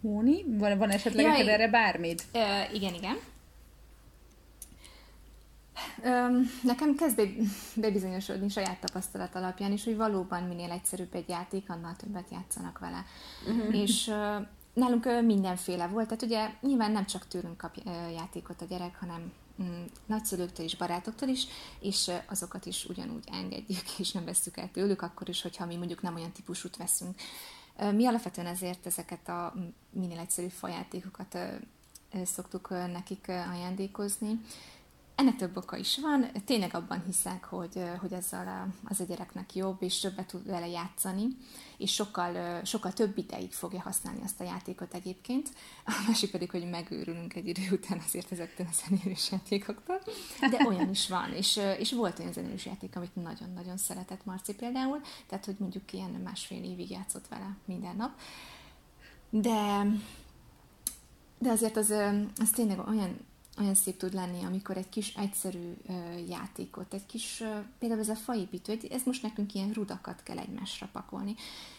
Móni, 0.00 0.44
van, 0.46 0.78
van 0.78 0.90
esetleg 0.90 1.24
ja, 1.24 1.52
erre 1.52 1.68
bármit? 1.68 2.22
Uh, 2.32 2.74
igen, 2.74 2.94
igen. 2.94 3.16
Nekem 6.62 6.94
kezd 6.94 7.20
bebizonyosodni 7.76 8.48
saját 8.48 8.80
tapasztalat 8.80 9.34
alapján 9.34 9.72
is, 9.72 9.84
hogy 9.84 9.96
valóban 9.96 10.42
minél 10.42 10.70
egyszerűbb 10.70 11.14
egy 11.14 11.28
játék, 11.28 11.70
annál 11.70 11.96
többet 11.96 12.30
játszanak 12.30 12.78
vele. 12.78 13.04
Uh-huh. 13.46 13.80
És 13.80 14.12
nálunk 14.72 15.22
mindenféle 15.24 15.86
volt, 15.86 16.06
tehát 16.06 16.22
ugye 16.22 16.50
nyilván 16.60 16.92
nem 16.92 17.06
csak 17.06 17.28
tőlünk 17.28 17.56
kap 17.56 17.76
játékot 18.14 18.62
a 18.62 18.64
gyerek, 18.64 18.96
hanem 19.00 19.32
mm, 19.62 19.84
nagyszülőktől 20.06 20.66
és 20.66 20.76
barátoktól 20.76 21.28
is, 21.28 21.46
és 21.80 22.10
azokat 22.28 22.66
is 22.66 22.84
ugyanúgy 22.84 23.24
engedjük, 23.32 23.98
és 23.98 24.12
nem 24.12 24.24
veszük 24.24 24.56
el 24.56 24.70
tőlük, 24.72 25.02
akkor 25.02 25.28
is, 25.28 25.42
hogyha 25.42 25.66
mi 25.66 25.76
mondjuk 25.76 26.02
nem 26.02 26.14
olyan 26.14 26.32
típusút 26.32 26.76
veszünk. 26.76 27.14
Mi 27.92 28.06
alapvetően 28.06 28.46
ezért 28.46 28.86
ezeket 28.86 29.28
a 29.28 29.54
minél 29.90 30.18
egyszerűbb 30.18 30.50
fajátékokat 30.50 31.38
szoktuk 32.24 32.68
nekik 32.68 33.28
ajándékozni, 33.28 34.40
ennek 35.18 35.36
több 35.36 35.56
oka 35.56 35.76
is 35.76 35.98
van. 35.98 36.30
Tényleg 36.44 36.74
abban 36.74 37.02
hiszek, 37.06 37.44
hogy, 37.44 37.82
hogy 38.00 38.12
ezzel 38.12 38.72
az 38.84 39.00
a 39.00 39.04
gyereknek 39.04 39.54
jobb, 39.54 39.82
és 39.82 40.00
többet 40.00 40.26
tud 40.26 40.46
vele 40.46 40.68
játszani, 40.68 41.26
és 41.76 41.92
sokkal, 41.92 42.64
sokkal 42.64 42.92
több 42.92 43.18
ideig 43.18 43.52
fogja 43.52 43.80
használni 43.80 44.20
azt 44.24 44.40
a 44.40 44.44
játékot 44.44 44.94
egyébként. 44.94 45.48
A 45.84 46.04
másik 46.06 46.30
pedig, 46.30 46.50
hogy 46.50 46.70
megőrülünk 46.70 47.34
egy 47.34 47.48
idő 47.48 47.62
után 47.70 48.02
azért 48.04 48.32
ezektől 48.32 48.66
a 48.70 48.74
zenélős 48.74 49.30
játékoktól. 49.30 50.00
De 50.50 50.66
olyan 50.66 50.90
is 50.90 51.08
van, 51.08 51.32
és, 51.32 51.60
és 51.78 51.92
volt 51.92 52.18
olyan 52.18 52.32
zenélős 52.32 52.66
játék, 52.66 52.96
amit 52.96 53.14
nagyon-nagyon 53.14 53.76
szeretett 53.76 54.24
Marci 54.24 54.54
például, 54.54 55.00
tehát 55.26 55.44
hogy 55.44 55.56
mondjuk 55.58 55.92
ilyen 55.92 56.10
másfél 56.10 56.64
évig 56.64 56.90
játszott 56.90 57.28
vele 57.28 57.56
minden 57.64 57.96
nap. 57.96 58.10
De 59.30 59.86
de 61.38 61.50
azért 61.50 61.76
az, 61.76 61.94
az 62.36 62.50
tényleg 62.50 62.78
olyan 62.88 63.18
olyan 63.60 63.74
szép 63.74 63.96
tud 63.96 64.14
lenni, 64.14 64.44
amikor 64.44 64.76
egy 64.76 64.88
kis 64.88 65.14
egyszerű 65.14 65.76
játékot, 66.28 66.94
egy 66.94 67.06
kis, 67.06 67.42
például 67.78 68.00
ez 68.00 68.08
a 68.08 68.14
faépítő, 68.14 68.78
ez 68.90 69.02
most 69.04 69.22
nekünk 69.22 69.54
ilyen 69.54 69.72
rudakat 69.72 70.22
kell 70.22 70.38
egymásra 70.38 70.88
pakolni, 70.92 71.34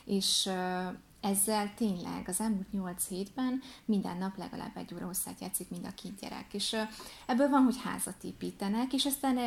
és 0.06 0.50
ezzel 1.22 1.74
tényleg 1.76 2.24
az 2.28 2.40
elmúlt 2.40 2.72
8 2.72 3.08
hétben 3.08 3.62
minden 3.86 4.18
nap 4.18 4.38
legalább 4.38 4.78
egy 4.78 4.94
óra 4.94 5.06
hosszát 5.06 5.42
játszik 5.42 5.70
mind 5.70 5.86
a 5.86 5.94
két 5.94 6.20
gyerek, 6.20 6.54
és 6.54 6.76
ebből 7.26 7.50
van, 7.50 7.64
hogy 7.64 7.82
házat 7.84 8.24
építenek, 8.24 8.94
és 8.94 9.06
aztán 9.06 9.38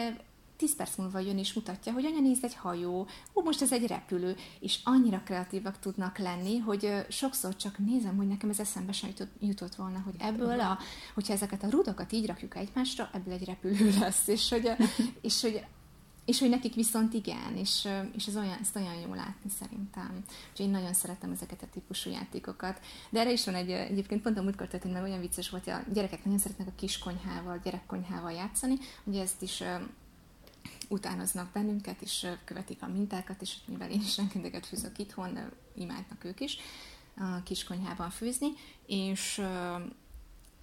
10 0.62 0.76
perc 0.76 0.96
múlva 0.96 1.18
jön 1.18 1.38
és 1.38 1.52
mutatja, 1.52 1.92
hogy 1.92 2.04
anya 2.04 2.20
nézd 2.20 2.44
egy 2.44 2.54
hajó, 2.54 3.06
ó, 3.34 3.42
most 3.42 3.62
ez 3.62 3.72
egy 3.72 3.86
repülő, 3.86 4.36
és 4.60 4.78
annyira 4.84 5.22
kreatívak 5.24 5.78
tudnak 5.78 6.18
lenni, 6.18 6.58
hogy 6.58 7.06
sokszor 7.08 7.56
csak 7.56 7.78
nézem, 7.78 8.16
hogy 8.16 8.26
nekem 8.26 8.50
ez 8.50 8.60
eszembe 8.60 8.92
sem 8.92 9.08
jutott, 9.08 9.32
jutott 9.40 9.74
volna, 9.74 10.00
hogy 10.04 10.14
ebből, 10.18 10.60
a, 10.60 10.78
hogyha 11.14 11.32
ezeket 11.32 11.62
a 11.62 11.70
rudakat 11.70 12.12
így 12.12 12.26
rakjuk 12.26 12.56
egymásra, 12.56 13.10
ebből 13.12 13.34
egy 13.34 13.44
repülő 13.44 13.94
lesz, 14.00 14.26
és 14.26 14.48
hogy, 14.48 14.70
és 15.20 15.42
hogy 15.42 15.64
és 16.24 16.38
hogy 16.38 16.48
nekik 16.48 16.74
viszont 16.74 17.14
igen, 17.14 17.56
és, 17.56 17.88
és 18.14 18.26
ez 18.26 18.36
olyan, 18.36 18.58
ezt 18.60 18.76
olyan 18.76 18.94
jó 18.94 19.14
látni 19.14 19.50
szerintem. 19.60 20.24
Úgyhogy 20.50 20.66
én 20.66 20.70
nagyon 20.70 20.92
szeretem 20.92 21.30
ezeket 21.30 21.62
a 21.62 21.66
típusú 21.72 22.10
játékokat. 22.10 22.80
De 23.10 23.20
erre 23.20 23.32
is 23.32 23.44
van 23.44 23.54
egy, 23.54 23.70
egyébként 23.70 24.22
pont 24.22 24.38
a 24.38 24.42
múltkor 24.42 24.68
történt, 24.68 24.92
mert 24.92 25.06
olyan 25.06 25.20
vicces 25.20 25.50
volt, 25.50 25.64
hogy 25.64 25.72
a 25.72 25.84
gyerekek 25.92 26.24
nagyon 26.24 26.38
szeretnek 26.38 26.68
a 26.68 26.74
kiskonyhával, 26.76 27.60
gyerekkonyhával 27.64 28.32
játszani. 28.32 28.74
Ugye 29.04 29.20
ezt 29.20 29.42
is 29.42 29.62
utánoznak 30.92 31.52
bennünket, 31.52 32.02
és 32.02 32.26
követik 32.44 32.82
a 32.82 32.86
mintákat, 32.86 33.42
és 33.42 33.54
mivel 33.66 33.90
én 33.90 34.00
is 34.00 34.16
rengeteget 34.16 34.66
fűzök 34.66 34.98
itthon, 34.98 35.38
imádnak 35.74 36.24
ők 36.24 36.40
is 36.40 36.56
a 37.16 37.42
kiskonyhában 37.42 38.10
főzni, 38.10 38.48
és 38.86 39.42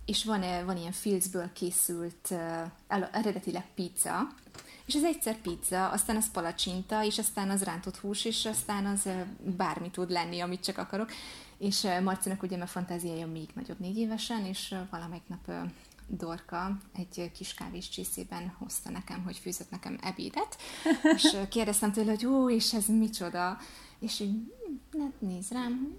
és 0.05 0.23
van, 0.23 0.65
van 0.65 0.77
ilyen 0.77 0.91
filcből 0.91 1.51
készült 1.53 2.33
eredetileg 3.11 3.65
pizza, 3.75 4.33
és 4.85 4.95
ez 4.95 5.03
egyszer 5.03 5.41
pizza, 5.41 5.89
aztán 5.89 6.15
az 6.15 6.31
palacsinta, 6.31 7.03
és 7.03 7.17
aztán 7.17 7.49
az 7.49 7.63
rántott 7.63 7.97
hús, 7.97 8.25
és 8.25 8.45
aztán 8.45 8.85
az 8.85 9.09
bármi 9.57 9.89
tud 9.89 10.09
lenni, 10.09 10.39
amit 10.39 10.63
csak 10.63 10.77
akarok. 10.77 11.11
És 11.57 11.87
Marcinak 12.03 12.43
ugye 12.43 12.57
mert 12.57 12.69
fantáziája 12.69 13.27
még 13.27 13.49
nagyobb 13.53 13.79
négy 13.79 13.97
évesen, 13.97 14.45
és 14.45 14.75
valamelyik 14.89 15.27
nap 15.27 15.51
Dorka 16.09 16.77
egy 16.93 17.31
kis 17.31 17.53
kávés 17.53 17.89
csészében 17.89 18.55
hozta 18.57 18.89
nekem, 18.89 19.23
hogy 19.23 19.37
fűzött 19.37 19.69
nekem 19.69 19.97
ebédet, 20.01 20.57
és 21.15 21.37
kérdeztem 21.49 21.91
tőle, 21.91 22.09
hogy 22.09 22.25
ó, 22.25 22.49
és 22.49 22.73
ez 22.73 22.87
micsoda, 22.87 23.57
És 23.99 24.19
így 24.19 24.35
hát 24.99 25.21
néz 25.21 25.49
rám, 25.49 25.97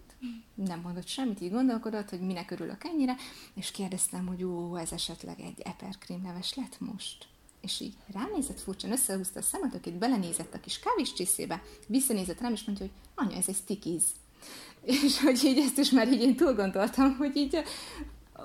nem 0.54 0.80
mondott 0.80 1.06
semmit, 1.06 1.40
így 1.40 1.50
gondolkodott, 1.50 2.10
hogy 2.10 2.20
minek 2.20 2.50
örülök 2.50 2.84
ennyire, 2.84 3.16
és 3.54 3.70
kérdeztem, 3.70 4.26
hogy 4.26 4.44
ó, 4.44 4.76
ez 4.76 4.92
esetleg 4.92 5.40
egy 5.40 5.60
eperkrémleves 5.60 6.54
lett 6.54 6.80
most. 6.80 7.28
És 7.60 7.80
így 7.80 7.94
ránézett 8.12 8.60
furcsán, 8.60 8.92
összehúzta 8.92 9.38
a 9.38 9.42
szemötökét, 9.42 9.98
belenézett 9.98 10.54
a 10.54 10.60
kis 10.60 10.78
kávés 10.78 11.12
csiszébe, 11.12 11.62
visszanézett 11.86 12.40
rám, 12.40 12.52
és 12.52 12.64
mondja, 12.64 12.86
hogy 12.86 13.24
anya, 13.26 13.36
ez 13.36 13.48
egy 13.48 13.56
stickies. 13.56 14.02
És 15.04 15.20
hogy 15.20 15.44
így 15.44 15.58
ezt 15.58 15.78
is 15.78 15.90
már 15.90 16.12
így 16.12 16.20
én 16.20 16.36
túl 16.36 16.54
gondoltam, 16.54 17.16
hogy 17.16 17.36
így 17.36 17.62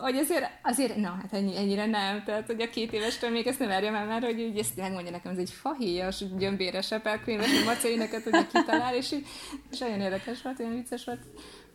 hogy 0.02 0.16
azért, 0.16 0.46
azért, 0.64 0.96
na, 0.96 1.10
hát 1.10 1.34
ennyi, 1.34 1.58
ennyire 1.58 1.86
nem, 1.86 2.24
tehát 2.24 2.46
hogy 2.46 2.62
a 2.62 2.70
két 2.70 2.94
évestől 2.94 3.30
még 3.30 3.48
ezt 3.48 3.60
nem 3.60 3.68
várjam 3.68 3.96
el 3.96 4.06
már, 4.06 4.24
hogy 4.24 4.40
így 4.40 4.58
ezt 4.58 4.76
megmondja 4.76 5.12
nekem, 5.12 5.32
ez 5.32 5.38
egy 5.38 5.50
fahéjas, 5.50 6.24
gyömbéres 6.38 6.92
epelkrémes, 6.92 7.52
hogy 7.52 7.66
Maci 7.66 7.96
neked, 7.96 8.24
hogy 8.24 8.48
kitalál, 8.48 8.96
és, 8.96 9.12
így, 9.12 9.28
és 9.72 9.80
olyan 9.80 10.02
érdekes 10.02 10.42
volt, 10.42 10.60
olyan 10.60 10.74
vicces 10.74 11.06
volt, 11.06 11.22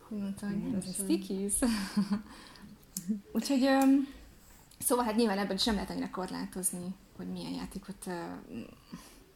hogy 0.08 0.18
mondta, 0.18 0.46
hogy 0.46 0.74
ez 0.78 0.84
egy 0.86 0.94
stickies. 0.94 1.52
Úgyhogy, 3.32 3.68
szóval 4.78 5.04
hát 5.04 5.16
nyilván 5.16 5.38
ebben 5.38 5.56
sem 5.56 5.74
lehet 5.74 5.90
annyira 5.90 6.10
korlátozni, 6.10 6.94
hogy 7.16 7.26
milyen 7.26 7.52
játékot 7.52 8.06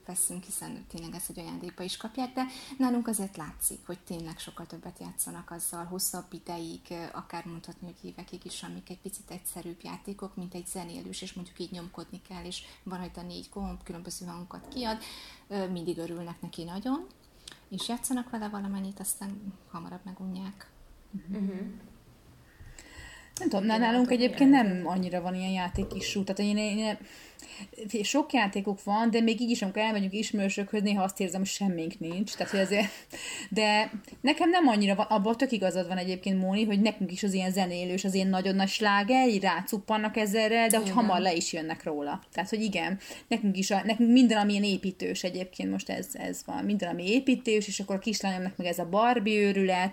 veszünk, 0.07 0.44
hiszen 0.44 0.84
tényleg 0.88 1.14
ezt 1.14 1.30
egy 1.30 1.38
ajándékba 1.38 1.82
is 1.82 1.96
kapják, 1.96 2.32
de 2.32 2.44
nálunk 2.78 3.09
azért 3.09 3.36
látszik, 3.36 3.78
hogy 3.86 3.98
tényleg 3.98 4.38
sokkal 4.38 4.66
többet 4.66 4.98
játszanak 5.00 5.50
azzal, 5.50 5.84
hosszabb 5.84 6.26
ideig, 6.30 6.80
akár 7.12 7.44
mondhatni, 7.44 7.86
hogy 7.86 8.11
évekig 8.11 8.44
is, 8.44 8.62
amik 8.62 8.90
egy 8.90 9.00
picit 9.00 9.30
egyszerűbb 9.30 9.78
játékok, 9.82 10.36
mint 10.36 10.55
egy 10.55 10.66
zenélős, 10.66 11.22
és 11.22 11.32
mondjuk 11.32 11.59
így 11.59 11.70
nyomkodni 11.70 12.20
kell, 12.28 12.44
és 12.44 12.62
van 12.82 12.98
rajta 12.98 13.22
négy 13.22 13.48
gomb, 13.52 13.82
különböző 13.82 14.26
hangokat 14.26 14.68
kiad, 14.68 14.98
mindig 15.70 15.98
örülnek 15.98 16.40
neki 16.40 16.64
nagyon, 16.64 17.07
és 17.68 17.88
játszanak 17.88 18.30
vele 18.30 18.48
valamennyit, 18.48 19.00
aztán 19.00 19.55
hamarabb 19.70 20.05
megunják. 20.05 20.70
Uh-huh. 21.30 21.61
Nem 23.38 23.48
tudom, 23.48 23.66
nálunk 23.66 24.11
egyébként 24.11 24.50
nem 24.50 24.86
annyira 24.86 25.20
van 25.20 25.34
ilyen 25.34 25.50
játék 25.50 25.94
is, 25.94 26.12
tehát 26.12 26.38
én, 26.38 26.57
én 26.57 26.98
sok 28.03 28.32
játékok 28.32 28.84
van, 28.84 29.11
de 29.11 29.20
még 29.20 29.40
így 29.40 29.51
is, 29.51 29.62
amikor 29.62 29.82
elmegyünk 29.82 30.12
ismerősökhöz, 30.12 30.82
néha 30.82 31.03
azt 31.03 31.20
érzem, 31.20 31.40
hogy 31.40 31.49
semmink 31.49 31.99
nincs. 31.99 32.32
Tehát, 32.32 32.53
hogy 32.53 32.61
azért, 32.61 32.86
de 33.51 33.90
nekem 34.20 34.51
nem 34.51 34.68
annyira 34.68 34.95
van, 34.95 35.07
abban 35.07 35.36
tök 35.36 35.53
igazad 35.53 35.88
van 35.88 35.97
egyébként, 35.97 36.40
Móni, 36.40 36.64
hogy 36.64 36.80
nekünk 36.80 37.12
is 37.12 37.22
az 37.22 37.32
ilyen 37.32 37.53
zenélős, 37.53 38.05
az 38.05 38.14
ilyen 38.14 38.28
nagyon 38.28 38.55
nagy 38.55 38.68
sláger, 38.68 39.28
rácuppannak 39.40 40.16
ezerre, 40.16 40.66
de 40.66 40.76
hogy 40.76 40.86
igen. 40.86 40.99
hamar 40.99 41.20
le 41.20 41.34
is 41.34 41.53
jönnek 41.53 41.84
róla. 41.84 42.22
Tehát, 42.32 42.51
hogy 42.51 42.62
igen, 42.62 42.99
nekünk 43.28 43.57
is, 43.57 43.70
a, 43.70 43.82
nekünk 43.84 44.12
minden, 44.12 44.38
ami 44.38 44.53
ilyen 44.53 44.64
építős 44.64 45.22
egyébként 45.22 45.70
most 45.70 45.88
ez, 45.88 46.07
ez 46.12 46.42
van, 46.47 46.64
minden, 46.64 46.88
ami 46.88 47.11
építős, 47.11 47.68
és 47.68 47.80
akkor 47.80 47.97
a 47.97 47.99
kislányomnak 47.99 48.57
meg 48.57 48.66
ez 48.66 48.78
a 48.78 48.88
Barbie 48.88 49.40
őrület, 49.40 49.92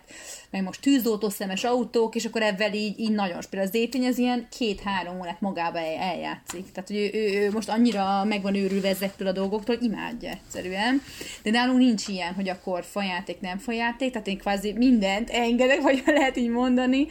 meg 0.49 0.64
most 0.64 0.82
tűzoltószemes 0.82 1.64
autók, 1.64 2.16
és 2.16 2.26
akkor 2.26 2.41
ebben 2.41 2.74
így, 2.74 2.99
így 2.99 3.12
nagyon 3.12 3.39
például 3.49 3.72
az 3.72 3.76
építény 3.76 4.08
az 4.08 4.18
ilyen 4.18 4.47
két-három 4.58 5.20
órát 5.20 5.41
magába 5.41 5.80
eljátszik. 5.80 6.72
Tehát, 6.72 6.89
hogy 6.89 6.97
ő, 6.97 7.10
ő, 7.14 7.41
ő 7.41 7.41
most 7.54 7.70
annyira 7.70 8.24
meg 8.24 8.42
van 8.42 8.56
őrülve 8.56 8.88
ezektől 8.88 9.28
a 9.28 9.32
dolgoktól, 9.32 9.76
hogy 9.76 9.86
imádja 9.86 10.30
egyszerűen. 10.30 11.02
De 11.44 11.50
nálunk 11.50 11.78
nincs 11.78 12.08
ilyen, 12.08 12.34
hogy 12.34 12.50
akkor 12.50 12.84
fajáték, 12.84 13.39
nem 13.39 13.58
fajáték, 13.58 14.12
tehát 14.12 14.28
én 14.28 14.38
kvázi 14.38 14.74
mindent 14.74 15.30
engedek, 15.30 15.82
vagy 15.82 16.04
lehet 16.06 16.38
így 16.38 16.50
mondani. 16.50 17.08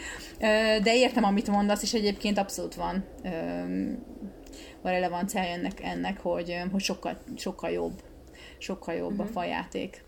De 0.82 0.96
értem, 0.96 1.24
amit 1.24 1.48
mondasz, 1.48 1.82
és 1.82 1.92
egyébként 1.92 2.38
abszolút 2.38 2.74
van 2.74 3.04
van 4.82 4.92
relevanciája 4.92 5.52
ennek, 5.52 5.80
ennek 5.82 6.20
hogy, 6.20 6.56
hogy 6.72 6.82
sokkal, 6.82 7.18
sokkal 7.36 7.70
jobb 7.70 8.02
sokkal 8.60 8.94
jobb 8.94 9.10
uh-huh. 9.10 9.20
a 9.20 9.24
mhm. 9.24 9.32
fajáték. 9.32 10.04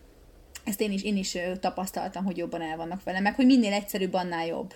Ezt 0.65 0.81
én 0.81 0.93
is, 0.93 1.03
én 1.03 1.17
is 1.17 1.39
tapasztaltam, 1.61 2.25
hogy 2.25 2.37
jobban 2.37 2.63
el 2.63 2.77
vannak 2.77 3.03
vele, 3.03 3.21
meg 3.21 3.35
hogy 3.35 3.47
minél 3.47 3.73
egyszerűbb, 3.73 4.15
annál 4.15 4.47
jobb. 4.47 4.75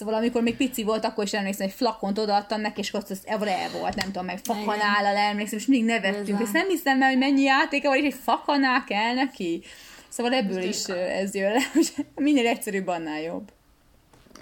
Szóval 0.00 0.14
amikor 0.14 0.42
még 0.42 0.56
pici 0.56 0.82
volt, 0.82 1.04
akkor 1.04 1.24
is 1.24 1.32
emlékszem, 1.32 1.66
hogy 1.66 1.76
flakont 1.76 2.18
odaadtam 2.18 2.60
neki, 2.60 2.80
és 2.80 2.94
ott 2.94 3.10
az 3.10 3.20
el 3.26 3.70
volt, 3.80 3.94
nem 3.94 4.06
tudom, 4.06 4.24
meg 4.24 4.38
fakanállal 4.42 5.16
emlékszem, 5.16 5.58
és 5.58 5.66
mindig 5.66 5.88
nevettünk, 5.88 6.40
és 6.40 6.50
nem 6.52 6.68
hiszem 6.68 7.02
el, 7.02 7.08
hogy 7.08 7.18
mennyi 7.18 7.42
játéka 7.42 7.88
van, 7.88 7.98
és 7.98 8.04
egy 8.04 8.20
fakanál 8.22 8.84
kell 8.84 9.14
neki. 9.14 9.62
Szóval 10.08 10.32
ebből 10.32 10.62
is 10.62 10.84
ez 10.84 11.34
jön 11.34 11.52
le, 11.52 11.60
hogy 11.72 11.94
minél 12.14 12.46
egyszerűbb, 12.46 12.86
annál 12.86 13.20
jobb. 13.20 13.52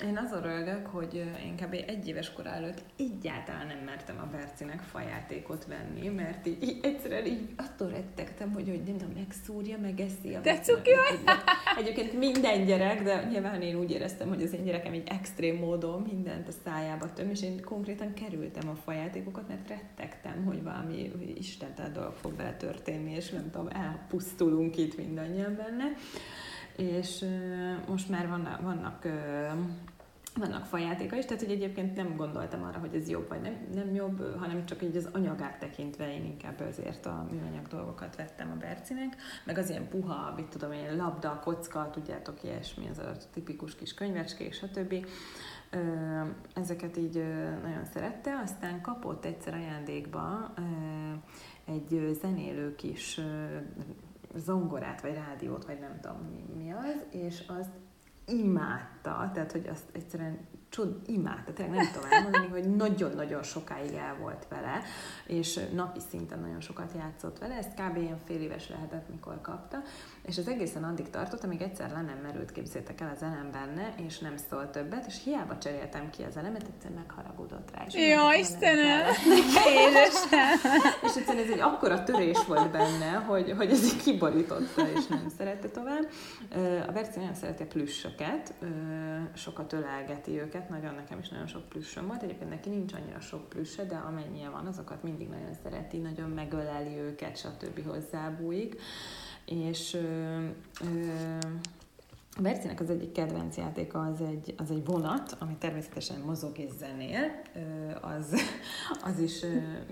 Én 0.03 0.17
azon 0.17 0.43
rögök, 0.43 0.87
hogy 0.87 1.15
én 1.45 1.57
kb. 1.57 1.73
egy 1.87 2.09
éves 2.09 2.33
kor 2.33 2.47
előtt 2.47 2.83
egyáltalán 2.99 3.67
nem 3.67 3.79
mertem 3.79 4.19
a 4.19 4.27
Bercinek 4.37 4.81
fajátékot 4.81 5.67
venni, 5.67 6.09
mert 6.09 6.47
így, 6.47 6.63
így 6.63 6.79
egyszerűen 6.83 7.27
így 7.27 7.49
attól 7.57 7.89
rettegtem, 7.89 8.53
hogy, 8.53 8.69
hogy 8.69 8.83
nem 8.83 8.97
tudom, 8.97 9.15
megszúrja, 9.15 9.79
megeszi 9.79 10.35
a 10.35 10.41
Te 10.41 10.59
cuki 10.59 10.91
Egyébként 11.79 12.19
minden 12.19 12.65
gyerek, 12.65 13.03
de 13.03 13.25
nyilván 13.31 13.63
én 13.63 13.77
úgy 13.77 13.91
éreztem, 13.91 14.29
hogy 14.29 14.43
az 14.43 14.53
én 14.53 14.65
gyerekem 14.65 14.93
egy 14.93 15.09
extrém 15.09 15.57
módon 15.57 16.03
mindent 16.03 16.49
a 16.49 16.53
szájába 16.65 17.13
töm, 17.13 17.31
és 17.31 17.43
én 17.43 17.61
konkrétan 17.65 18.15
kerültem 18.15 18.69
a 18.69 18.75
fajátékokat, 18.75 19.49
mert 19.49 19.69
rettegtem, 19.69 20.45
hogy 20.45 20.63
valami 20.63 21.13
istentelen 21.39 21.93
dolog 21.93 22.15
fog 22.15 22.37
vele 22.37 22.57
történni, 22.57 23.15
és 23.15 23.31
nem 23.31 23.51
tudom, 23.51 23.69
elpusztulunk 23.69 24.77
itt 24.77 24.97
mindannyian 24.97 25.57
benne 25.57 25.93
és 26.79 27.25
most 27.89 28.09
már 28.09 28.29
vannak, 28.29 28.61
vannak 28.61 29.07
vannak 30.39 30.65
fajátéka 30.65 31.17
is, 31.17 31.25
tehát 31.25 31.43
hogy 31.43 31.53
egyébként 31.53 31.97
nem 31.97 32.17
gondoltam 32.17 32.63
arra, 32.63 32.79
hogy 32.79 32.95
ez 32.95 33.09
jobb 33.09 33.29
vagy 33.29 33.41
nem, 33.41 33.57
nem 33.75 33.95
jobb, 33.95 34.37
hanem 34.39 34.67
csak 34.67 34.83
így 34.83 34.97
az 34.97 35.09
anyagát 35.13 35.59
tekintve 35.59 36.15
én 36.15 36.25
inkább 36.25 36.61
azért 36.61 37.07
a 37.07 37.27
műanyag 37.31 37.67
dolgokat 37.67 38.17
vettem 38.17 38.51
a 38.51 38.57
Bercinek, 38.57 39.17
meg 39.45 39.59
az 39.59 39.71
ilyen 39.71 39.89
puha, 39.89 40.33
mit 40.37 40.47
tudom 40.47 40.73
én, 40.73 40.97
labda, 40.97 41.41
kocka, 41.45 41.91
tudjátok, 41.91 42.43
ilyesmi, 42.43 42.87
ez 42.89 42.99
a 42.99 43.13
tipikus 43.33 43.75
kis 43.75 43.95
könyvecskék, 43.95 44.53
stb. 44.53 45.07
Ezeket 46.55 46.97
így 46.97 47.25
nagyon 47.63 47.85
szerette, 47.85 48.41
aztán 48.45 48.81
kapott 48.81 49.25
egyszer 49.25 49.55
ajándékba 49.55 50.55
egy 51.65 52.17
zenélő 52.21 52.75
kis 52.75 53.21
zongorát, 54.35 55.01
vagy 55.01 55.15
rádiót, 55.15 55.65
vagy 55.65 55.79
nem 55.79 55.99
tudom 56.01 56.17
mi, 56.31 56.63
mi 56.63 56.73
az, 56.73 57.05
és 57.11 57.43
azt 57.47 57.71
imádta, 58.29 59.31
tehát 59.35 59.53
hogy 59.53 59.69
azt 59.73 59.85
egyszerűen 59.93 60.39
csod, 60.69 61.01
imádta, 61.07 61.53
tényleg 61.53 61.75
nem 61.77 61.93
tudom 61.93 62.11
elmondani, 62.11 62.47
hogy 62.47 62.77
nagyon-nagyon 62.77 63.43
sokáig 63.43 63.93
el 63.93 64.17
volt 64.21 64.47
vele, 64.49 64.83
és 65.27 65.61
napi 65.75 66.01
szinten 66.11 66.41
nagyon 66.41 66.61
sokat 66.61 66.93
játszott 66.97 67.39
vele, 67.39 67.55
ezt 67.55 67.75
kb. 67.75 67.97
ilyen 67.97 68.19
fél 68.25 68.41
éves 68.41 68.69
lehetett, 68.69 69.09
mikor 69.11 69.41
kapta, 69.41 69.79
és 70.29 70.39
az 70.39 70.49
egészen 70.49 70.85
addig 70.85 71.11
tartott, 71.11 71.45
amíg 71.45 71.63
egyszer 71.63 71.91
le 71.91 72.03
nem 72.03 72.19
merült, 72.23 72.53
képzétek 72.53 73.01
el 73.01 73.13
az 73.15 73.23
elem 73.23 73.51
benne, 73.53 73.95
és 74.07 74.19
nem 74.19 74.37
szólt 74.51 74.69
többet, 74.69 75.07
és 75.07 75.23
hiába 75.25 75.59
cseréltem 75.59 76.11
ki 76.11 76.23
az 76.23 76.37
elemet, 76.37 76.63
egyszer 76.63 76.91
megharagudott 76.91 77.71
rá. 77.75 77.85
És 77.87 77.95
Jó, 77.95 78.33
Istenem! 78.41 79.07
Édesem! 79.67 80.73
és 81.07 81.17
egyszerűen 81.17 81.45
ez 81.45 81.51
egy 81.51 81.61
akkora 81.61 82.05
törés 82.05 82.45
volt 82.47 82.71
benne, 82.71 83.13
hogy, 83.13 83.55
hogy 83.57 83.71
ez 83.71 83.85
így 83.85 84.03
kiborította, 84.03 84.89
és 84.89 85.07
nem 85.07 85.29
szerette 85.37 85.69
tovább. 85.69 86.09
A 86.89 86.93
Berci 86.93 87.19
nagyon 87.19 87.35
szereti 87.35 87.63
a 87.63 87.67
plüssöket, 87.67 88.55
sokat 89.35 89.73
ölelgeti 89.73 90.41
őket, 90.41 90.69
nagyon 90.69 90.95
nekem 90.95 91.19
is 91.19 91.29
nagyon 91.29 91.47
sok 91.47 91.69
plüssöm 91.69 92.07
volt. 92.07 92.23
Egyébként 92.23 92.51
neki 92.51 92.69
nincs 92.69 92.93
annyira 92.93 93.21
sok 93.21 93.49
plüsse, 93.49 93.85
de 93.85 93.97
amennyien 93.97 94.53
van, 94.53 94.67
azokat 94.67 95.03
mindig 95.03 95.29
nagyon 95.29 95.55
szereti, 95.63 95.97
nagyon 95.97 96.31
megöleli 96.31 96.99
őket, 96.99 97.37
stb. 97.37 97.87
hozzábújik 97.87 98.81
és 99.49 99.95
ö, 99.95 99.99
ö, 100.81 101.39
a 102.39 102.43
Bercinek 102.43 102.81
az 102.81 102.91
egyik 102.91 103.13
kedvenc 103.13 103.57
játéka 103.57 104.01
az 104.01 104.21
egy, 104.21 104.55
az 104.57 104.71
egy 104.71 104.85
vonat, 104.85 105.37
ami 105.39 105.57
természetesen 105.59 106.21
mozog 106.21 106.59
és 106.59 106.71
zenél. 106.79 107.43
Az, 108.01 108.41
az 109.05 109.19
is 109.19 109.45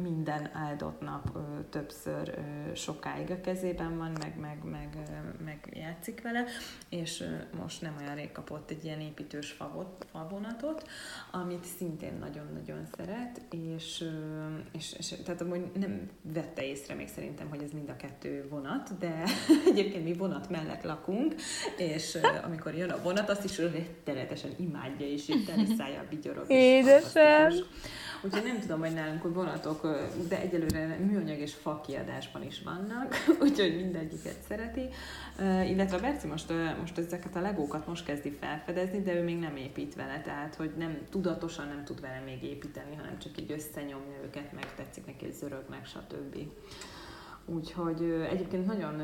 minden 0.03 0.51
áldott 0.53 1.01
nap 1.01 1.39
többször 1.71 2.39
sokáig 2.75 3.31
a 3.31 3.41
kezében 3.41 3.97
van, 3.97 4.11
meg, 4.21 4.39
meg, 4.41 4.59
meg, 4.65 5.11
meg 5.45 5.73
játszik 5.73 6.23
vele, 6.23 6.45
és 6.89 7.25
most 7.63 7.83
nem 7.83 7.97
olyan 8.01 8.15
rég 8.15 8.33
kapott 8.33 8.71
egy 8.71 8.85
ilyen 8.85 9.01
építős 9.01 9.51
favot, 9.51 10.07
favonatot, 10.11 10.89
amit 11.31 11.65
szintén 11.65 12.17
nagyon-nagyon 12.21 12.87
szeret, 12.97 13.41
és, 13.51 14.05
és, 14.73 14.95
és 14.99 15.15
tehát 15.25 15.41
amúgy 15.41 15.71
nem 15.75 16.11
vette 16.23 16.67
észre 16.67 16.95
még 16.95 17.09
szerintem, 17.09 17.49
hogy 17.49 17.63
ez 17.63 17.73
mind 17.73 17.89
a 17.89 17.97
kettő 17.97 18.47
vonat, 18.51 18.99
de 18.99 19.23
egyébként 19.71 20.05
mi 20.05 20.13
vonat 20.13 20.51
mellett 20.51 20.83
lakunk, 20.83 21.35
és 21.77 22.19
amikor 22.45 22.75
jön 22.75 22.91
a 22.91 23.03
vonat, 23.03 23.31
azt 23.31 23.45
is 23.45 23.59
rettenetesen 23.59 24.51
imádja, 24.57 25.07
és 25.07 25.29
itt 25.29 25.47
teliszája 25.47 26.05
vigyorog. 26.11 26.45
Édesem! 26.49 27.53
Úgyhogy 28.23 28.43
nem 28.45 28.61
tudom, 28.61 28.81
hogy 28.81 28.93
nálunk 28.93 29.25
a 29.25 29.33
vonatok, 29.33 29.87
de 30.29 30.41
egyelőre 30.41 30.97
műanyag 31.01 31.39
és 31.39 31.55
fa 31.55 31.81
kiadásban 31.87 32.43
is 32.43 32.63
vannak, 32.65 33.15
úgyhogy 33.45 33.77
mindegyiket 33.77 34.37
szereti. 34.49 34.89
Illetve 35.71 35.97
a 35.97 36.01
Berci 36.01 36.27
most, 36.27 36.53
most 36.81 36.99
ezeket 36.99 37.37
a 37.37 37.41
legókat 37.41 37.87
most 37.87 38.05
kezdi 38.05 38.31
felfedezni, 38.41 39.03
de 39.03 39.15
ő 39.15 39.23
még 39.23 39.39
nem 39.39 39.57
épít 39.57 39.95
vele, 39.95 40.21
tehát 40.25 40.55
hogy 40.55 40.71
nem 40.79 40.99
tudatosan 41.11 41.67
nem 41.67 41.85
tud 41.85 42.01
vele 42.01 42.23
még 42.25 42.43
építeni, 42.43 42.97
hanem 42.97 43.19
csak 43.19 43.41
így 43.41 43.53
összenyomja 43.53 44.17
őket, 44.25 44.53
meg 44.53 44.75
tetszik 44.75 45.07
neki, 45.07 45.25
hogy 45.25 45.35
zörögnek, 45.35 45.87
stb. 45.87 46.37
Úgyhogy 47.45 48.27
egyébként 48.31 48.67
nagyon 48.67 49.01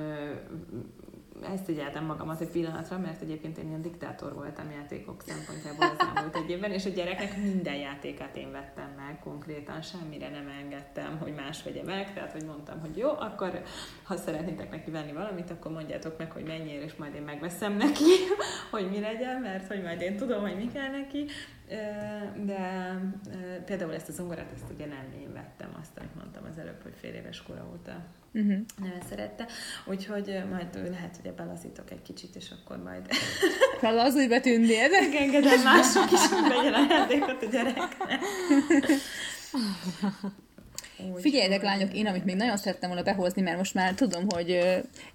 ezt 1.44 1.64
figyeltem 1.64 2.04
magamat 2.04 2.40
egy 2.40 2.48
pillanatra, 2.48 2.98
mert 2.98 3.22
egyébként 3.22 3.58
én 3.58 3.68
ilyen 3.68 3.82
diktátor 3.82 4.34
voltam 4.34 4.70
játékok 4.70 5.22
szempontjából 5.26 5.96
az 5.98 6.06
elmúlt 6.14 6.36
egy 6.36 6.50
évben, 6.50 6.70
és 6.70 6.86
a 6.86 6.90
gyerekek 6.90 7.36
minden 7.36 7.74
játékát 7.74 8.36
én 8.36 8.52
vettem 8.52 8.90
meg, 8.96 9.18
konkrétan 9.24 9.82
semmire 9.82 10.28
nem 10.28 10.48
engedtem, 10.62 11.18
hogy 11.18 11.34
más 11.34 11.62
vegye 11.62 11.82
meg, 11.82 12.14
tehát 12.14 12.32
hogy 12.32 12.44
mondtam, 12.44 12.80
hogy 12.80 12.96
jó, 12.96 13.08
akkor 13.08 13.62
ha 14.02 14.16
szeretnétek 14.16 14.70
neki 14.70 14.90
venni 14.90 15.12
valamit, 15.12 15.50
akkor 15.50 15.72
mondjátok 15.72 16.18
meg, 16.18 16.32
hogy 16.32 16.44
mennyire, 16.44 16.84
és 16.84 16.94
majd 16.94 17.14
én 17.14 17.22
megveszem 17.22 17.76
neki, 17.76 18.12
hogy 18.70 18.90
mi 18.90 19.00
legyen, 19.00 19.40
mert 19.40 19.66
hogy 19.66 19.82
majd 19.82 20.00
én 20.00 20.16
tudom, 20.16 20.40
hogy 20.40 20.56
mi 20.56 20.70
kell 20.72 20.90
neki, 20.90 21.26
de 22.44 22.94
például 23.64 23.94
ezt 23.94 24.08
a 24.08 24.12
zongorát, 24.12 24.52
ezt 24.54 24.72
ugye 24.74 24.86
nem 24.86 25.20
én 25.20 25.32
vettem, 25.32 25.68
azt, 25.80 25.98
amit 25.98 26.14
mondtam 26.14 26.44
az 26.50 26.58
előbb, 26.58 26.82
hogy 26.82 26.94
fél 27.00 27.14
éves 27.14 27.42
kora 27.42 27.68
óta 27.72 28.04
uh-huh. 28.32 28.58
nagyon 28.78 29.00
szerette, 29.08 29.46
úgyhogy 29.84 30.42
majd 30.50 30.90
lehet, 30.90 31.18
hogy 31.22 31.32
belazítok 31.32 31.90
egy 31.90 32.02
kicsit, 32.02 32.36
és 32.36 32.50
akkor 32.50 32.82
majd... 32.82 33.06
Felazulj 33.80 34.26
be 34.26 34.40
tündér! 34.40 34.90
Engedem 35.18 35.62
mások 35.62 36.12
is, 36.12 36.28
hogy 36.28 36.48
vegyen 36.48 36.74
a 36.74 36.86
játékot 36.88 37.42
a 37.42 37.46
gyereknek. 37.46 38.20
Úgy 41.14 41.20
Figyeljetek, 41.20 41.62
lányok, 41.62 41.94
én 41.94 42.06
amit 42.06 42.24
még 42.24 42.36
nagyon 42.36 42.56
szerettem 42.56 42.88
volna 42.88 43.04
behozni, 43.04 43.42
mert 43.42 43.56
most 43.56 43.74
már 43.74 43.94
tudom, 43.94 44.24
hogy 44.28 44.58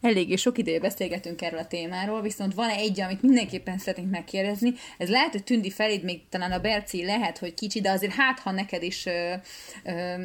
eléggé 0.02 0.36
sok 0.36 0.58
ideje 0.58 0.80
beszélgetünk 0.80 1.42
erről 1.42 1.60
a 1.60 1.68
témáról, 1.68 2.22
viszont 2.22 2.54
van 2.54 2.70
egy, 2.70 3.02
amit 3.02 3.22
mindenképpen 3.22 3.78
szeretnénk 3.78 4.12
megkérdezni. 4.12 4.74
Ez 4.98 5.10
lehet, 5.10 5.32
hogy 5.32 5.44
tündi 5.44 5.72
feléd, 5.72 6.04
még 6.04 6.22
talán 6.30 6.52
a 6.52 6.60
Berci 6.60 7.06
lehet, 7.06 7.38
hogy 7.38 7.54
kicsi, 7.54 7.82
de 7.82 7.92
azért 7.92 8.14
hát, 8.14 8.40
ha 8.40 8.52
neked 8.52 8.84
is 8.84 9.06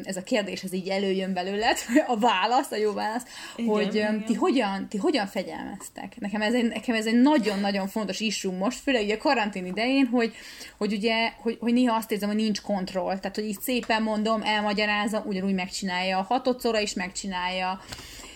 ez 0.03 0.17
a 0.17 0.23
kérdés 0.23 0.63
ez 0.63 0.73
így 0.73 0.89
előjön 0.89 1.33
belőled, 1.33 1.77
a 2.07 2.17
válasz, 2.17 2.71
a 2.71 2.75
jó 2.75 2.93
válasz, 2.93 3.23
igen, 3.55 3.71
hogy 3.71 3.95
igen. 3.95 4.25
Ti, 4.25 4.33
hogyan, 4.33 4.87
ti 4.89 4.97
hogyan 4.97 5.27
fegyelmeztek? 5.27 6.19
Nekem 6.19 6.41
ez 6.41 6.53
egy, 6.53 6.67
nekem 6.67 6.95
ez 6.95 7.05
egy 7.05 7.21
nagyon-nagyon 7.21 7.87
fontos 7.87 8.19
issú 8.19 8.51
most, 8.51 8.79
főleg 8.79 9.03
ugye 9.03 9.15
a 9.15 9.17
karantén 9.17 9.65
idején, 9.65 10.05
hogy, 10.05 10.33
hogy 10.77 10.93
ugye, 10.93 11.31
hogy, 11.41 11.57
hogy 11.59 11.73
néha 11.73 11.95
azt 11.95 12.11
érzem, 12.11 12.29
hogy 12.29 12.37
nincs 12.37 12.61
kontroll. 12.61 13.19
Tehát, 13.19 13.35
hogy 13.35 13.45
így 13.45 13.59
szépen 13.59 14.03
mondom, 14.03 14.41
elmagyarázom, 14.41 15.23
ugyanúgy 15.25 15.52
ugyanúgy 15.53 15.65
megcsinálja, 15.65 16.21
hatodszorra 16.21 16.79
is 16.79 16.93
megcsinálja, 16.93 17.81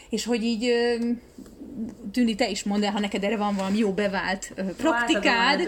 és 0.10 0.26
hogy 0.26 0.44
így 0.44 0.74
Tűni, 2.12 2.36
te 2.36 2.50
is 2.50 2.64
mondd 2.64 2.84
el, 2.84 2.92
ha 2.92 3.00
neked 3.00 3.24
erre 3.24 3.38
van 3.38 3.56
valami 3.56 3.78
jó 3.78 3.94
bevált 3.94 4.52
uh, 4.58 4.72
praktikád. 4.72 5.60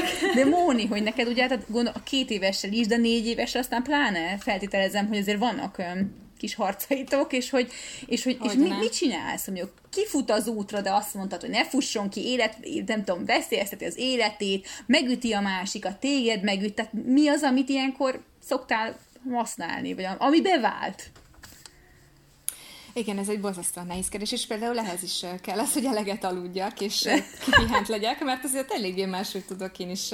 de 0.34 0.44
Móni, 0.44 0.86
hogy 0.86 1.02
neked 1.02 1.28
ugye 1.28 1.48
hát 1.48 1.64
gondol, 1.68 1.92
a 1.96 2.02
két 2.02 2.30
évessel 2.30 2.72
is, 2.72 2.86
de 2.86 2.96
négy 2.96 3.26
évessel 3.26 3.60
aztán 3.60 3.82
pláne 3.82 4.38
feltételezem, 4.38 5.06
hogy 5.06 5.18
azért 5.18 5.38
vannak 5.38 5.78
um, 5.78 6.14
kis 6.38 6.54
harcaitok, 6.54 7.32
és 7.32 7.50
hogy, 7.50 7.72
és, 8.06 8.24
hogy, 8.24 8.36
hogy 8.40 8.50
és 8.50 8.56
mit, 8.56 8.78
mit 8.78 8.92
csinálsz, 8.92 9.46
mondjuk 9.46 9.72
kifut 9.90 10.30
az 10.30 10.48
útra, 10.48 10.80
de 10.80 10.92
azt 10.92 11.14
mondtad, 11.14 11.40
hogy 11.40 11.50
ne 11.50 11.64
fusson 11.64 12.08
ki, 12.08 12.20
élet, 12.26 12.56
nem 12.86 13.04
tudom, 13.04 13.24
veszélyezteti 13.24 13.84
az 13.84 13.98
életét, 13.98 14.68
megüti 14.86 15.32
a 15.32 15.40
másikat, 15.40 16.00
téged 16.00 16.42
megüt, 16.42 16.74
tehát 16.74 16.92
mi 16.92 17.28
az, 17.28 17.42
amit 17.42 17.68
ilyenkor 17.68 18.22
szoktál 18.44 18.96
használni, 19.30 19.94
vagy 19.94 20.06
ami 20.18 20.42
bevált. 20.42 21.10
Igen, 22.94 23.18
ez 23.18 23.28
egy 23.28 23.40
borzasztóan 23.40 23.86
nehéz 23.86 24.08
kérdés, 24.08 24.32
és 24.32 24.46
például 24.46 24.78
ehhez 24.78 25.02
is 25.02 25.24
kell 25.40 25.58
az, 25.58 25.72
hogy 25.72 25.84
eleget 25.84 26.24
aludjak, 26.24 26.80
és 26.80 27.08
kipihent 27.44 27.88
legyek, 27.88 28.20
mert 28.20 28.44
azért 28.44 28.72
eléggé 28.72 29.04
máshogy 29.04 29.44
tudok 29.44 29.78
én 29.78 29.90
is 29.90 30.10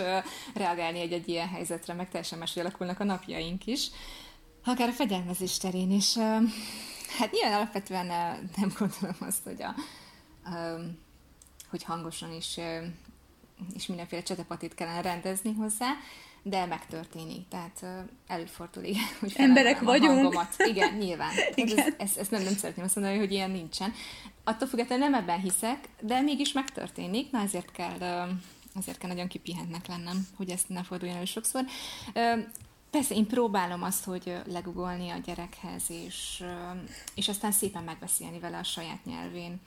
reagálni 0.54 1.00
egy-egy 1.00 1.28
ilyen 1.28 1.48
helyzetre, 1.48 1.94
meg 1.94 2.08
teljesen 2.08 2.38
máshogy 2.38 2.62
alakulnak 2.62 3.00
a 3.00 3.04
napjaink 3.04 3.66
is. 3.66 3.90
Akár 4.64 4.88
a 4.88 4.92
fegyelmezés 4.92 5.58
terén 5.58 5.90
is. 5.90 6.16
Hát 7.18 7.30
nyilván 7.30 7.52
alapvetően 7.52 8.06
nem 8.56 8.72
gondolom 8.78 9.16
azt, 9.18 9.42
hogy, 9.44 9.62
a, 9.62 9.74
hogy 11.70 11.82
hangosan 11.82 12.32
is 12.32 12.58
és 13.74 13.86
mindenféle 13.86 14.22
csetepatit 14.22 14.74
kellene 14.74 15.00
rendezni 15.00 15.52
hozzá, 15.52 15.90
de 16.42 16.66
megtörténik. 16.66 17.48
Tehát 17.48 17.84
előfordul, 18.26 18.82
igen, 18.82 19.08
hogy 19.20 19.32
Emberek 19.36 19.80
vagyunk. 19.80 20.14
Hangomat. 20.14 20.54
Igen, 20.58 20.94
nyilván. 21.04 21.32
igen. 21.54 21.78
Ez, 21.78 21.94
ezt, 21.98 22.16
ezt 22.18 22.30
nem, 22.30 22.42
nem 22.42 22.56
szeretném 22.56 22.84
azt 22.84 22.96
mondani, 22.96 23.18
hogy 23.18 23.32
ilyen 23.32 23.50
nincsen. 23.50 23.92
Attól 24.44 24.68
függetlenül 24.68 25.08
nem 25.08 25.20
ebben 25.20 25.40
hiszek, 25.40 25.88
de 26.00 26.20
mégis 26.20 26.52
megtörténik, 26.52 27.30
na 27.30 27.40
ezért 27.40 27.70
kell, 27.72 28.28
azért 28.74 28.98
kell 28.98 29.08
nagyon 29.08 29.28
kipihentnek 29.28 29.86
lennem, 29.86 30.26
hogy 30.36 30.50
ezt 30.50 30.68
ne 30.68 30.82
forduljon 30.82 31.16
elő 31.16 31.24
sokszor. 31.24 31.64
Persze, 32.90 33.14
én 33.14 33.26
próbálom 33.26 33.82
azt, 33.82 34.04
hogy 34.04 34.36
legugolni 34.46 35.10
a 35.10 35.18
gyerekhez, 35.24 35.82
és, 35.88 36.44
és 37.14 37.28
aztán 37.28 37.52
szépen 37.52 37.82
megbeszélni 37.82 38.38
vele 38.38 38.58
a 38.58 38.62
saját 38.62 39.04
nyelvén 39.04 39.60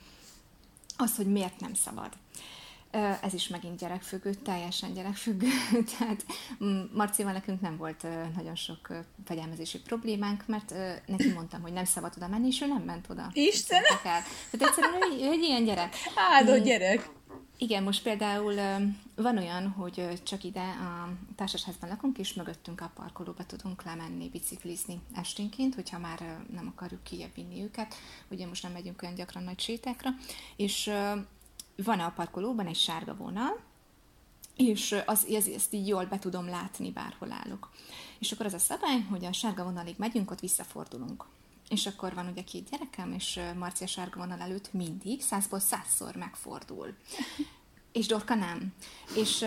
azt, 0.96 1.16
hogy 1.16 1.26
miért 1.26 1.60
nem 1.60 1.74
szabad. 1.74 2.12
Ez 3.22 3.34
is 3.34 3.48
megint 3.48 3.78
gyerekfüggő, 3.78 4.34
teljesen 4.34 4.92
gyerekfüggő. 4.92 5.48
Tehát 5.98 6.24
mm, 6.64 6.82
Marcival 6.92 7.32
nekünk 7.32 7.60
nem 7.60 7.76
volt 7.76 8.06
nagyon 8.34 8.54
sok 8.54 8.88
fegyelmezési 9.24 9.80
problémánk, 9.80 10.46
mert 10.46 10.74
neki 11.06 11.32
mondtam, 11.32 11.62
hogy 11.62 11.72
nem 11.72 11.84
szabad 11.84 12.12
oda 12.16 12.28
menni, 12.28 12.46
és 12.46 12.60
ő 12.60 12.66
nem 12.66 12.82
ment 12.82 13.06
oda. 13.10 13.30
Isten! 13.32 13.82
Tehát 14.02 14.24
egyszerűen 14.50 15.02
ő, 15.20 15.30
egy 15.30 15.42
ilyen 15.42 15.64
gyerek. 15.64 15.94
Áldott 16.14 16.60
mm. 16.60 16.64
gyerek! 16.64 17.10
Igen, 17.62 17.82
most 17.82 18.02
például 18.02 18.54
van 19.14 19.38
olyan, 19.38 19.68
hogy 19.68 20.22
csak 20.22 20.44
ide 20.44 20.60
a 20.60 21.08
társasházban 21.36 21.88
lakunk, 21.88 22.18
és 22.18 22.34
mögöttünk 22.34 22.80
a 22.80 22.92
parkolóba 22.94 23.44
tudunk 23.46 23.82
lemenni, 23.82 24.28
biciklizni 24.28 25.00
esténként, 25.14 25.74
hogyha 25.74 25.98
már 25.98 26.44
nem 26.52 26.72
akarjuk 26.74 27.02
kijebb 27.02 27.34
vinni 27.34 27.62
őket. 27.62 27.94
Ugye 28.28 28.46
most 28.46 28.62
nem 28.62 28.72
megyünk 28.72 29.02
olyan 29.02 29.14
gyakran 29.14 29.42
nagy 29.42 29.60
sétákra, 29.60 30.10
és 30.56 30.90
van 31.76 32.00
a 32.00 32.10
parkolóban 32.10 32.66
egy 32.66 32.76
sárga 32.76 33.14
vonal, 33.14 33.60
és 34.56 34.96
az, 35.06 35.26
az, 35.30 35.48
ezt 35.48 35.72
így 35.72 35.86
jól 35.86 36.04
be 36.04 36.18
tudom 36.18 36.48
látni, 36.48 36.90
bárhol 36.90 37.32
állok. 37.32 37.70
És 38.18 38.32
akkor 38.32 38.46
az 38.46 38.54
a 38.54 38.58
szabály, 38.58 39.00
hogy 39.00 39.24
a 39.24 39.32
sárga 39.32 39.64
vonalig 39.64 39.94
megyünk, 39.98 40.30
ott 40.30 40.40
visszafordulunk. 40.40 41.24
És 41.68 41.86
akkor 41.86 42.14
van 42.14 42.28
ugye 42.28 42.44
két 42.44 42.70
gyerekem, 42.70 43.12
és 43.12 43.40
Marcia 43.58 43.86
sárga 43.86 44.18
vonal 44.18 44.40
előtt 44.40 44.72
mindig 44.72 45.20
százból 45.20 45.58
százszor 45.58 46.16
megfordul. 46.16 46.94
És 47.92 48.06
Dorka 48.06 48.34
nem. 48.34 48.74
És 49.16 49.44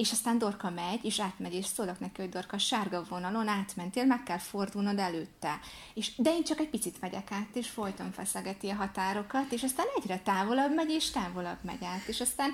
és 0.00 0.12
aztán 0.12 0.38
Dorka 0.38 0.70
megy, 0.70 1.04
és 1.04 1.20
átmegy, 1.20 1.54
és 1.54 1.66
szólok 1.66 2.00
neki, 2.00 2.20
hogy 2.20 2.30
Dorka, 2.30 2.58
sárga 2.58 3.04
vonalon 3.08 3.48
átmentél, 3.48 4.04
meg 4.04 4.22
kell 4.22 4.38
fordulnod 4.38 4.98
előtte. 4.98 5.60
És, 5.94 6.16
de 6.16 6.30
én 6.30 6.44
csak 6.44 6.58
egy 6.58 6.68
picit 6.68 7.00
megyek 7.00 7.32
át, 7.32 7.48
és 7.56 7.68
folyton 7.68 8.12
feszegeti 8.12 8.68
a 8.68 8.74
határokat, 8.74 9.52
és 9.52 9.62
aztán 9.62 9.86
egyre 9.96 10.18
távolabb 10.18 10.74
megy, 10.74 10.90
és 10.90 11.10
távolabb 11.10 11.58
megy 11.62 11.84
át, 11.84 12.06
és 12.06 12.20
aztán, 12.20 12.50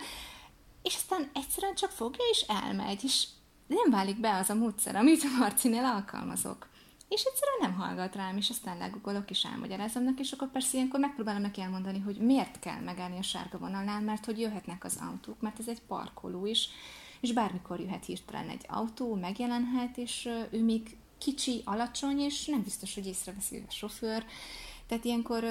és 0.82 0.94
aztán 0.94 1.30
egyszerűen 1.34 1.74
csak 1.74 1.90
fogja, 1.90 2.24
és 2.30 2.40
elmegy, 2.40 3.04
és 3.04 3.26
nem 3.66 3.90
válik 3.90 4.20
be 4.20 4.36
az 4.36 4.50
a 4.50 4.54
módszer, 4.54 4.96
amit 4.96 5.38
Marcinél 5.38 5.84
alkalmazok. 5.84 6.68
És 7.08 7.22
egyszerűen 7.22 7.58
nem 7.60 7.74
hallgat 7.74 8.14
rám, 8.14 8.36
és 8.36 8.50
aztán 8.50 8.78
legugolok, 8.78 9.30
és 9.30 9.44
elmagyarázom 9.44 10.02
neki, 10.02 10.20
és 10.20 10.32
akkor 10.32 10.50
persze 10.50 10.76
ilyenkor 10.76 11.00
megpróbálom 11.00 11.42
neki 11.42 11.60
elmondani, 11.60 12.00
hogy 12.00 12.16
miért 12.16 12.58
kell 12.58 12.80
megállni 12.80 13.18
a 13.18 13.22
sárga 13.22 13.58
vonalnál, 13.58 14.00
mert 14.00 14.24
hogy 14.24 14.40
jöhetnek 14.40 14.84
az 14.84 14.98
autók, 15.10 15.40
mert 15.40 15.58
ez 15.58 15.68
egy 15.68 15.82
parkoló 15.82 16.46
is, 16.46 16.68
és 17.20 17.32
bármikor 17.32 17.80
jöhet 17.80 18.04
hirtelen 18.04 18.48
egy 18.48 18.64
autó, 18.68 19.14
megjelenhet, 19.14 19.96
és 19.96 20.28
ő 20.50 20.64
még 20.64 20.96
kicsi, 21.18 21.62
alacsony, 21.64 22.20
és 22.20 22.46
nem 22.46 22.62
biztos, 22.62 22.94
hogy 22.94 23.06
észreveszi 23.06 23.64
a 23.68 23.70
sofőr. 23.70 24.24
Tehát 24.86 25.04
ilyenkor 25.04 25.44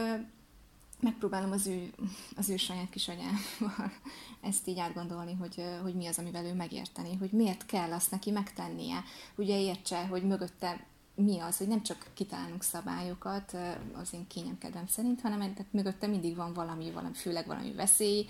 megpróbálom 0.99 1.51
az 1.51 1.67
ő, 1.67 1.93
az 2.35 2.49
ő 2.49 2.57
saját 2.57 2.89
kis 2.89 3.07
anyával 3.07 3.91
ezt 4.49 4.67
így 4.67 4.79
átgondolni, 4.79 5.33
hogy, 5.33 5.63
hogy 5.81 5.95
mi 5.95 6.07
az, 6.07 6.19
amivel 6.19 6.45
ő 6.45 6.53
megérteni, 6.53 7.15
hogy 7.15 7.31
miért 7.31 7.65
kell 7.65 7.91
azt 7.91 8.11
neki 8.11 8.31
megtennie. 8.31 9.03
Ugye 9.35 9.59
értse, 9.59 10.05
hogy 10.07 10.23
mögötte 10.23 10.85
mi 11.15 11.39
az, 11.39 11.57
hogy 11.57 11.67
nem 11.67 11.83
csak 11.83 12.11
kitalálunk 12.13 12.63
szabályokat, 12.63 13.57
az 13.93 14.13
én 14.13 14.27
kényemkedvem 14.27 14.87
szerint, 14.87 15.21
hanem 15.21 15.39
tehát 15.39 15.73
mögötte 15.73 16.07
mindig 16.07 16.35
van 16.35 16.53
valami, 16.53 16.91
valami, 16.91 17.13
főleg 17.13 17.47
valami 17.47 17.73
veszély, 17.73 18.25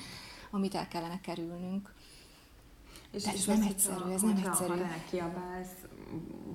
amit 0.51 0.75
el 0.75 0.87
kellene 0.87 1.21
kerülnünk. 1.21 1.93
És, 3.15 3.25
és 3.25 3.33
ez 3.33 3.45
nem 3.45 3.67
egyszerű, 3.67 4.11
ez 4.11 4.21
nem 4.21 4.41
egyszerű. 4.45 4.81
Ha 4.81 4.87
kiabálsz, 5.09 5.75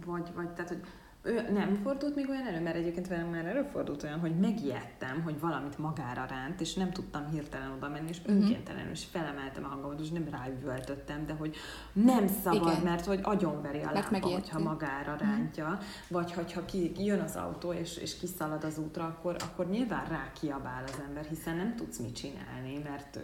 vagy, 0.06 0.30
vagy 0.34 0.48
tehát, 0.48 0.68
hogy 0.68 0.80
ő 1.22 1.50
nem 1.52 1.80
fordult 1.82 2.14
még 2.14 2.28
olyan 2.28 2.46
elő, 2.46 2.60
mert 2.60 2.76
egyébként 2.76 3.08
velem 3.08 3.26
már 3.26 3.44
előfordult 3.44 4.02
olyan, 4.02 4.20
hogy 4.20 4.38
megijedtem, 4.38 5.22
hogy 5.22 5.40
valamit 5.40 5.78
magára 5.78 6.24
ránt, 6.24 6.60
és 6.60 6.74
nem 6.74 6.90
tudtam 6.90 7.30
hirtelen 7.30 7.70
oda 7.70 7.88
menni, 7.88 8.08
és 8.08 8.18
uh-huh. 8.18 8.34
önkéntelenül 8.34 8.90
is 8.90 9.04
felemeltem 9.04 9.64
a 9.64 9.68
hangomat, 9.68 10.00
és 10.00 10.10
nem 10.10 10.28
ráüvöltöttem, 10.30 11.26
de 11.26 11.32
hogy 11.32 11.56
nem 11.92 12.26
szabad, 12.26 12.70
Igen. 12.70 12.82
mert 12.82 13.04
hogy 13.04 13.20
agyonveri 13.22 13.82
a 13.82 13.90
lába, 13.92 14.28
hogyha 14.28 14.58
magára 14.58 15.14
mhm. 15.14 15.22
rántja, 15.22 15.64
uh-huh. 15.64 15.80
vagy 16.08 16.32
hogyha 16.32 16.64
ki, 16.64 16.92
jön 17.04 17.20
az 17.20 17.36
autó, 17.36 17.72
és, 17.72 17.96
és 17.96 18.18
kiszalad 18.18 18.64
az 18.64 18.78
útra, 18.78 19.04
akkor, 19.04 19.36
akkor 19.40 19.68
nyilván 19.68 20.04
rá 20.08 20.32
kiabál 20.40 20.84
az 20.84 21.02
ember, 21.06 21.24
hiszen 21.24 21.56
nem 21.56 21.76
tudsz 21.76 21.98
mit 21.98 22.14
csinálni, 22.14 22.78
mert 22.84 23.18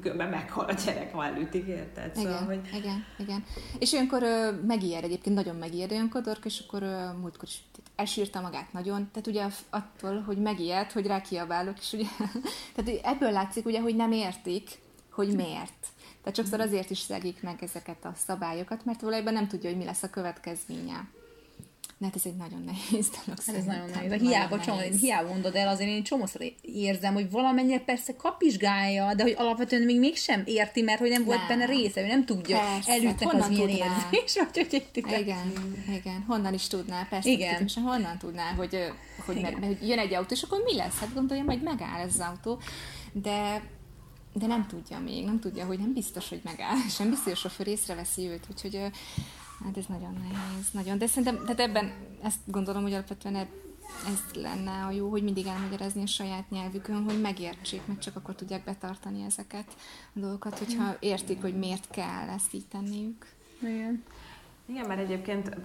különben 0.00 0.28
meghal 0.28 0.64
a 0.64 0.72
gyerek, 0.72 1.12
ha 1.12 1.24
elütik, 1.24 1.66
érted? 1.66 2.14
Szóval, 2.14 2.32
igen, 2.32 2.46
hogy... 2.46 2.78
igen, 2.78 3.04
igen. 3.18 3.44
És 3.78 3.92
olyankor 3.92 4.22
ö, 4.22 4.50
megijed, 4.66 5.04
egyébként 5.04 5.36
nagyon 5.36 5.56
megijed 5.56 5.90
olyankor 5.90 6.20
Dork, 6.20 6.44
és 6.44 6.62
akkor 6.66 6.82
ö, 6.82 7.12
múltkor 7.20 7.48
is 7.48 7.62
elsírta 7.96 8.40
magát 8.40 8.72
nagyon. 8.72 9.08
Tehát 9.12 9.26
ugye 9.26 9.44
attól, 9.70 10.20
hogy 10.20 10.38
megijed, 10.38 10.92
hogy 10.92 11.06
rá 11.06 11.20
kiabálok, 11.20 11.78
és 11.78 11.92
ugye, 11.92 12.06
tehát 12.74 13.00
ebből 13.02 13.30
látszik 13.30 13.66
ugye, 13.66 13.80
hogy 13.80 13.96
nem 13.96 14.12
értik, 14.12 14.78
hogy 15.10 15.34
miért. 15.34 15.86
Tehát 16.22 16.36
sokszor 16.36 16.60
azért 16.60 16.90
is 16.90 16.98
szegik 16.98 17.42
meg 17.42 17.62
ezeket 17.62 18.04
a 18.04 18.12
szabályokat, 18.16 18.84
mert 18.84 19.00
valójában 19.00 19.32
nem 19.32 19.48
tudja, 19.48 19.70
hogy 19.70 19.78
mi 19.78 19.84
lesz 19.84 20.02
a 20.02 20.10
következménye. 20.10 21.08
De 22.00 22.06
hát 22.06 22.14
ez 22.14 22.22
egy 22.24 22.36
nagyon 22.36 22.62
nehéz 22.64 23.08
dolog. 23.08 23.40
Hát 23.46 23.56
ez 23.56 23.64
nagyon 23.64 23.90
nehéz. 23.90 24.10
Nagyon 24.10 24.28
hiába, 24.28 24.56
nehéz. 24.56 24.66
Csomó, 24.66 24.98
hiába 25.00 25.28
mondod 25.28 25.54
el, 25.54 25.68
azért 25.68 25.90
én 25.90 26.02
csomószor 26.02 26.42
érzem, 26.60 27.14
hogy 27.14 27.30
valamennyire 27.30 27.80
persze 27.80 28.16
kapizsgálja, 28.16 29.14
de 29.14 29.22
hogy 29.22 29.34
alapvetően 29.36 29.82
még 29.82 29.98
mégsem 29.98 30.42
érti, 30.46 30.82
mert 30.82 30.98
hogy 30.98 31.08
nem, 31.08 31.18
nem. 31.18 31.28
volt 31.28 31.48
benne 31.48 31.64
része, 31.64 32.00
hogy 32.00 32.10
nem 32.10 32.24
tudja, 32.24 32.60
elütnek 32.86 33.32
az 33.34 33.48
ilyen 33.50 33.68
érzés. 33.68 34.38
Vagy, 34.54 34.82
hogy 34.92 35.20
igen, 35.20 35.74
igen, 35.94 36.24
honnan 36.26 36.54
is 36.54 36.66
tudná, 36.66 37.06
persze. 37.10 37.30
Igen. 37.30 37.66
Tudom, 37.66 37.84
honnan 37.84 38.18
tudná, 38.18 38.52
hogy, 38.52 38.92
hogy, 39.26 39.40
mert, 39.40 39.60
mert, 39.60 39.78
hogy 39.78 39.88
jön 39.88 39.98
egy 39.98 40.14
autó, 40.14 40.34
és 40.34 40.42
akkor 40.42 40.62
mi 40.64 40.76
lesz? 40.76 40.98
Hát 40.98 41.14
gondolja, 41.14 41.44
majd 41.44 41.62
megáll 41.62 42.00
ez 42.00 42.14
az 42.14 42.20
autó. 42.20 42.60
De 43.12 43.62
de 44.32 44.46
nem 44.46 44.66
tudja 44.66 44.98
még, 44.98 45.24
nem 45.24 45.40
tudja, 45.40 45.64
hogy 45.64 45.78
nem 45.78 45.92
biztos, 45.92 46.28
hogy 46.28 46.40
megáll, 46.44 46.76
és 46.86 46.96
nem 46.96 47.08
biztos, 47.08 47.24
hogy 47.24 47.32
a 47.32 47.36
sofőr 47.36 47.66
észreveszi 47.66 48.28
őt, 48.28 48.46
úgyhogy 48.50 48.80
Hát 49.64 49.76
ez 49.76 49.86
nagyon 49.86 50.12
nehéz, 50.12 50.70
nagyon. 50.72 50.98
De 50.98 51.06
szerintem, 51.06 51.42
tehát 51.42 51.60
ebben 51.60 51.92
ezt 52.22 52.38
gondolom, 52.44 52.82
hogy 52.82 52.92
alapvetően 52.92 53.34
ez 54.06 54.34
lenne 54.34 54.84
a 54.84 54.90
jó, 54.90 55.10
hogy 55.10 55.22
mindig 55.22 55.46
elmagyarázni 55.46 56.02
a 56.02 56.06
saját 56.06 56.50
nyelvükön, 56.50 57.02
hogy 57.02 57.20
megértsék, 57.20 57.86
mert 57.86 58.00
csak 58.00 58.16
akkor 58.16 58.34
tudják 58.34 58.64
betartani 58.64 59.24
ezeket 59.24 59.76
a 60.14 60.18
dolgokat, 60.18 60.58
hogyha 60.58 60.96
értik, 61.00 61.40
hogy 61.40 61.58
miért 61.58 61.90
kell 61.90 62.28
ezt 62.28 62.54
így 62.54 62.66
tenniük. 62.66 63.26
Igen. 63.62 64.04
Igen, 64.70 64.86
mert 64.86 65.00
egyébként 65.00 65.56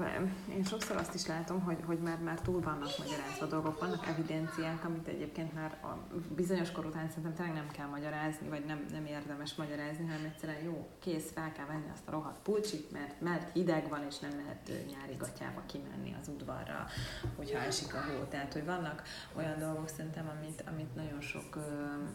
én 0.50 0.64
sokszor 0.64 0.96
azt 0.96 1.14
is 1.14 1.28
látom, 1.28 1.62
hogy, 1.62 1.78
hogy 1.86 2.00
már, 2.00 2.20
már 2.20 2.40
túl 2.40 2.62
vannak 2.62 2.98
magyarázva 2.98 3.46
dolgok, 3.46 3.80
vannak 3.80 4.08
evidenciák, 4.08 4.86
amit 4.86 5.08
egyébként 5.08 5.54
már 5.54 5.78
a 5.84 6.16
bizonyos 6.36 6.72
kor 6.72 6.86
után 6.86 7.08
szerintem 7.10 7.34
tényleg 7.34 7.54
nem 7.56 7.72
kell 7.72 7.88
magyarázni, 7.88 8.48
vagy 8.48 8.66
nem, 8.66 8.86
nem 8.92 9.06
érdemes 9.06 9.56
magyarázni, 9.56 10.06
hanem 10.06 10.26
egyszerűen 10.26 10.64
jó, 10.64 10.90
kész, 11.00 11.32
fel 11.32 11.52
kell 11.52 11.66
venni 11.66 11.90
azt 11.94 12.08
a 12.08 12.12
rohadt 12.12 12.40
pulcsit, 12.44 12.92
mert, 12.92 13.22
mert 13.22 13.54
hideg 13.54 13.90
van, 13.90 14.06
és 14.10 14.20
nem 14.20 14.32
lehet 14.36 14.72
nyári 14.92 15.16
gatyába 15.18 15.62
kimenni 15.66 16.16
az 16.22 16.28
udvarra, 16.28 16.86
hogyha 17.36 17.60
esik 17.60 17.94
a 17.94 18.02
hó. 18.02 18.24
Tehát, 18.24 18.54
hogy 18.54 18.66
vannak 18.66 19.04
olyan 19.34 19.60
dolgok 19.60 19.90
szerintem, 19.90 20.30
amit, 20.38 20.64
amit 20.68 20.96
nagyon, 20.96 21.22
sok, 21.22 21.58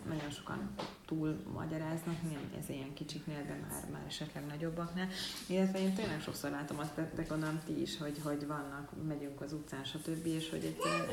nagyon 0.09 0.31
sokan 0.31 0.71
túl 1.09 1.43
magyaráznak, 1.55 2.15
ez 2.59 2.69
ilyen 2.69 2.93
kicsiknél, 2.95 3.43
de 3.47 3.59
már, 3.69 3.91
már 3.93 4.03
esetleg 4.07 4.47
nagyobbaknál. 4.47 5.09
Illetve 5.47 5.79
én 5.79 5.95
tényleg 5.95 6.21
sokszor 6.21 6.51
látom 6.51 6.79
azt, 6.79 6.95
de, 7.15 7.23
gondolom 7.29 7.61
ti 7.67 7.81
is, 7.81 7.99
hogy, 7.99 8.17
hogy 8.23 8.47
vannak, 8.47 8.91
megyünk 9.07 9.41
az 9.41 9.53
utcán, 9.53 9.85
stb. 9.85 10.27
és 10.27 10.51
hogy 10.51 10.65
egyszerűen, 10.65 11.07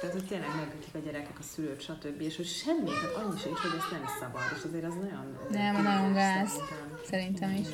tehát 0.00 0.14
hogy 0.14 0.26
tényleg 0.26 0.48
megütik 0.56 0.94
a 0.94 0.98
gyerekek, 0.98 1.38
a 1.38 1.42
szülők, 1.42 1.80
stb. 1.80 2.20
és 2.20 2.36
hogy 2.36 2.46
semmi, 2.46 2.84
tehát 2.84 3.14
annyi 3.14 3.38
sincs, 3.38 3.58
hogy 3.58 3.78
ezt 3.78 3.90
nem 3.90 4.04
szabad, 4.20 4.42
és 4.56 4.62
azért 4.64 4.84
az 4.84 4.94
nagyon... 4.94 5.38
Nem, 5.50 5.82
nagyon 5.82 6.12
gáz. 6.12 6.50
Szerintem, 6.50 7.00
szerintem 7.04 7.52
is. 7.54 7.68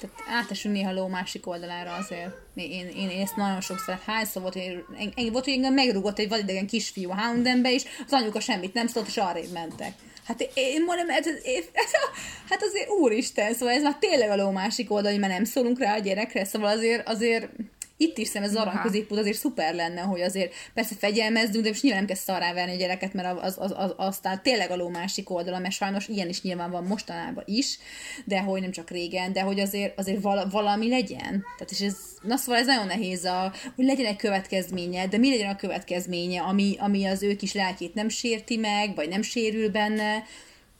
Tehát 0.00 0.16
átesünk 0.42 0.74
néha 0.74 0.92
ló 0.92 1.06
másik 1.06 1.46
oldalára 1.46 1.92
azért. 1.94 2.36
Én, 2.54 2.88
én, 2.88 3.08
én 3.08 3.20
ezt 3.20 3.36
nagyon 3.36 3.60
sokszor, 3.60 3.98
hányszor 4.06 4.42
volt, 4.42 4.54
hogy, 4.54 4.84
én, 5.14 5.32
volt, 5.32 5.44
hogy 5.44 5.52
engem 5.52 5.74
megrúgott 5.74 6.18
egy 6.18 6.28
vadidegen 6.28 6.66
kisfiú 6.66 7.10
a 7.10 7.20
Houndenbe, 7.20 7.72
és 7.72 7.84
az 8.06 8.12
anyuka 8.12 8.40
semmit 8.40 8.74
nem 8.74 8.86
szólt, 8.86 9.06
és 9.06 9.16
arrébb 9.16 9.52
mentek. 9.52 9.92
Hát 10.26 10.50
én 10.54 10.84
mondom, 10.84 11.10
ez, 11.10 11.26
ez, 11.26 11.64
ez, 11.72 11.90
hát 12.48 12.62
azért 12.62 12.88
úristen, 12.88 13.54
szóval 13.54 13.74
ez 13.74 13.82
már 13.82 13.96
tényleg 13.98 14.30
a 14.30 14.36
ló 14.36 14.50
másik 14.50 14.92
oldal, 14.92 15.10
hogy 15.10 15.20
már 15.20 15.30
nem 15.30 15.44
szólunk 15.44 15.78
rá 15.78 15.94
a 15.94 15.98
gyerekre, 15.98 16.44
szóval 16.44 16.68
azért, 16.68 17.08
azért 17.08 17.48
itt 18.02 18.18
is 18.18 18.26
szerintem 18.28 18.50
ez 18.50 18.56
az 18.56 18.62
arany 18.62 18.82
középút 18.82 19.18
azért 19.18 19.38
szuper 19.38 19.74
lenne, 19.74 20.00
hogy 20.00 20.20
azért 20.20 20.54
persze 20.74 20.94
fegyelmezzünk, 20.94 21.64
de 21.64 21.68
most 21.68 21.82
nyilván 21.82 22.04
nem 22.04 22.14
kell 22.14 22.24
szarrá 22.24 22.52
venni 22.52 22.72
a 22.72 22.76
gyereket, 22.76 23.12
mert 23.12 23.40
az, 23.40 23.56
az, 23.58 23.74
az, 23.76 23.94
aztán 23.96 24.42
tényleg 24.42 24.70
a 24.70 24.76
ló 24.76 24.88
másik 24.88 25.30
oldala, 25.30 25.58
mert 25.58 25.74
sajnos 25.74 26.08
ilyen 26.08 26.28
is 26.28 26.42
nyilván 26.42 26.70
van 26.70 26.84
mostanában 26.84 27.44
is, 27.46 27.78
de 28.24 28.40
hogy 28.40 28.60
nem 28.60 28.70
csak 28.70 28.90
régen, 28.90 29.32
de 29.32 29.40
hogy 29.40 29.60
azért, 29.60 29.98
azért 29.98 30.22
vala, 30.22 30.48
valami 30.50 30.88
legyen. 30.88 31.44
Tehát 31.56 31.70
és 31.70 31.80
ez, 31.80 31.96
na 32.22 32.36
szóval 32.36 32.60
ez 32.60 32.66
nagyon 32.66 32.86
nehéz, 32.86 33.24
a, 33.24 33.52
hogy 33.74 33.84
legyen 33.84 34.06
egy 34.06 34.16
következménye, 34.16 35.06
de 35.06 35.18
mi 35.18 35.30
legyen 35.30 35.50
a 35.50 35.56
következménye, 35.56 36.40
ami, 36.40 36.76
ami 36.78 37.04
az 37.04 37.22
ő 37.22 37.36
kis 37.36 37.52
lelkét 37.52 37.94
nem 37.94 38.08
sérti 38.08 38.56
meg, 38.56 38.94
vagy 38.94 39.08
nem 39.08 39.22
sérül 39.22 39.70
benne, 39.70 40.24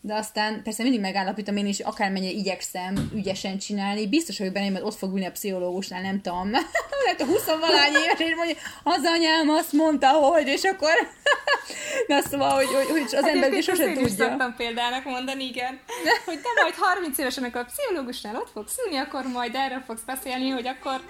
de 0.05 0.15
aztán 0.15 0.63
persze 0.63 0.83
mindig 0.83 1.01
megállapítom 1.01 1.57
én 1.57 1.67
is, 1.67 1.81
akármennyire 1.81 2.33
igyekszem 2.33 3.11
ügyesen 3.15 3.59
csinálni, 3.59 4.09
biztos 4.09 4.39
hogy 4.39 4.53
benne, 4.53 4.71
mert 4.71 4.85
ott 4.85 4.97
fog 4.97 5.13
ülni 5.13 5.27
a 5.27 5.31
pszichológusnál, 5.31 6.03
nem 6.03 6.21
tudom, 6.21 6.49
mert 7.07 7.21
a 7.21 7.25
20 7.25 7.47
valány 7.47 7.93
éves, 8.05 8.19
és 8.19 8.35
mondja, 8.37 8.57
az 8.83 9.03
anyám 9.05 9.49
azt 9.49 9.73
mondta, 9.73 10.09
hogy, 10.09 10.47
és 10.47 10.63
akkor 10.63 10.91
Na 12.07 12.21
szóval, 12.21 12.55
hogy, 12.55 12.75
hogy, 12.75 12.89
hogy 12.89 13.03
az 13.03 13.13
hát 13.13 13.27
ember 13.27 13.53
is 13.53 13.65
sosem 13.65 13.95
tudja. 13.95 14.27
Szoktam 14.29 14.55
példának 14.57 15.05
mondani, 15.05 15.45
igen, 15.45 15.81
hogy 16.25 16.41
te 16.41 16.63
majd 16.63 16.75
30 16.75 17.19
évesen, 17.19 17.43
amikor 17.43 17.61
a 17.61 17.65
pszichológusnál 17.65 18.37
ott 18.37 18.51
fogsz 18.53 18.79
ülni, 18.85 18.97
akkor 18.99 19.27
majd 19.27 19.55
erről 19.55 19.83
fogsz 19.87 20.03
beszélni, 20.07 20.49
hogy 20.49 20.67
akkor 20.67 21.01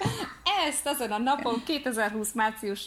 ezt 0.69 0.87
azon 0.87 1.11
a 1.11 1.19
napon 1.19 1.63
2020 1.67 2.33
március 2.33 2.81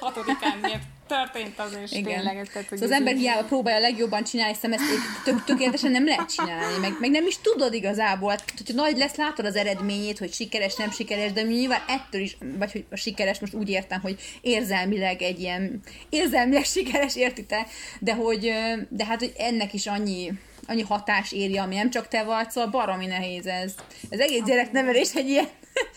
6-án 0.00 0.60
miért 0.62 0.82
történt 1.08 1.58
az, 1.58 1.78
és 1.82 1.92
Igen. 1.92 2.04
tényleg. 2.04 2.48
Tehát, 2.52 2.68
szóval 2.68 2.84
az 2.84 2.90
ember 2.90 3.14
hiába 3.14 3.44
próbálja 3.44 3.80
legjobban 3.80 4.24
csinálni, 4.24 4.52
hiszem 4.52 4.72
ezt 4.72 4.82
tök, 5.24 5.44
tökéletesen 5.44 5.90
nem 5.90 6.04
lehet 6.04 6.34
csinálni, 6.34 6.78
meg, 6.80 6.96
meg 7.00 7.10
nem 7.10 7.26
is 7.26 7.38
tudod 7.40 7.74
igazából. 7.74 8.30
Hát, 8.30 8.44
hogyha 8.56 8.82
nagy 8.82 8.96
lesz, 8.96 9.14
látod 9.14 9.44
az 9.44 9.56
eredményét, 9.56 10.18
hogy 10.18 10.32
sikeres, 10.32 10.76
nem 10.76 10.90
sikeres, 10.90 11.32
de 11.32 11.42
nyilván 11.42 11.82
ettől 11.88 12.20
is, 12.20 12.36
vagy 12.58 12.72
hogy 12.72 12.84
a 12.90 12.96
sikeres, 12.96 13.38
most 13.38 13.54
úgy 13.54 13.68
értem, 13.68 14.00
hogy 14.00 14.20
érzelmileg 14.40 15.22
egy 15.22 15.40
ilyen, 15.40 15.80
érzelmileg 16.08 16.64
sikeres, 16.76 17.16
értitek, 17.16 17.68
de 18.00 18.14
hogy, 18.14 18.52
de 18.88 19.04
hát, 19.04 19.18
hogy 19.18 19.32
ennek 19.38 19.74
is 19.74 19.86
annyi, 19.86 20.32
annyi 20.66 20.82
hatás 20.82 21.32
érje, 21.32 21.62
ami 21.62 21.74
nem 21.74 21.90
csak 21.90 22.08
te 22.08 22.22
vagy, 22.22 22.50
szóval 22.50 22.70
baromi 22.70 23.06
nehéz 23.06 23.46
ez. 23.46 23.74
Ez 24.08 24.18
egész 24.18 24.42
gyereknevelés 24.42 25.14
egy 25.14 25.28
ilyen, 25.28 25.48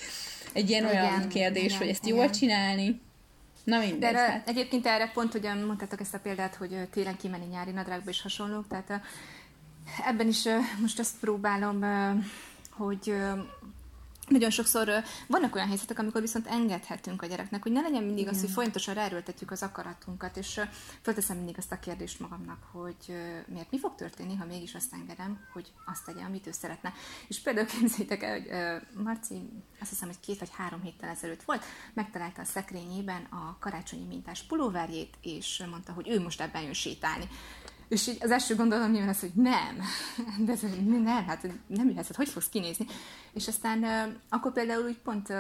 egy 0.54 0.70
ilyen 0.70 0.84
igen, 0.84 1.04
olyan 1.04 1.28
kérdés, 1.28 1.64
igen, 1.64 1.78
hogy 1.78 1.88
ezt 1.88 2.06
igen. 2.06 2.18
jól 2.18 2.30
csinálni. 2.30 3.02
Na 3.64 3.80
mindegy. 3.80 4.00
De 4.00 4.08
erre, 4.08 4.32
hát. 4.32 4.48
egyébként 4.48 4.86
erre 4.86 5.12
pont, 5.14 5.32
hogy 5.32 5.50
mondtátok 5.66 6.00
ezt 6.00 6.14
a 6.14 6.20
példát, 6.20 6.56
hogy 6.56 6.88
télen 6.92 7.18
kimenni 7.18 7.46
nyári 7.46 7.72
nadrágba 7.72 8.10
és 8.10 8.22
hasonlók, 8.22 8.68
tehát 8.68 9.02
ebben 10.06 10.28
is 10.28 10.48
most 10.82 11.00
azt 11.00 11.20
próbálom, 11.20 11.86
hogy 12.70 13.16
nagyon 14.32 14.50
sokszor 14.50 14.90
vannak 15.28 15.56
olyan 15.56 15.68
helyzetek, 15.68 16.00
amikor 16.00 16.22
viszont 16.22 16.48
engedhetünk 16.48 17.22
a 17.22 17.26
gyereknek, 17.26 17.64
hogy 17.64 17.72
ne 17.72 17.82
legyen 17.82 18.04
mindig 18.04 18.22
Igen. 18.22 18.34
az, 18.34 18.40
hogy 18.40 18.52
folyamatosan 18.52 18.94
ráerőltetjük 18.94 19.52
az 19.52 19.64
akaratunkat, 19.64 20.38
és 20.38 20.62
fölteszem 21.02 21.38
mindig 21.38 21.56
azt 21.58 21.72
a 21.72 21.80
kérdést 21.80 22.20
magamnak, 22.20 22.64
hogy 22.72 23.16
miért 23.48 23.72
mi 23.72 23.80
fog 23.80 23.96
történni, 23.96 24.36
ha 24.36 24.46
mégis 24.46 24.76
azt 24.76 24.94
engedem, 24.94 25.40
hogy 25.54 25.72
azt 25.86 26.06
tegye, 26.06 26.24
amit 26.24 26.48
ő 26.48 26.52
szeretne. 26.52 26.94
És 27.28 27.40
például 27.40 27.68
képzeljétek 27.68 28.24
el, 28.24 28.40
hogy 28.40 29.04
Marci, 29.04 29.50
azt 29.82 29.90
hiszem, 29.90 30.08
hogy 30.08 30.20
két 30.20 30.40
vagy 30.40 30.52
három 30.52 30.82
héttel 30.82 31.10
ezelőtt 31.10 31.44
volt, 31.44 31.64
megtalálta 31.94 32.42
a 32.42 32.46
szekrényében 32.46 33.28
a 33.30 33.58
karácsonyi 33.60 34.06
mintás 34.06 34.42
pulóverjét, 34.44 35.18
és 35.22 35.64
mondta, 35.70 35.92
hogy 35.92 36.10
ő 36.10 36.20
most 36.20 36.42
ebben 36.42 36.62
jön 36.62 36.74
sétálni. 36.74 37.30
És 37.92 38.08
így 38.08 38.18
az 38.22 38.32
első 38.32 38.56
gondolatom 38.56 38.92
nyilván 38.92 39.10
az, 39.10 39.20
hogy 39.20 39.32
nem, 39.34 39.82
de 40.46 40.52
ez, 40.52 40.62
nem, 40.86 41.06
hát 41.06 41.48
nem 41.68 41.90
jöhetsz, 41.90 42.08
hát 42.08 42.16
hogy 42.16 42.30
fogsz 42.30 42.50
kinézni. 42.50 42.86
És 43.34 43.48
aztán 43.48 43.84
akkor 44.30 44.54
például 44.54 44.86
úgy 44.86 44.98
pont 44.98 45.34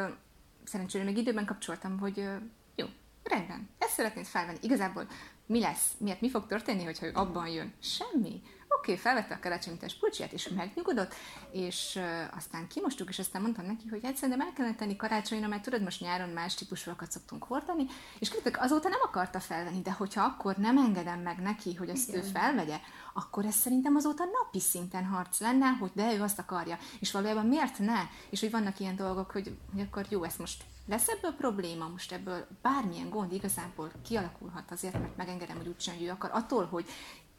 szerencsére 0.63 1.03
még 1.03 1.17
időben 1.17 1.45
kapcsoltam, 1.45 1.99
hogy 1.99 2.29
jó, 2.75 2.85
rendben, 3.23 3.69
ezt 3.77 3.93
szeretnéd 3.93 4.25
felvenni. 4.25 4.57
Igazából 4.61 5.07
mi 5.45 5.59
lesz, 5.59 5.91
miért 5.97 6.21
mi 6.21 6.29
fog 6.29 6.47
történni, 6.47 6.83
hogyha 6.83 7.05
ő 7.05 7.11
abban 7.13 7.47
jön? 7.47 7.73
Semmi. 7.79 8.41
Oké, 8.81 8.91
okay, 8.91 9.03
felvette 9.03 9.33
a 9.33 9.39
karácsonyítás 9.39 9.95
pulcsiját, 9.95 10.31
és 10.31 10.47
megnyugodott, 10.47 11.13
és 11.51 11.95
uh, 11.95 12.35
aztán 12.35 12.67
kimostuk, 12.67 13.09
és 13.09 13.19
aztán 13.19 13.41
mondtam 13.41 13.65
neki, 13.65 13.87
hogy 13.87 14.03
hát 14.03 14.15
szerintem 14.15 14.47
el 14.47 14.53
kellene 14.53 14.75
tenni 14.75 14.95
karácsonyra, 14.95 15.47
mert 15.47 15.63
tudod, 15.63 15.81
most 15.81 16.01
nyáron 16.01 16.29
más 16.29 16.55
típusúakat 16.55 17.11
szoktunk 17.11 17.43
hordani, 17.43 17.85
és 18.19 18.29
kérdezik, 18.29 18.61
azóta 18.61 18.89
nem 18.89 18.99
akarta 19.03 19.39
felvenni, 19.39 19.81
de 19.81 19.91
hogyha 19.91 20.23
akkor 20.23 20.55
nem 20.55 20.77
engedem 20.77 21.19
meg 21.19 21.37
neki, 21.37 21.75
hogy 21.75 21.89
azt 21.89 22.09
Igen. 22.09 22.23
ő 22.23 22.23
felvegye, 22.23 22.79
akkor 23.13 23.45
ez 23.45 23.55
szerintem 23.55 23.95
azóta 23.95 24.23
napi 24.23 24.59
szinten 24.59 25.05
harc 25.05 25.39
lenne, 25.39 25.67
hogy 25.67 25.91
de 25.93 26.13
ő 26.13 26.21
azt 26.21 26.39
akarja. 26.39 26.77
És 26.99 27.11
valójában 27.11 27.45
miért 27.45 27.79
ne? 27.79 27.99
És 28.29 28.39
hogy 28.39 28.51
vannak 28.51 28.79
ilyen 28.79 28.95
dolgok, 28.95 29.31
hogy, 29.31 29.57
hogy 29.71 29.81
akkor 29.81 30.05
jó, 30.09 30.23
ezt 30.23 30.39
most 30.39 30.63
lesz 30.87 31.07
ebből 31.07 31.31
probléma, 31.31 31.87
most 31.87 32.11
ebből 32.11 32.47
bármilyen 32.61 33.09
gond 33.09 33.31
igazából 33.31 33.91
kialakulhat 34.05 34.71
azért, 34.71 34.99
mert 34.99 35.17
megengedem, 35.17 35.57
hogy 35.57 35.67
úgysem, 35.67 35.95
hogy 35.95 36.05
ő 36.05 36.09
akar, 36.09 36.29
attól, 36.33 36.65
hogy 36.65 36.85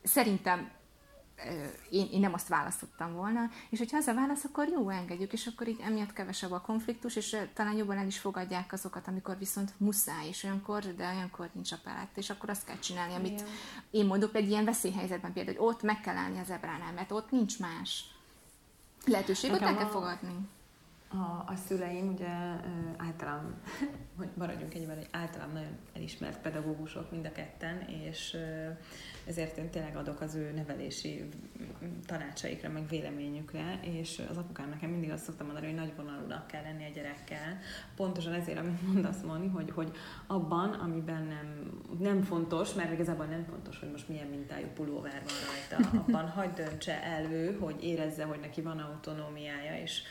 szerintem 0.02 0.80
én, 1.90 2.08
én 2.12 2.20
nem 2.20 2.32
azt 2.32 2.48
választottam 2.48 3.12
volna, 3.12 3.50
és 3.70 3.78
hogyha 3.78 3.96
az 3.96 4.06
a 4.06 4.14
válasz, 4.14 4.44
akkor 4.44 4.68
jó, 4.68 4.88
engedjük, 4.88 5.32
és 5.32 5.46
akkor 5.46 5.68
így 5.68 5.80
emiatt 5.84 6.12
kevesebb 6.12 6.52
a 6.52 6.60
konfliktus, 6.60 7.16
és 7.16 7.36
talán 7.54 7.76
jobban 7.76 7.98
el 7.98 8.06
is 8.06 8.18
fogadják 8.18 8.72
azokat, 8.72 9.08
amikor 9.08 9.38
viszont 9.38 9.72
muszáj, 9.76 10.26
és 10.28 10.44
olyankor, 10.44 10.94
de 10.94 11.08
olyankor 11.08 11.50
nincs 11.52 11.72
a 11.72 11.76
palett, 11.84 12.16
és 12.16 12.30
akkor 12.30 12.50
azt 12.50 12.64
kell 12.64 12.78
csinálni, 12.78 13.14
amit 13.14 13.40
Igen. 13.40 13.46
én 13.90 14.06
mondok 14.06 14.34
egy 14.34 14.48
ilyen 14.48 14.64
veszélyhelyzetben 14.64 15.32
például, 15.32 15.56
hogy 15.56 15.66
ott 15.66 15.82
meg 15.82 16.00
kell 16.00 16.16
állni 16.16 16.38
az 16.38 16.50
ebránál, 16.50 16.92
mert 16.92 17.10
ott 17.10 17.30
nincs 17.30 17.58
más 17.58 18.04
lehetőség, 19.04 19.52
ott 19.52 19.60
el 19.60 19.76
kell 19.76 19.88
fogadni 19.88 20.48
a, 21.14 21.44
a 21.46 21.54
szüleim 21.66 22.12
ugye 22.12 22.28
általán, 22.96 23.60
hogy 24.16 24.28
maradjunk 24.34 24.74
egyben, 24.74 24.98
egy 24.98 25.08
általán 25.10 25.50
nagyon 25.50 25.78
elismert 25.92 26.40
pedagógusok 26.40 27.10
mind 27.10 27.26
a 27.26 27.32
ketten, 27.32 27.80
és 27.80 28.36
ezért 29.26 29.56
én 29.56 29.70
tényleg 29.70 29.96
adok 29.96 30.20
az 30.20 30.34
ő 30.34 30.52
nevelési 30.54 31.28
tanácsaikra, 32.06 32.68
meg 32.68 32.88
véleményükre, 32.88 33.80
és 33.80 34.22
az 34.30 34.36
apukám 34.36 34.68
nekem 34.68 34.90
mindig 34.90 35.10
azt 35.10 35.24
szoktam 35.24 35.46
mondani, 35.46 35.66
hogy 35.66 35.74
nagy 35.74 35.92
vonalúnak 35.96 36.46
kell 36.46 36.62
lenni 36.62 36.84
a 36.84 36.92
gyerekkel. 36.94 37.58
Pontosan 37.96 38.32
ezért, 38.32 38.58
amit 38.58 38.92
mondasz, 38.92 39.22
Moni, 39.26 39.48
hogy, 39.48 39.70
hogy 39.70 39.90
abban, 40.26 40.72
amiben 40.72 41.22
nem, 41.22 41.80
nem 41.98 42.22
fontos, 42.22 42.74
mert 42.74 42.92
igazából 42.92 43.24
nem 43.24 43.44
fontos, 43.44 43.78
hogy 43.78 43.90
most 43.90 44.08
milyen 44.08 44.26
mintájú 44.26 44.66
pulóver 44.66 45.22
van 45.24 45.34
rajta, 45.48 45.98
abban 45.98 46.28
hagyd 46.36 46.54
döntse 46.54 47.02
el 47.02 47.32
ő, 47.32 47.56
hogy 47.60 47.84
érezze, 47.84 48.24
hogy 48.24 48.40
neki 48.40 48.60
van 48.60 48.78
autonómiája, 48.78 49.82
és, 49.82 50.02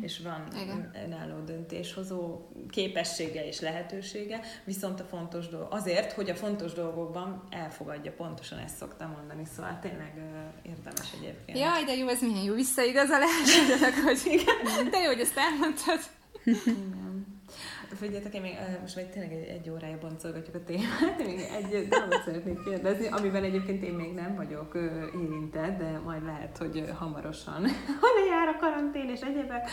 és 0.00 0.18
van 0.18 0.46
Igen. 0.62 0.90
önálló 1.04 1.44
döntéshozó 1.44 2.48
képessége 2.68 3.46
és 3.46 3.60
lehetősége, 3.60 4.40
viszont 4.64 5.00
a 5.00 5.04
fontos 5.04 5.48
dolog, 5.48 5.66
azért, 5.70 6.12
hogy 6.12 6.30
a 6.30 6.34
fontos 6.34 6.72
dolgokban 6.72 7.42
elfogadja 7.50 8.12
pontosan 8.12 8.58
ezt 8.64 8.76
szoktam 8.76 9.10
mondani, 9.10 9.44
szóval 9.56 9.78
tényleg 9.82 10.12
uh, 10.16 10.70
érdemes 10.70 11.12
egyébként. 11.20 11.58
Jaj, 11.58 11.84
de 11.84 11.94
jó, 11.94 12.08
ez 12.08 12.20
milyen 12.20 12.44
jó 12.44 12.54
visszaigazolás, 12.54 13.58
hogy 14.04 14.20
igen, 14.24 14.90
de 14.90 14.98
jó, 14.98 15.06
hogy 15.06 15.20
ezt 15.20 15.36
elmondtad. 15.36 16.00
Igen. 16.44 17.26
Figyeljetek, 17.94 18.34
én 18.34 18.40
még 18.40 18.56
most 18.80 18.94
vagy 18.94 19.10
tényleg 19.10 19.32
egy, 19.32 19.48
egy 19.48 19.70
órája 19.70 19.98
boncolgatjuk 19.98 20.54
a 20.54 20.64
témát, 20.64 21.18
még 21.26 21.38
egy 21.38 21.88
dolgot 21.88 22.22
szeretnék 22.24 22.64
kérdezni, 22.64 23.06
amiben 23.06 23.44
egyébként 23.44 23.82
én 23.82 23.92
még 23.92 24.12
nem 24.12 24.34
vagyok 24.36 24.78
érintett, 25.14 25.78
de 25.78 26.00
majd 26.04 26.24
lehet, 26.24 26.58
hogy 26.58 26.84
hamarosan, 26.98 27.62
ha 28.00 28.06
jár 28.30 28.48
a 28.48 28.58
karantén 28.58 29.08
és 29.08 29.20
egyébek. 29.20 29.68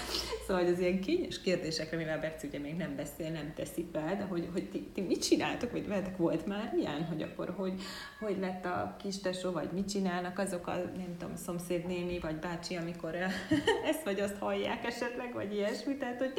Szóval, 0.48 0.64
hogy 0.64 0.72
az 0.72 0.80
ilyen 0.80 1.00
kényes 1.00 1.42
kérdésekre, 1.42 1.98
mivel 1.98 2.20
Berci 2.20 2.48
ugye 2.48 2.60
még 2.60 2.76
nem 2.76 2.96
beszél, 2.96 3.32
nem 3.32 3.54
teszi 3.56 3.88
fel, 3.92 4.16
de 4.16 4.24
hogy, 4.24 4.50
hogy 4.52 4.70
ti, 4.70 4.88
ti 4.94 5.02
mit 5.02 5.24
csináltok, 5.24 5.72
vagy 5.72 5.88
veletek 5.88 6.18
volt 6.18 6.46
már 6.46 6.74
ilyen, 6.78 7.04
hogy 7.04 7.22
akkor 7.22 7.54
hogy, 7.58 7.82
hogy 8.20 8.38
lett 8.40 8.66
a 8.66 8.96
kis 9.02 9.20
tesó, 9.20 9.52
vagy 9.52 9.70
mit 9.72 9.90
csinálnak 9.90 10.40
azok 10.40 10.68
a, 10.68 10.74
nem 10.76 11.16
tudom, 11.18 11.36
szomszédnéni, 11.36 12.20
vagy 12.20 12.36
bácsi, 12.36 12.76
amikor 12.76 13.16
ezt 13.92 14.04
vagy 14.04 14.20
azt 14.20 14.38
hallják 14.38 14.86
esetleg, 14.86 15.34
vagy 15.34 15.54
ilyesmi, 15.54 15.98
tehát 15.98 16.18
hogy 16.18 16.34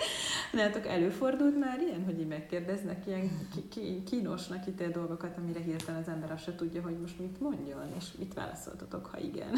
látok, 0.53 0.87
előfordult 0.87 1.59
már 1.59 1.68
ilyen, 1.87 2.05
hogy 2.05 2.21
így 2.21 2.27
megkérdeznek 2.27 3.07
ilyen 3.07 3.49
kínosnak 4.11 4.66
ítél 4.66 4.91
dolgokat, 4.91 5.37
amire 5.37 5.61
hirtelen 5.61 6.01
az 6.01 6.09
ember 6.09 6.33
azt 6.33 6.45
se 6.45 6.55
tudja, 6.55 6.83
hogy 6.83 6.99
most 7.01 7.19
mit 7.19 7.41
mondjon, 7.41 7.93
és 7.99 8.05
mit 8.19 8.35
válaszoltatok, 8.35 9.07
ha 9.07 9.19
igen. 9.19 9.51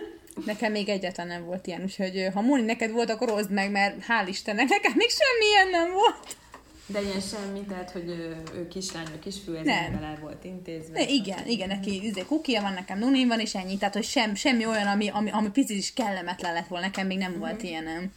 Nekem 0.46 0.72
még 0.72 0.88
egyáltalán 0.88 1.36
nem 1.36 1.44
volt 1.44 1.66
ilyen, 1.66 1.82
úgyhogy 1.82 2.28
ha 2.34 2.40
Móni 2.40 2.62
neked 2.62 2.90
volt, 2.90 3.10
akkor 3.10 3.28
hozd 3.30 3.50
meg, 3.50 3.70
mert 3.70 4.04
hál' 4.06 4.28
Istennek, 4.28 4.68
nekem 4.68 4.92
még 4.96 5.08
semmi 5.10 5.46
ilyen 5.50 5.68
nem 5.68 5.92
volt. 5.92 6.36
De 6.86 7.02
ilyen 7.02 7.20
semmi, 7.20 7.60
tehát, 7.60 7.90
hogy 7.90 8.08
ő, 8.08 8.42
ő 8.54 8.68
kislány, 8.68 9.06
ő 9.14 9.18
kisfiú, 9.18 9.54
ez 9.54 9.64
nem. 9.64 10.02
el 10.02 10.18
volt 10.20 10.44
intézve. 10.44 10.92
De 10.92 11.08
igen, 11.08 11.46
igen, 11.46 11.68
neki 11.68 12.04
izé, 12.04 12.24
kukia 12.24 12.62
van, 12.62 12.72
nekem 12.72 12.98
nunin 12.98 13.28
van, 13.28 13.40
és 13.40 13.54
ennyi. 13.54 13.76
Tehát, 13.76 13.94
hogy 13.94 14.04
sem, 14.04 14.34
semmi 14.34 14.66
olyan, 14.66 14.86
ami, 14.86 15.08
ami, 15.08 15.30
ami 15.30 15.50
picit 15.50 15.76
is 15.76 15.92
kellemetlen 15.92 16.52
lett 16.52 16.66
volna, 16.66 16.86
nekem 16.86 17.06
még 17.06 17.18
nem 17.18 17.30
mm-hmm. 17.30 17.40
volt 17.40 17.62
ilyenem. 17.62 18.12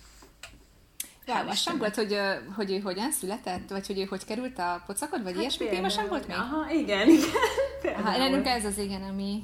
Sem 1.53 1.77
volt, 1.77 1.95
hogy, 1.95 2.17
hogy 2.55 2.71
ő 2.71 2.79
hogyan 2.79 3.11
született, 3.11 3.69
vagy 3.69 3.87
hogy 3.87 3.99
ő 3.99 4.03
hogy 4.03 4.25
került 4.25 4.59
a 4.59 4.83
pocakod, 4.85 5.23
vagy 5.23 5.31
hát 5.31 5.41
ilyesmi 5.41 5.67
téma 5.67 5.89
sem 5.89 6.07
volt 6.07 6.27
még? 6.27 6.37
Aha, 6.37 6.71
igen, 6.71 7.09
igen. 7.09 7.93
Aha, 7.99 8.13
ellenünk 8.13 8.47
ez 8.47 8.65
az 8.65 8.77
igen, 8.77 9.01
ami, 9.03 9.43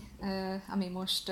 ami 0.70 0.88
most 0.88 1.32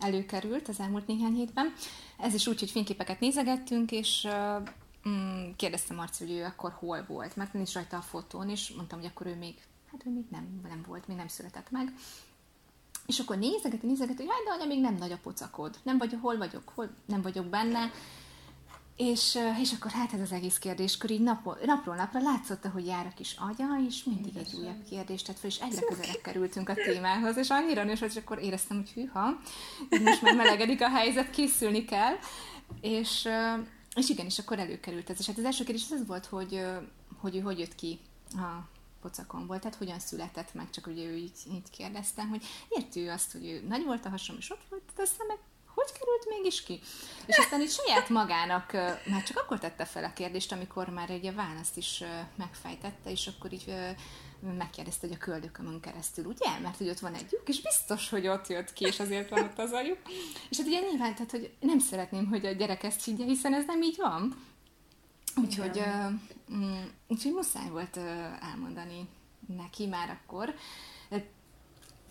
előkerült 0.00 0.68
az 0.68 0.80
elmúlt 0.80 1.06
néhány 1.06 1.34
hétben. 1.34 1.72
Ez 2.18 2.34
is 2.34 2.46
úgy, 2.46 2.58
hogy 2.58 2.70
fényképeket 2.70 3.20
nézegettünk, 3.20 3.90
és 3.90 4.28
mm, 5.08 5.50
kérdeztem 5.56 5.96
Marci, 5.96 6.24
hogy 6.24 6.36
ő 6.36 6.44
akkor 6.44 6.72
hol 6.78 7.04
volt, 7.08 7.36
mert 7.36 7.52
nincs 7.52 7.72
rajta 7.72 7.96
a 7.96 8.00
fotón, 8.00 8.48
és 8.48 8.72
mondtam, 8.76 8.98
hogy 8.98 9.10
akkor 9.14 9.26
ő 9.26 9.34
még, 9.34 9.54
hát 9.90 10.02
ő 10.06 10.10
még 10.10 10.24
nem, 10.30 10.60
nem 10.68 10.84
volt, 10.86 11.08
még 11.08 11.16
nem 11.16 11.28
született 11.28 11.70
meg. 11.70 11.92
És 13.06 13.18
akkor 13.18 13.38
nézegeti, 13.38 13.86
nézegeti, 13.86 14.24
hogy 14.24 14.32
hát 14.32 14.44
de 14.44 14.50
anya, 14.50 14.74
még 14.74 14.80
nem 14.80 14.94
nagy 14.94 15.12
a 15.12 15.18
pocakod, 15.22 15.76
nem 15.82 15.98
vagy, 15.98 16.18
hol 16.20 16.36
vagyok, 16.36 16.72
hol 16.74 16.90
nem 17.06 17.22
vagyok 17.22 17.46
benne, 17.46 17.90
és, 19.00 19.38
és 19.60 19.72
akkor 19.72 19.90
hát 19.90 20.12
ez 20.12 20.20
az 20.20 20.32
egész 20.32 20.58
kérdéskör 20.58 21.10
így 21.10 21.20
napról, 21.20 21.58
napról 21.64 21.94
napra 21.94 22.20
látszott, 22.20 22.64
hogy 22.64 22.86
jár 22.86 23.06
a 23.06 23.14
kis 23.16 23.36
agya, 23.38 23.66
és 23.88 24.04
mindig 24.04 24.36
egy 24.36 24.54
újabb 24.60 24.84
kérdést 24.88 25.26
tett 25.26 25.38
fel, 25.38 25.50
és 25.50 25.58
egyre 25.58 25.80
közelebb 25.80 26.20
kerültünk 26.22 26.68
a 26.68 26.74
témához, 26.74 27.36
és 27.36 27.48
annyira 27.48 27.84
nős, 27.84 28.00
hogy 28.00 28.16
akkor 28.16 28.42
éreztem, 28.42 28.76
hogy 28.76 28.90
hűha, 28.90 29.40
most 30.04 30.22
már 30.22 30.36
melegedik 30.36 30.80
a 30.80 30.88
helyzet, 30.88 31.30
készülni 31.30 31.84
kell, 31.84 32.14
és, 32.80 33.28
és 33.94 34.08
igen, 34.08 34.26
és 34.26 34.38
akkor 34.38 34.58
előkerült 34.58 35.10
ez. 35.10 35.16
És 35.18 35.26
hát 35.26 35.38
az 35.38 35.44
első 35.44 35.64
kérdés 35.64 35.86
az 35.90 36.06
volt, 36.06 36.26
hogy, 36.26 36.60
hogy 37.20 37.36
ő 37.36 37.40
hogy 37.40 37.58
jött 37.58 37.74
ki 37.74 37.98
a 38.32 38.68
pocakomból, 39.00 39.58
tehát 39.58 39.76
hogyan 39.76 39.98
született 39.98 40.54
meg, 40.54 40.70
csak 40.70 40.86
ugye 40.86 41.04
ő 41.04 41.16
így, 41.16 41.38
így 41.52 41.70
kérdeztem, 41.70 42.28
hogy 42.28 42.44
értő 42.68 43.10
azt, 43.10 43.32
hogy 43.32 43.46
ő 43.46 43.64
nagy 43.68 43.84
volt 43.84 44.04
a 44.04 44.08
hasom, 44.08 44.36
és 44.38 44.50
ott 44.50 44.64
volt, 44.68 44.82
aztán 44.96 45.26
meg 45.26 45.38
hogy 45.82 45.98
került 45.98 46.26
mégis 46.28 46.62
ki? 46.62 46.80
És 47.26 47.38
aztán 47.38 47.60
így 47.60 47.70
saját 47.70 48.08
magának 48.08 48.72
már 49.06 49.22
csak 49.26 49.38
akkor 49.38 49.58
tette 49.58 49.84
fel 49.84 50.04
a 50.04 50.12
kérdést, 50.12 50.52
amikor 50.52 50.88
már 50.88 51.10
egy 51.10 51.26
a 51.26 51.32
választ 51.32 51.76
is 51.76 52.02
megfejtette, 52.36 53.10
és 53.10 53.26
akkor 53.26 53.52
így 53.52 53.74
megkérdezte, 54.58 55.06
hogy 55.06 55.16
a 55.20 55.24
köldökömön 55.24 55.80
keresztül, 55.80 56.24
ugye? 56.24 56.58
Mert 56.62 56.76
hogy 56.76 56.88
ott 56.88 56.98
van 56.98 57.14
egy 57.14 57.26
lyuk, 57.30 57.48
és 57.48 57.60
biztos, 57.60 58.08
hogy 58.08 58.26
ott 58.26 58.48
jött 58.48 58.72
ki, 58.72 58.84
és 58.84 59.00
azért 59.00 59.28
van 59.28 59.42
ott 59.42 59.58
az 59.58 59.72
a 59.72 59.80
lyuk. 59.80 59.98
És 60.50 60.56
hát 60.56 60.66
ugye 60.66 60.80
nyilván, 60.80 61.14
tehát, 61.14 61.30
hogy 61.30 61.52
nem 61.60 61.78
szeretném, 61.78 62.26
hogy 62.26 62.46
a 62.46 62.52
gyerek 62.52 62.82
ezt 62.82 63.04
higgye, 63.04 63.24
hiszen 63.24 63.54
ez 63.54 63.64
nem 63.66 63.82
így 63.82 63.96
van. 63.96 64.36
Úgyhogy, 65.36 65.78
uh, 65.78 66.12
úgyhogy 67.08 67.32
muszáj 67.32 67.68
volt 67.68 67.96
uh, 67.96 68.04
elmondani 68.50 69.08
neki 69.56 69.86
már 69.86 70.18
akkor. 70.22 70.54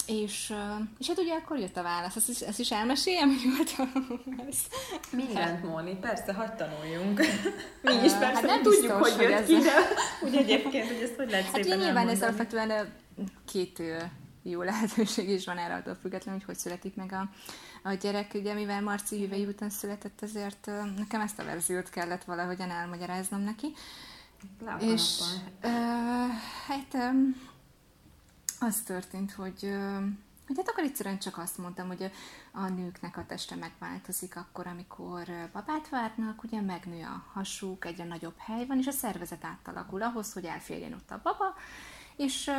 És, 0.10 0.54
és 1.00 1.08
hát 1.08 1.18
ugye 1.18 1.34
akkor 1.34 1.58
jött 1.58 1.78
a 1.78 1.84
válasz. 1.84 2.16
Ezt 2.16 2.30
is, 2.30 2.40
ezt 2.40 2.60
is 2.60 2.72
elmeséljem, 2.72 3.28
hogy 3.30 3.56
volt 3.56 3.74
a 3.78 4.00
válasz. 4.00 4.68
Mindent, 5.12 5.64
Móni, 5.64 5.96
persze, 5.96 6.34
hagyd 6.34 6.56
tanuljunk. 6.56 7.20
Mi 7.82 7.94
is 7.94 8.12
persze 8.12 8.28
hát 8.28 8.42
nem 8.42 8.62
tudjuk, 8.62 9.00
biztos, 9.00 9.16
hogy 9.16 9.30
jött 9.30 9.46
ki, 9.46 9.58
de 9.58 9.74
úgy 10.24 10.36
egyébként, 10.36 10.88
hogy 10.88 11.02
ezt 11.02 11.16
hogy 11.16 11.30
lehet 11.30 11.46
hát 11.46 11.64
szépen 11.64 11.78
nyilván 11.78 12.10
ez 12.10 12.22
alapvetően 12.22 12.94
két 13.46 13.82
jó 14.44 14.62
lehetőség 14.62 15.30
is 15.30 15.46
van 15.46 15.58
erre 15.58 15.74
attól 15.74 15.98
függetlenül, 16.02 16.40
hogy 16.40 16.50
hogy 16.50 16.58
születik 16.58 16.96
meg 16.96 17.12
a, 17.12 17.30
a 17.90 17.94
gyerek. 17.94 18.32
Ugye, 18.34 18.54
mivel 18.54 18.82
Marci 18.82 19.20
hüvei 19.20 19.46
után 19.46 19.70
született, 19.70 20.22
ezért 20.22 20.72
nekem 20.98 21.22
ezt 21.22 21.40
a 21.40 21.44
verziót 21.44 21.90
kellett 21.90 22.24
valahogyan 22.24 22.70
elmagyaráznom 22.70 23.42
neki. 23.42 23.74
Le 24.66 24.78
és 24.82 25.20
uh, 25.64 25.72
hát 26.68 27.14
az 28.60 28.82
történt, 28.82 29.32
hogy, 29.32 29.62
hogy 30.48 30.58
hát 30.58 30.70
akkor 30.70 30.84
egyszerűen 30.84 31.20
csak 31.20 31.38
azt 31.38 31.58
mondtam, 31.58 31.88
hogy 31.88 32.12
a 32.52 32.68
nőknek 32.68 33.18
a 33.18 33.26
teste 33.26 33.56
megváltozik 33.56 34.36
akkor, 34.36 34.68
amikor 34.68 35.50
babát 35.54 35.90
várnak, 35.90 36.44
ugye 36.44 36.62
megnő 36.62 37.04
a 37.04 37.24
hasuk, 37.34 37.86
egyre 37.86 38.04
nagyobb 38.04 38.38
hely 38.38 38.66
van, 38.66 38.78
és 38.78 38.88
a 38.88 38.92
szervezet 38.92 39.44
átalakul 39.44 40.02
ahhoz, 40.02 40.34
hogy 40.34 40.46
elférjen 40.46 40.94
ott 40.94 41.12
a 41.12 41.20
baba, 41.24 41.56
és 42.16 42.52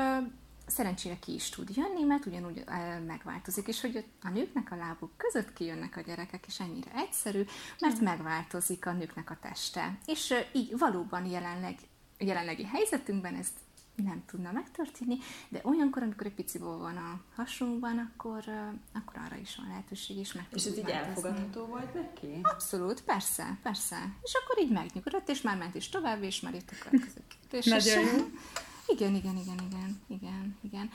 szerencsére 0.66 1.18
ki 1.18 1.34
is 1.34 1.48
tud 1.48 1.76
jönni, 1.76 2.02
mert 2.02 2.26
ugyanúgy 2.26 2.64
megváltozik, 3.06 3.68
és 3.68 3.80
hogy 3.80 4.04
a 4.22 4.28
nőknek 4.28 4.72
a 4.72 4.76
lábuk 4.76 5.10
között 5.16 5.52
kijönnek 5.52 5.96
a 5.96 6.00
gyerekek, 6.00 6.46
és 6.46 6.60
ennyire 6.60 6.90
egyszerű, 6.94 7.44
mert 7.80 8.00
megváltozik 8.00 8.86
a 8.86 8.92
nőknek 8.92 9.30
a 9.30 9.38
teste. 9.40 9.98
És 10.06 10.34
így 10.52 10.78
valóban 10.78 11.24
jelenleg, 11.24 11.78
jelenlegi 12.18 12.64
helyzetünkben 12.64 13.34
ezt 13.34 13.54
nem 14.02 14.22
tudna 14.26 14.52
megtörténni, 14.52 15.18
de 15.48 15.60
olyankor, 15.62 16.02
amikor 16.02 16.26
egy 16.26 16.34
pici 16.34 16.58
van 16.58 16.96
a 16.96 17.20
hasunkban, 17.34 17.98
akkor, 17.98 18.44
akkor 18.92 19.22
arra 19.26 19.36
is 19.36 19.56
van 19.56 19.66
lehetőség, 19.68 20.16
és 20.16 20.32
meg 20.32 20.46
És 20.52 20.64
ez 20.64 20.78
így 20.78 20.88
elfogadható 20.88 21.64
volt 21.64 21.94
neki? 21.94 22.40
Abszolút, 22.42 23.02
persze, 23.02 23.58
persze. 23.62 23.96
És 24.22 24.32
akkor 24.34 24.62
így 24.64 24.70
megnyugodott, 24.70 25.28
és 25.28 25.40
már 25.40 25.56
ment 25.56 25.74
is 25.74 25.88
tovább, 25.88 26.22
és 26.22 26.40
már 26.40 26.54
itt 26.54 26.70
a 26.70 26.84
következő 26.84 27.20
kérdés. 27.28 27.64
Nagyon 27.94 28.16
jó. 28.16 28.26
Igen, 28.86 29.14
igen, 29.14 29.36
igen, 29.36 29.58
igen, 29.68 30.00
igen, 30.08 30.56
igen. 30.62 30.90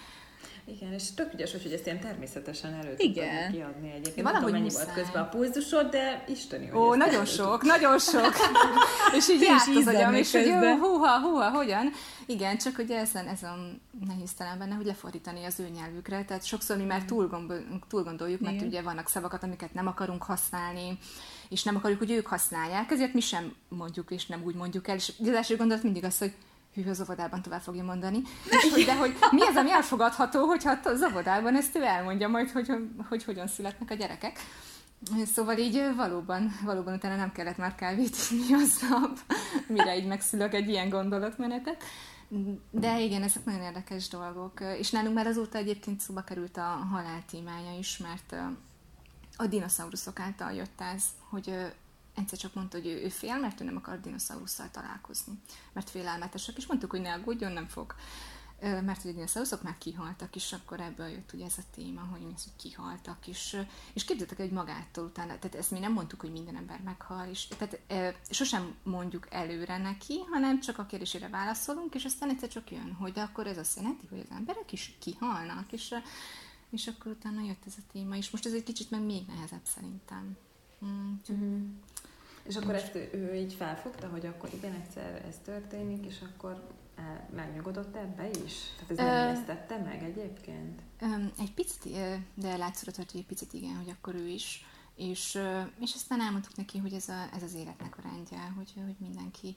Igen, 0.67 0.93
és 0.93 1.13
tök 1.13 1.33
ügyes, 1.33 1.51
hogy 1.51 1.71
ezt 1.71 1.85
ilyen 1.85 1.99
természetesen 1.99 2.73
elő 2.73 2.93
Igen. 2.97 3.51
kiadni 3.51 3.91
egyébként. 3.91 4.27
Valahogy 4.27 4.51
nem 4.51 4.61
tudom, 4.61 4.77
mennyi 4.81 4.85
volt 4.85 4.93
közben 4.93 5.23
a 5.23 5.29
pulzusod, 5.29 5.89
de 5.89 6.23
isteni, 6.27 6.67
hogy 6.67 6.79
Ó, 6.79 6.95
nagyon 6.95 7.25
sok, 7.25 7.63
nagyon 7.63 7.99
sok. 8.13 8.33
és 9.15 9.29
így 9.29 9.41
járt 9.41 9.75
az 9.75 9.87
agyam, 9.87 10.13
és 10.13 10.31
hogy 10.31 10.45
jó, 10.45 10.77
húha, 10.77 11.19
húha, 11.19 11.49
hogyan. 11.49 11.91
Igen, 12.25 12.57
csak 12.57 12.77
ugye 12.77 12.99
ezen, 12.99 13.27
ez 13.27 13.43
a 13.43 13.57
nehéz 14.07 14.33
talán 14.33 14.57
benne, 14.57 14.75
hogy 14.75 14.85
lefordítani 14.85 15.43
az 15.43 15.59
ő 15.59 15.67
nyelvükre. 15.67 16.25
Tehát 16.25 16.45
sokszor 16.45 16.77
mi 16.77 16.83
már 16.83 17.03
túl, 17.03 17.53
túl 17.89 18.03
gondoljuk, 18.03 18.41
mert 18.41 18.55
Igen. 18.55 18.67
ugye 18.67 18.81
vannak 18.81 19.09
szavakat, 19.09 19.43
amiket 19.43 19.73
nem 19.73 19.87
akarunk 19.87 20.23
használni, 20.23 20.97
és 21.49 21.63
nem 21.63 21.75
akarjuk, 21.75 21.99
hogy 21.99 22.11
ők 22.11 22.27
használják, 22.27 22.91
ezért 22.91 23.13
mi 23.13 23.21
sem 23.21 23.55
mondjuk, 23.67 24.11
és 24.11 24.25
nem 24.25 24.43
úgy 24.43 24.55
mondjuk 24.55 24.87
el. 24.87 24.95
És 24.95 25.13
az 25.19 25.27
első 25.27 25.55
gondolat 25.55 25.83
mindig 25.83 26.03
az, 26.03 26.17
hogy 26.17 26.33
hű, 26.83 26.89
az 26.89 27.01
óvodában 27.01 27.41
tovább 27.41 27.61
fogja 27.61 27.83
mondani. 27.83 28.21
És 28.49 28.71
hogy, 28.73 28.83
de 28.83 28.95
hogy 28.95 29.15
mi 29.31 29.41
az, 29.41 29.55
ami 29.55 29.71
elfogadható, 29.71 30.45
hogyha 30.45 30.79
az 30.83 31.03
óvodában 31.03 31.55
ezt 31.55 31.75
ő 31.75 31.83
elmondja 31.83 32.27
majd, 32.27 32.51
hogy, 32.51 32.67
hogy, 32.67 32.87
hogy 33.09 33.23
hogyan 33.23 33.47
születnek 33.47 33.91
a 33.91 33.93
gyerekek. 33.93 34.39
Szóval 35.33 35.57
így 35.57 35.83
valóban, 35.95 36.59
valóban 36.63 36.93
utána 36.93 37.15
nem 37.15 37.31
kellett 37.31 37.57
már 37.57 37.75
kávét 37.75 38.15
inni 38.31 38.53
aznap, 38.53 39.19
mire 39.67 39.97
így 39.97 40.07
megszülök 40.07 40.53
egy 40.53 40.69
ilyen 40.69 40.89
gondolatmenetet. 40.89 41.83
De 42.71 42.99
igen, 42.99 43.23
ezek 43.23 43.45
nagyon 43.45 43.61
érdekes 43.61 44.07
dolgok. 44.07 44.59
És 44.79 44.91
nálunk 44.91 45.15
már 45.15 45.27
azóta 45.27 45.57
egyébként 45.57 45.99
szóba 45.99 46.21
került 46.21 46.57
a 46.57 46.87
halál 46.91 47.23
témája 47.31 47.77
is, 47.77 47.97
mert 47.97 48.35
a 49.37 49.47
dinoszauruszok 49.47 50.19
által 50.19 50.51
jött 50.51 50.81
ez, 50.93 51.03
hogy 51.29 51.73
egyszer 52.15 52.37
csak 52.37 52.53
mondta, 52.53 52.77
hogy 52.77 52.87
ő, 52.87 53.03
ő 53.03 53.09
fél, 53.09 53.39
mert 53.39 53.61
ő 53.61 53.63
nem 53.63 53.75
akar 53.75 53.99
dinoszaurusszal 53.99 54.69
találkozni, 54.71 55.39
mert 55.73 55.89
félelmetesek, 55.89 56.57
és 56.57 56.65
mondtuk, 56.65 56.91
hogy 56.91 57.01
ne 57.01 57.13
aggódjon, 57.13 57.51
nem 57.51 57.67
fog. 57.67 57.95
Mert 58.59 59.01
hogy 59.01 59.11
a 59.11 59.13
dinoszauruszok 59.13 59.61
már 59.61 59.77
kihaltak, 59.77 60.35
és 60.35 60.53
akkor 60.53 60.79
ebből 60.79 61.07
jött 61.07 61.33
ugye 61.33 61.45
ez 61.45 61.57
a 61.57 61.61
téma, 61.75 62.01
hogy 62.01 62.21
mi 62.21 62.33
az, 62.35 62.43
hogy 62.43 62.69
kihaltak, 62.69 63.27
és, 63.27 63.57
és 63.93 64.05
képzeltek 64.05 64.39
egy 64.39 64.51
magától 64.51 65.05
utána, 65.05 65.39
tehát 65.39 65.55
ezt 65.55 65.71
mi 65.71 65.79
nem 65.79 65.91
mondtuk, 65.91 66.21
hogy 66.21 66.31
minden 66.31 66.55
ember 66.55 66.81
meghal, 66.81 67.27
és 67.29 67.47
tehát 67.47 67.79
e, 67.87 68.15
sosem 68.29 68.75
mondjuk 68.83 69.27
előre 69.29 69.77
neki, 69.77 70.19
hanem 70.31 70.59
csak 70.59 70.77
a 70.77 70.85
kérdésére 70.85 71.29
válaszolunk, 71.29 71.95
és 71.95 72.05
aztán 72.05 72.29
egyszer 72.29 72.49
csak 72.49 72.71
jön, 72.71 72.93
hogy 72.93 73.19
akkor 73.19 73.47
ez 73.47 73.57
azt 73.57 73.75
jelenti, 73.77 74.07
hogy 74.09 74.19
az 74.19 74.35
emberek 74.37 74.71
is 74.71 74.95
kihalnak, 74.99 75.71
és, 75.71 75.93
és 76.69 76.87
akkor 76.87 77.11
utána 77.11 77.41
jött 77.41 77.63
ez 77.65 77.73
a 77.77 77.91
téma, 77.91 78.15
és 78.15 78.29
most 78.29 78.45
ez 78.45 78.53
egy 78.53 78.63
kicsit 78.63 78.91
meg 78.91 79.01
még 79.01 79.25
nehezebb 79.27 79.65
szerintem. 79.65 80.37
Mm, 80.85 81.13
mm-hmm. 81.31 81.71
És 82.47 82.55
akkor 82.55 82.75
ezt 82.75 82.95
ő, 82.95 83.09
ő 83.13 83.35
így 83.35 83.53
felfogta, 83.53 84.07
hogy 84.07 84.25
akkor 84.25 84.49
igen, 84.53 84.73
egyszer 84.73 85.25
ez 85.27 85.35
történik, 85.43 86.05
és 86.05 86.21
akkor 86.21 86.67
e, 86.95 87.29
megnyugodott 87.35 87.95
ebbe 87.95 88.29
is? 88.45 88.53
Tehát 88.75 88.91
ez 88.91 88.97
nem 88.97 89.27
éreztette 89.27 89.77
meg 89.77 90.03
egyébként? 90.03 90.81
Egy 91.39 91.53
picit, 91.53 91.97
de 92.33 92.57
látszott, 92.57 92.95
hogy 92.95 93.09
egy 93.13 93.25
picit 93.25 93.53
igen, 93.53 93.75
hogy 93.75 93.89
akkor 93.89 94.15
ő 94.15 94.27
is. 94.27 94.65
És, 94.95 95.39
és 95.79 95.93
aztán 95.93 96.21
elmondtuk 96.21 96.55
neki, 96.55 96.77
hogy 96.77 96.93
ez, 96.93 97.09
a, 97.09 97.29
ez 97.33 97.43
az 97.43 97.53
életnek 97.53 97.97
a 97.97 98.01
rendje, 98.01 98.39
hogy, 98.55 98.73
hogy 98.85 98.95
mindenki 98.99 99.55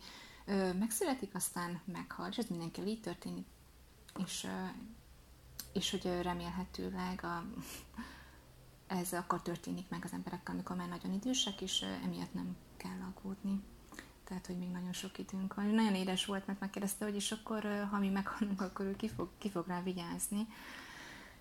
megszületik, 0.78 1.34
aztán 1.34 1.80
meghal, 1.84 2.28
és 2.30 2.36
ez 2.36 2.46
mindenki 2.48 2.80
így 2.86 3.00
történik. 3.00 3.46
És, 4.24 4.46
és 5.72 5.90
hogy 5.90 6.22
remélhetőleg 6.22 7.24
a, 7.24 7.44
ez 9.00 9.12
akkor 9.12 9.42
történik 9.42 9.88
meg 9.88 10.04
az 10.04 10.12
emberekkel, 10.12 10.54
amikor 10.54 10.76
már 10.76 10.88
nagyon 10.88 11.12
idősek, 11.12 11.60
és 11.60 11.84
emiatt 12.04 12.34
nem 12.34 12.56
kell 12.78 13.12
aggódni. 13.14 13.60
Tehát, 14.24 14.46
hogy 14.46 14.58
még 14.58 14.70
nagyon 14.70 14.92
sok 14.92 15.18
időnk 15.18 15.54
van. 15.54 15.66
Nagyon 15.66 15.94
édes 15.94 16.26
volt, 16.26 16.46
mert 16.46 16.60
megkérdezte, 16.60 17.04
hogy 17.04 17.14
és 17.14 17.32
akkor, 17.32 17.88
ha 17.90 17.98
mi 17.98 18.08
meghalunk, 18.08 18.60
akkor 18.60 18.86
ő 18.86 18.96
ki 18.96 19.08
fog, 19.08 19.28
ki 19.38 19.50
fog 19.50 19.66
rá 19.66 19.82
vigyázni. 19.82 20.46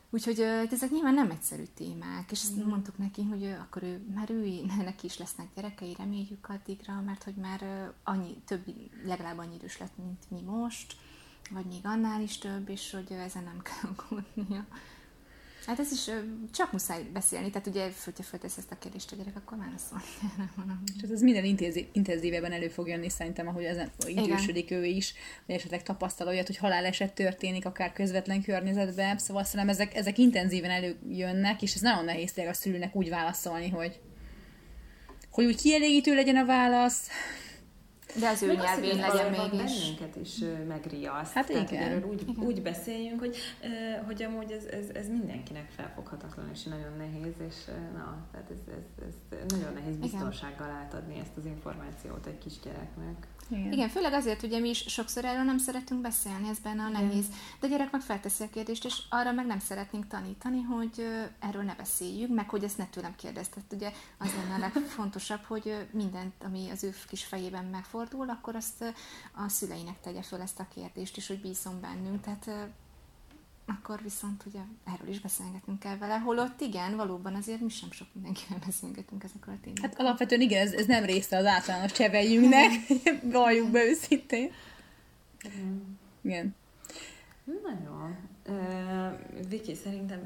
Úgyhogy 0.09 0.39
ezek 0.71 0.91
nyilván 0.91 1.13
nem 1.13 1.31
egyszerű 1.31 1.63
témák, 1.63 2.31
és 2.31 2.41
ezt 2.41 2.55
mm. 2.55 2.67
mondtuk 2.67 2.97
neki, 2.97 3.23
hogy 3.23 3.45
akkor 3.45 3.83
ő, 3.83 4.05
már 4.15 4.29
ő, 4.29 4.65
neki 4.83 5.05
is 5.05 5.17
lesznek 5.17 5.47
gyerekei, 5.55 5.95
reméljük 5.97 6.49
addigra, 6.49 7.01
mert 7.01 7.23
hogy 7.23 7.35
már 7.35 7.91
annyi, 8.03 8.41
több, 8.45 8.65
legalább 9.05 9.37
annyi 9.37 9.55
idős 9.55 9.77
lett, 9.77 9.97
mint 9.97 10.23
mi 10.29 10.41
most, 10.41 10.95
vagy 11.49 11.65
még 11.65 11.81
annál 11.83 12.21
is 12.21 12.37
több, 12.37 12.69
és 12.69 12.91
hogy 12.91 13.11
ezen 13.11 13.43
nem 13.43 13.61
kell 13.61 13.91
aggódnia. 13.91 14.65
Hát 15.67 15.79
ez 15.79 15.91
is 15.91 16.09
csak 16.53 16.71
muszáj 16.71 17.03
beszélni, 17.13 17.49
tehát 17.49 17.67
ugye, 17.67 17.89
hogyha 18.03 18.23
föltesz 18.23 18.57
ezt 18.57 18.71
a 18.71 18.77
kérdést 18.77 19.11
a 19.11 19.15
gyerek, 19.15 19.35
akkor 19.35 19.57
válaszol. 19.57 20.01
És 21.03 21.09
ez 21.09 21.21
minden 21.21 21.43
intézi, 21.43 21.87
intenzíveben 21.91 22.51
elő 22.51 22.67
fog 22.67 22.87
jönni 22.87 23.09
szerintem, 23.09 23.47
ahogy 23.47 23.63
ezen 23.63 23.91
idősödik 24.05 24.71
ő 24.71 24.85
is, 24.85 25.13
vagy 25.45 25.55
esetleg 25.55 25.83
tapasztal 25.83 26.27
olyat, 26.27 26.47
hogy 26.47 26.57
haláleset 26.57 27.13
történik, 27.13 27.65
akár 27.65 27.93
közvetlen 27.93 28.41
környezetben, 28.41 29.17
szóval 29.17 29.43
szerintem 29.43 29.69
ezek, 29.69 29.95
ezek 29.95 30.17
intenzíven 30.17 30.71
előjönnek, 30.71 31.61
és 31.61 31.73
ez 31.73 31.81
nagyon 31.81 32.05
nehéz 32.05 32.37
a 32.37 32.53
szülőnek 32.53 32.95
úgy 32.95 33.09
válaszolni, 33.09 33.69
hogy 33.69 33.99
hogy 35.31 35.45
úgy 35.45 35.61
kielégítő 35.61 36.15
legyen 36.15 36.35
a 36.35 36.45
válasz, 36.45 37.07
de 38.19 38.29
az 38.29 38.41
ő 38.41 38.47
Meg 38.47 38.57
nyelvén 38.57 38.95
legyen 38.95 39.31
mégis. 39.31 39.79
Bennünket 39.79 40.15
is 40.15 40.43
megriaszt. 40.67 41.33
Hát 41.33 41.47
Tehát, 41.47 41.71
igen. 41.71 41.83
Erről 41.83 42.09
úgy, 42.09 42.21
igen. 42.27 42.45
úgy 42.45 42.61
beszéljünk, 42.61 43.19
hogy, 43.19 43.37
hogy 44.05 44.23
amúgy 44.23 44.51
ez, 44.51 44.63
ez, 44.63 44.89
ez 44.93 45.07
mindenkinek 45.07 45.69
felfoghatatlan 45.75 46.49
és 46.53 46.63
nagyon 46.63 46.97
nehéz, 46.97 47.35
és 47.47 47.55
na, 47.93 48.27
tehát 48.31 48.51
ez, 48.51 48.73
ez, 49.07 49.37
ez 49.39 49.57
nagyon 49.57 49.73
nehéz 49.73 49.95
biztonsággal 49.95 50.69
átadni 50.69 51.19
ezt 51.19 51.37
az 51.37 51.45
információt 51.45 52.25
egy 52.25 52.37
kisgyereknek. 52.37 53.27
Igen. 53.49 53.71
Igen, 53.71 53.89
főleg 53.89 54.13
azért, 54.13 54.43
ugye 54.43 54.59
mi 54.59 54.69
is 54.69 54.77
sokszor 54.87 55.25
erről 55.25 55.43
nem 55.43 55.57
szeretünk 55.57 56.01
beszélni, 56.01 56.49
ez 56.49 56.59
benne 56.59 56.83
a 56.83 56.89
nehéz. 56.89 57.25
De 57.59 57.67
a 57.67 57.69
gyerek 57.69 57.91
meg 57.91 58.01
felteszi 58.01 58.43
a 58.43 58.49
kérdést, 58.49 58.85
és 58.85 59.01
arra 59.09 59.31
meg 59.31 59.45
nem 59.45 59.59
szeretnénk 59.59 60.07
tanítani, 60.07 60.61
hogy 60.61 61.07
erről 61.39 61.63
ne 61.63 61.73
beszéljünk, 61.75 62.35
meg 62.35 62.49
hogy 62.49 62.63
ezt 62.63 62.77
ne 62.77 62.85
tőlem 62.85 63.15
kérdezt. 63.15 63.51
Tehát 63.51 63.73
ugye 63.73 63.91
az 64.17 64.29
lenne 64.35 64.55
a 64.55 64.57
legfontosabb, 64.57 65.43
hogy 65.43 65.87
mindent, 65.91 66.33
ami 66.43 66.69
az 66.69 66.83
ő 66.83 66.93
kis 67.07 67.23
fejében 67.23 67.65
megfordul, 67.65 68.06
akkor 68.13 68.55
azt 68.55 68.93
a 69.33 69.49
szüleinek 69.49 69.99
tegye 70.01 70.21
föl 70.21 70.41
ezt 70.41 70.59
a 70.59 70.67
kérdést, 70.73 71.17
és 71.17 71.27
hogy 71.27 71.41
bízom 71.41 71.81
bennünk. 71.81 72.21
Tehát 72.21 72.71
akkor 73.65 74.01
viszont 74.03 74.43
ugye 74.45 74.59
erről 74.93 75.07
is 75.09 75.19
beszélgetünk 75.19 75.79
kell 75.79 75.97
vele, 75.97 76.17
holott 76.17 76.61
igen, 76.61 76.95
valóban 76.95 77.35
azért 77.35 77.59
mi 77.59 77.69
sem 77.69 77.91
sok 77.91 78.07
mindenkivel 78.13 78.59
beszélgetünk 78.65 79.23
ezekről 79.23 79.55
a 79.55 79.57
témákról. 79.61 79.89
Hát 79.89 79.99
alapvetően 79.99 80.41
igen, 80.41 80.67
ez, 80.67 80.73
ez 80.73 80.85
nem 80.85 81.05
része 81.05 81.37
az 81.37 81.45
általános 81.45 81.91
cseveljünknek, 81.91 82.71
valljuk 83.37 83.69
be 83.69 83.83
őszintén. 83.83 84.51
Igen. 86.21 86.55
Na 87.45 87.79
jó. 87.85 88.15
Uh, 88.49 88.55
Viki, 89.49 89.75
szerintem 89.75 90.19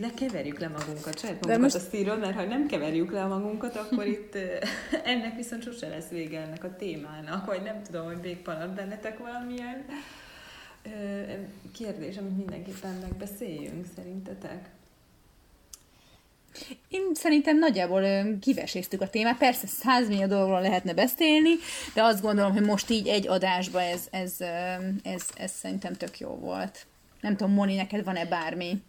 lekeverjük 0.00 0.58
le 0.58 0.68
magunkat, 0.68 1.18
saját 1.18 1.40
magunkat 1.40 1.60
most... 1.60 1.74
a 1.74 1.78
szíról, 1.78 2.16
mert 2.16 2.34
ha 2.34 2.44
nem 2.44 2.66
keverjük 2.66 3.12
le 3.12 3.26
magunkat, 3.26 3.76
akkor 3.76 4.06
itt 4.06 4.34
uh, 4.34 4.42
ennek 5.12 5.36
viszont 5.36 5.62
sose 5.62 5.88
lesz 5.88 6.08
vége 6.08 6.40
ennek 6.40 6.64
a 6.64 6.76
témának, 6.76 7.46
vagy 7.46 7.62
nem 7.62 7.82
tudom, 7.82 8.04
hogy 8.04 8.20
végpanat 8.20 8.74
bennetek 8.74 9.18
valamilyen 9.18 9.84
kérdés, 11.72 12.16
amit 12.16 12.36
mindenképpen 12.36 12.94
megbeszéljünk, 13.00 13.86
szerintetek? 13.96 14.68
Én 16.88 17.14
szerintem 17.14 17.58
nagyjából 17.58 18.04
kiveséztük 18.40 19.00
a 19.00 19.10
témát. 19.10 19.38
Persze 19.38 19.66
százmillió 19.66 20.26
dolgról 20.26 20.60
lehetne 20.60 20.94
beszélni, 20.94 21.54
de 21.94 22.02
azt 22.02 22.22
gondolom, 22.22 22.52
hogy 22.52 22.64
most 22.64 22.90
így 22.90 23.08
egy 23.08 23.28
adásba 23.28 23.82
ez, 23.82 24.08
ez, 24.10 24.40
ez, 24.40 24.82
ez, 25.02 25.28
ez 25.36 25.52
szerintem 25.52 25.92
tök 25.94 26.18
jó 26.18 26.28
volt. 26.28 26.86
Nem 27.20 27.36
tudom, 27.36 27.52
Moni, 27.52 27.74
neked 27.74 28.04
van-e 28.04 28.26
bármi? 28.26 28.82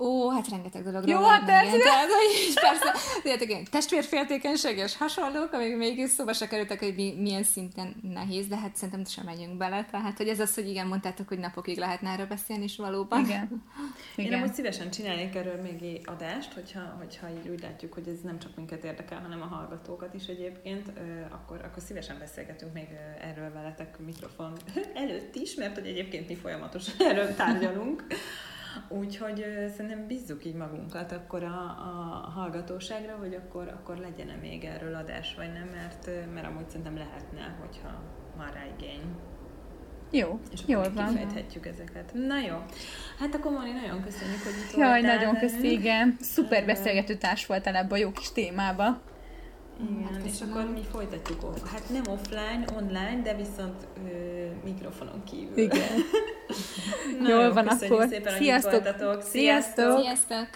Ó, 0.00 0.30
hát 0.30 0.48
rengeteg 0.48 0.82
dolog. 0.82 1.08
Jó, 1.08 1.22
hát 1.22 1.44
persze. 1.44 1.78
Tehát, 1.78 2.08
hogy 2.10 2.54
persze, 2.54 3.20
tehát, 3.22 3.40
igen, 3.40 3.64
testvérféltékenység 3.70 4.76
és 4.76 4.96
hasonlók, 4.96 5.52
amik 5.52 5.76
még 5.76 6.06
szóba 6.06 6.32
se 6.32 6.46
kerültek, 6.46 6.78
hogy 6.78 6.94
mi, 6.94 7.14
milyen 7.18 7.42
szinten 7.42 7.96
nehéz, 8.02 8.46
de 8.46 8.56
hát 8.56 8.76
szerintem 8.76 9.04
sem 9.04 9.24
megyünk 9.24 9.56
bele. 9.56 9.84
Tehát, 9.90 10.16
hogy 10.16 10.28
ez 10.28 10.40
az, 10.40 10.54
hogy 10.54 10.68
igen, 10.68 10.86
mondtátok, 10.86 11.28
hogy 11.28 11.38
napokig 11.38 11.78
lehetne 11.78 12.10
erről 12.10 12.26
beszélni, 12.26 12.62
és 12.62 12.76
valóban. 12.76 13.24
Igen. 13.24 13.62
igen. 14.16 14.32
Én 14.32 14.38
amúgy 14.38 14.54
szívesen 14.54 14.90
csinálnék 14.90 15.34
erről 15.34 15.60
még 15.60 16.00
adást, 16.04 16.52
hogyha, 16.52 16.80
hogyha 16.98 17.28
így 17.28 17.48
úgy 17.48 17.60
látjuk, 17.60 17.92
hogy 17.92 18.08
ez 18.08 18.20
nem 18.20 18.38
csak 18.38 18.56
minket 18.56 18.84
érdekel, 18.84 19.20
hanem 19.20 19.42
a 19.42 19.46
hallgatókat 19.46 20.14
is 20.14 20.26
egyébként, 20.26 20.92
akkor, 21.30 21.60
akkor 21.64 21.82
szívesen 21.82 22.18
beszélgetünk 22.18 22.72
még 22.72 22.88
erről 23.20 23.52
veletek 23.52 23.98
mikrofon 23.98 24.52
előtt 24.94 25.34
is, 25.34 25.54
mert 25.54 25.74
hogy 25.74 25.86
egyébként 25.86 26.28
mi 26.28 26.34
folyamatosan 26.34 26.94
erről 26.98 27.34
tárgyalunk. 27.34 28.04
Úgyhogy 28.88 29.44
szerintem 29.74 30.06
bízzuk 30.06 30.44
így 30.44 30.54
magunkat 30.54 31.12
akkor 31.12 31.42
a, 31.42 31.64
a 32.26 32.30
hallgatóságra, 32.34 33.16
hogy 33.16 33.34
akkor, 33.34 33.68
akkor 33.68 33.96
legyen-e 33.96 34.36
még 34.40 34.64
erről 34.64 34.94
adás, 34.94 35.34
vagy 35.34 35.52
nem, 35.52 35.68
mert, 35.74 36.10
mert 36.34 36.46
amúgy 36.46 36.68
szerintem 36.68 36.96
lehetne, 36.96 37.56
hogyha 37.60 38.02
van 38.36 38.50
rá 38.52 38.64
igény. 38.78 39.02
Jó, 40.10 40.40
és 40.52 40.60
jól 40.66 40.92
van. 40.94 41.08
kifejthetjük 41.08 41.66
ezeket. 41.66 42.12
Na 42.14 42.40
jó. 42.40 42.56
Hát 43.18 43.34
akkor 43.34 43.52
Moni, 43.52 43.72
nagyon 43.72 44.04
köszönjük, 44.04 44.42
hogy 44.42 44.52
itt 44.68 44.76
Jaj, 44.76 45.00
voltál. 45.00 45.16
nagyon 45.16 45.38
köszönjük, 45.38 45.72
igen. 45.72 46.16
Szuper 46.20 46.66
beszélgető 46.66 47.14
társ 47.14 47.46
voltál 47.46 47.74
ebbe 47.76 47.94
a 47.94 47.98
jó 47.98 48.12
kis 48.12 48.32
témába. 48.32 49.00
Igen, 49.88 50.12
hát 50.12 50.22
és 50.24 50.40
akkor 50.40 50.70
mi 50.74 50.82
folytatjuk, 50.90 51.58
hát 51.68 51.90
nem 51.90 52.02
offline, 52.06 52.64
online, 52.76 53.20
de 53.22 53.34
viszont 53.34 53.86
ö, 54.04 54.46
mikrofonon 54.64 55.24
kívül. 55.24 55.58
Igen. 55.58 55.88
Jól 57.28 57.52
van 57.52 57.66
akkor. 57.66 58.06
Szépen, 58.08 58.34
Sziasztok! 58.34 58.82
Sziasztok! 59.22 60.00
Sziasztok! 60.00 60.48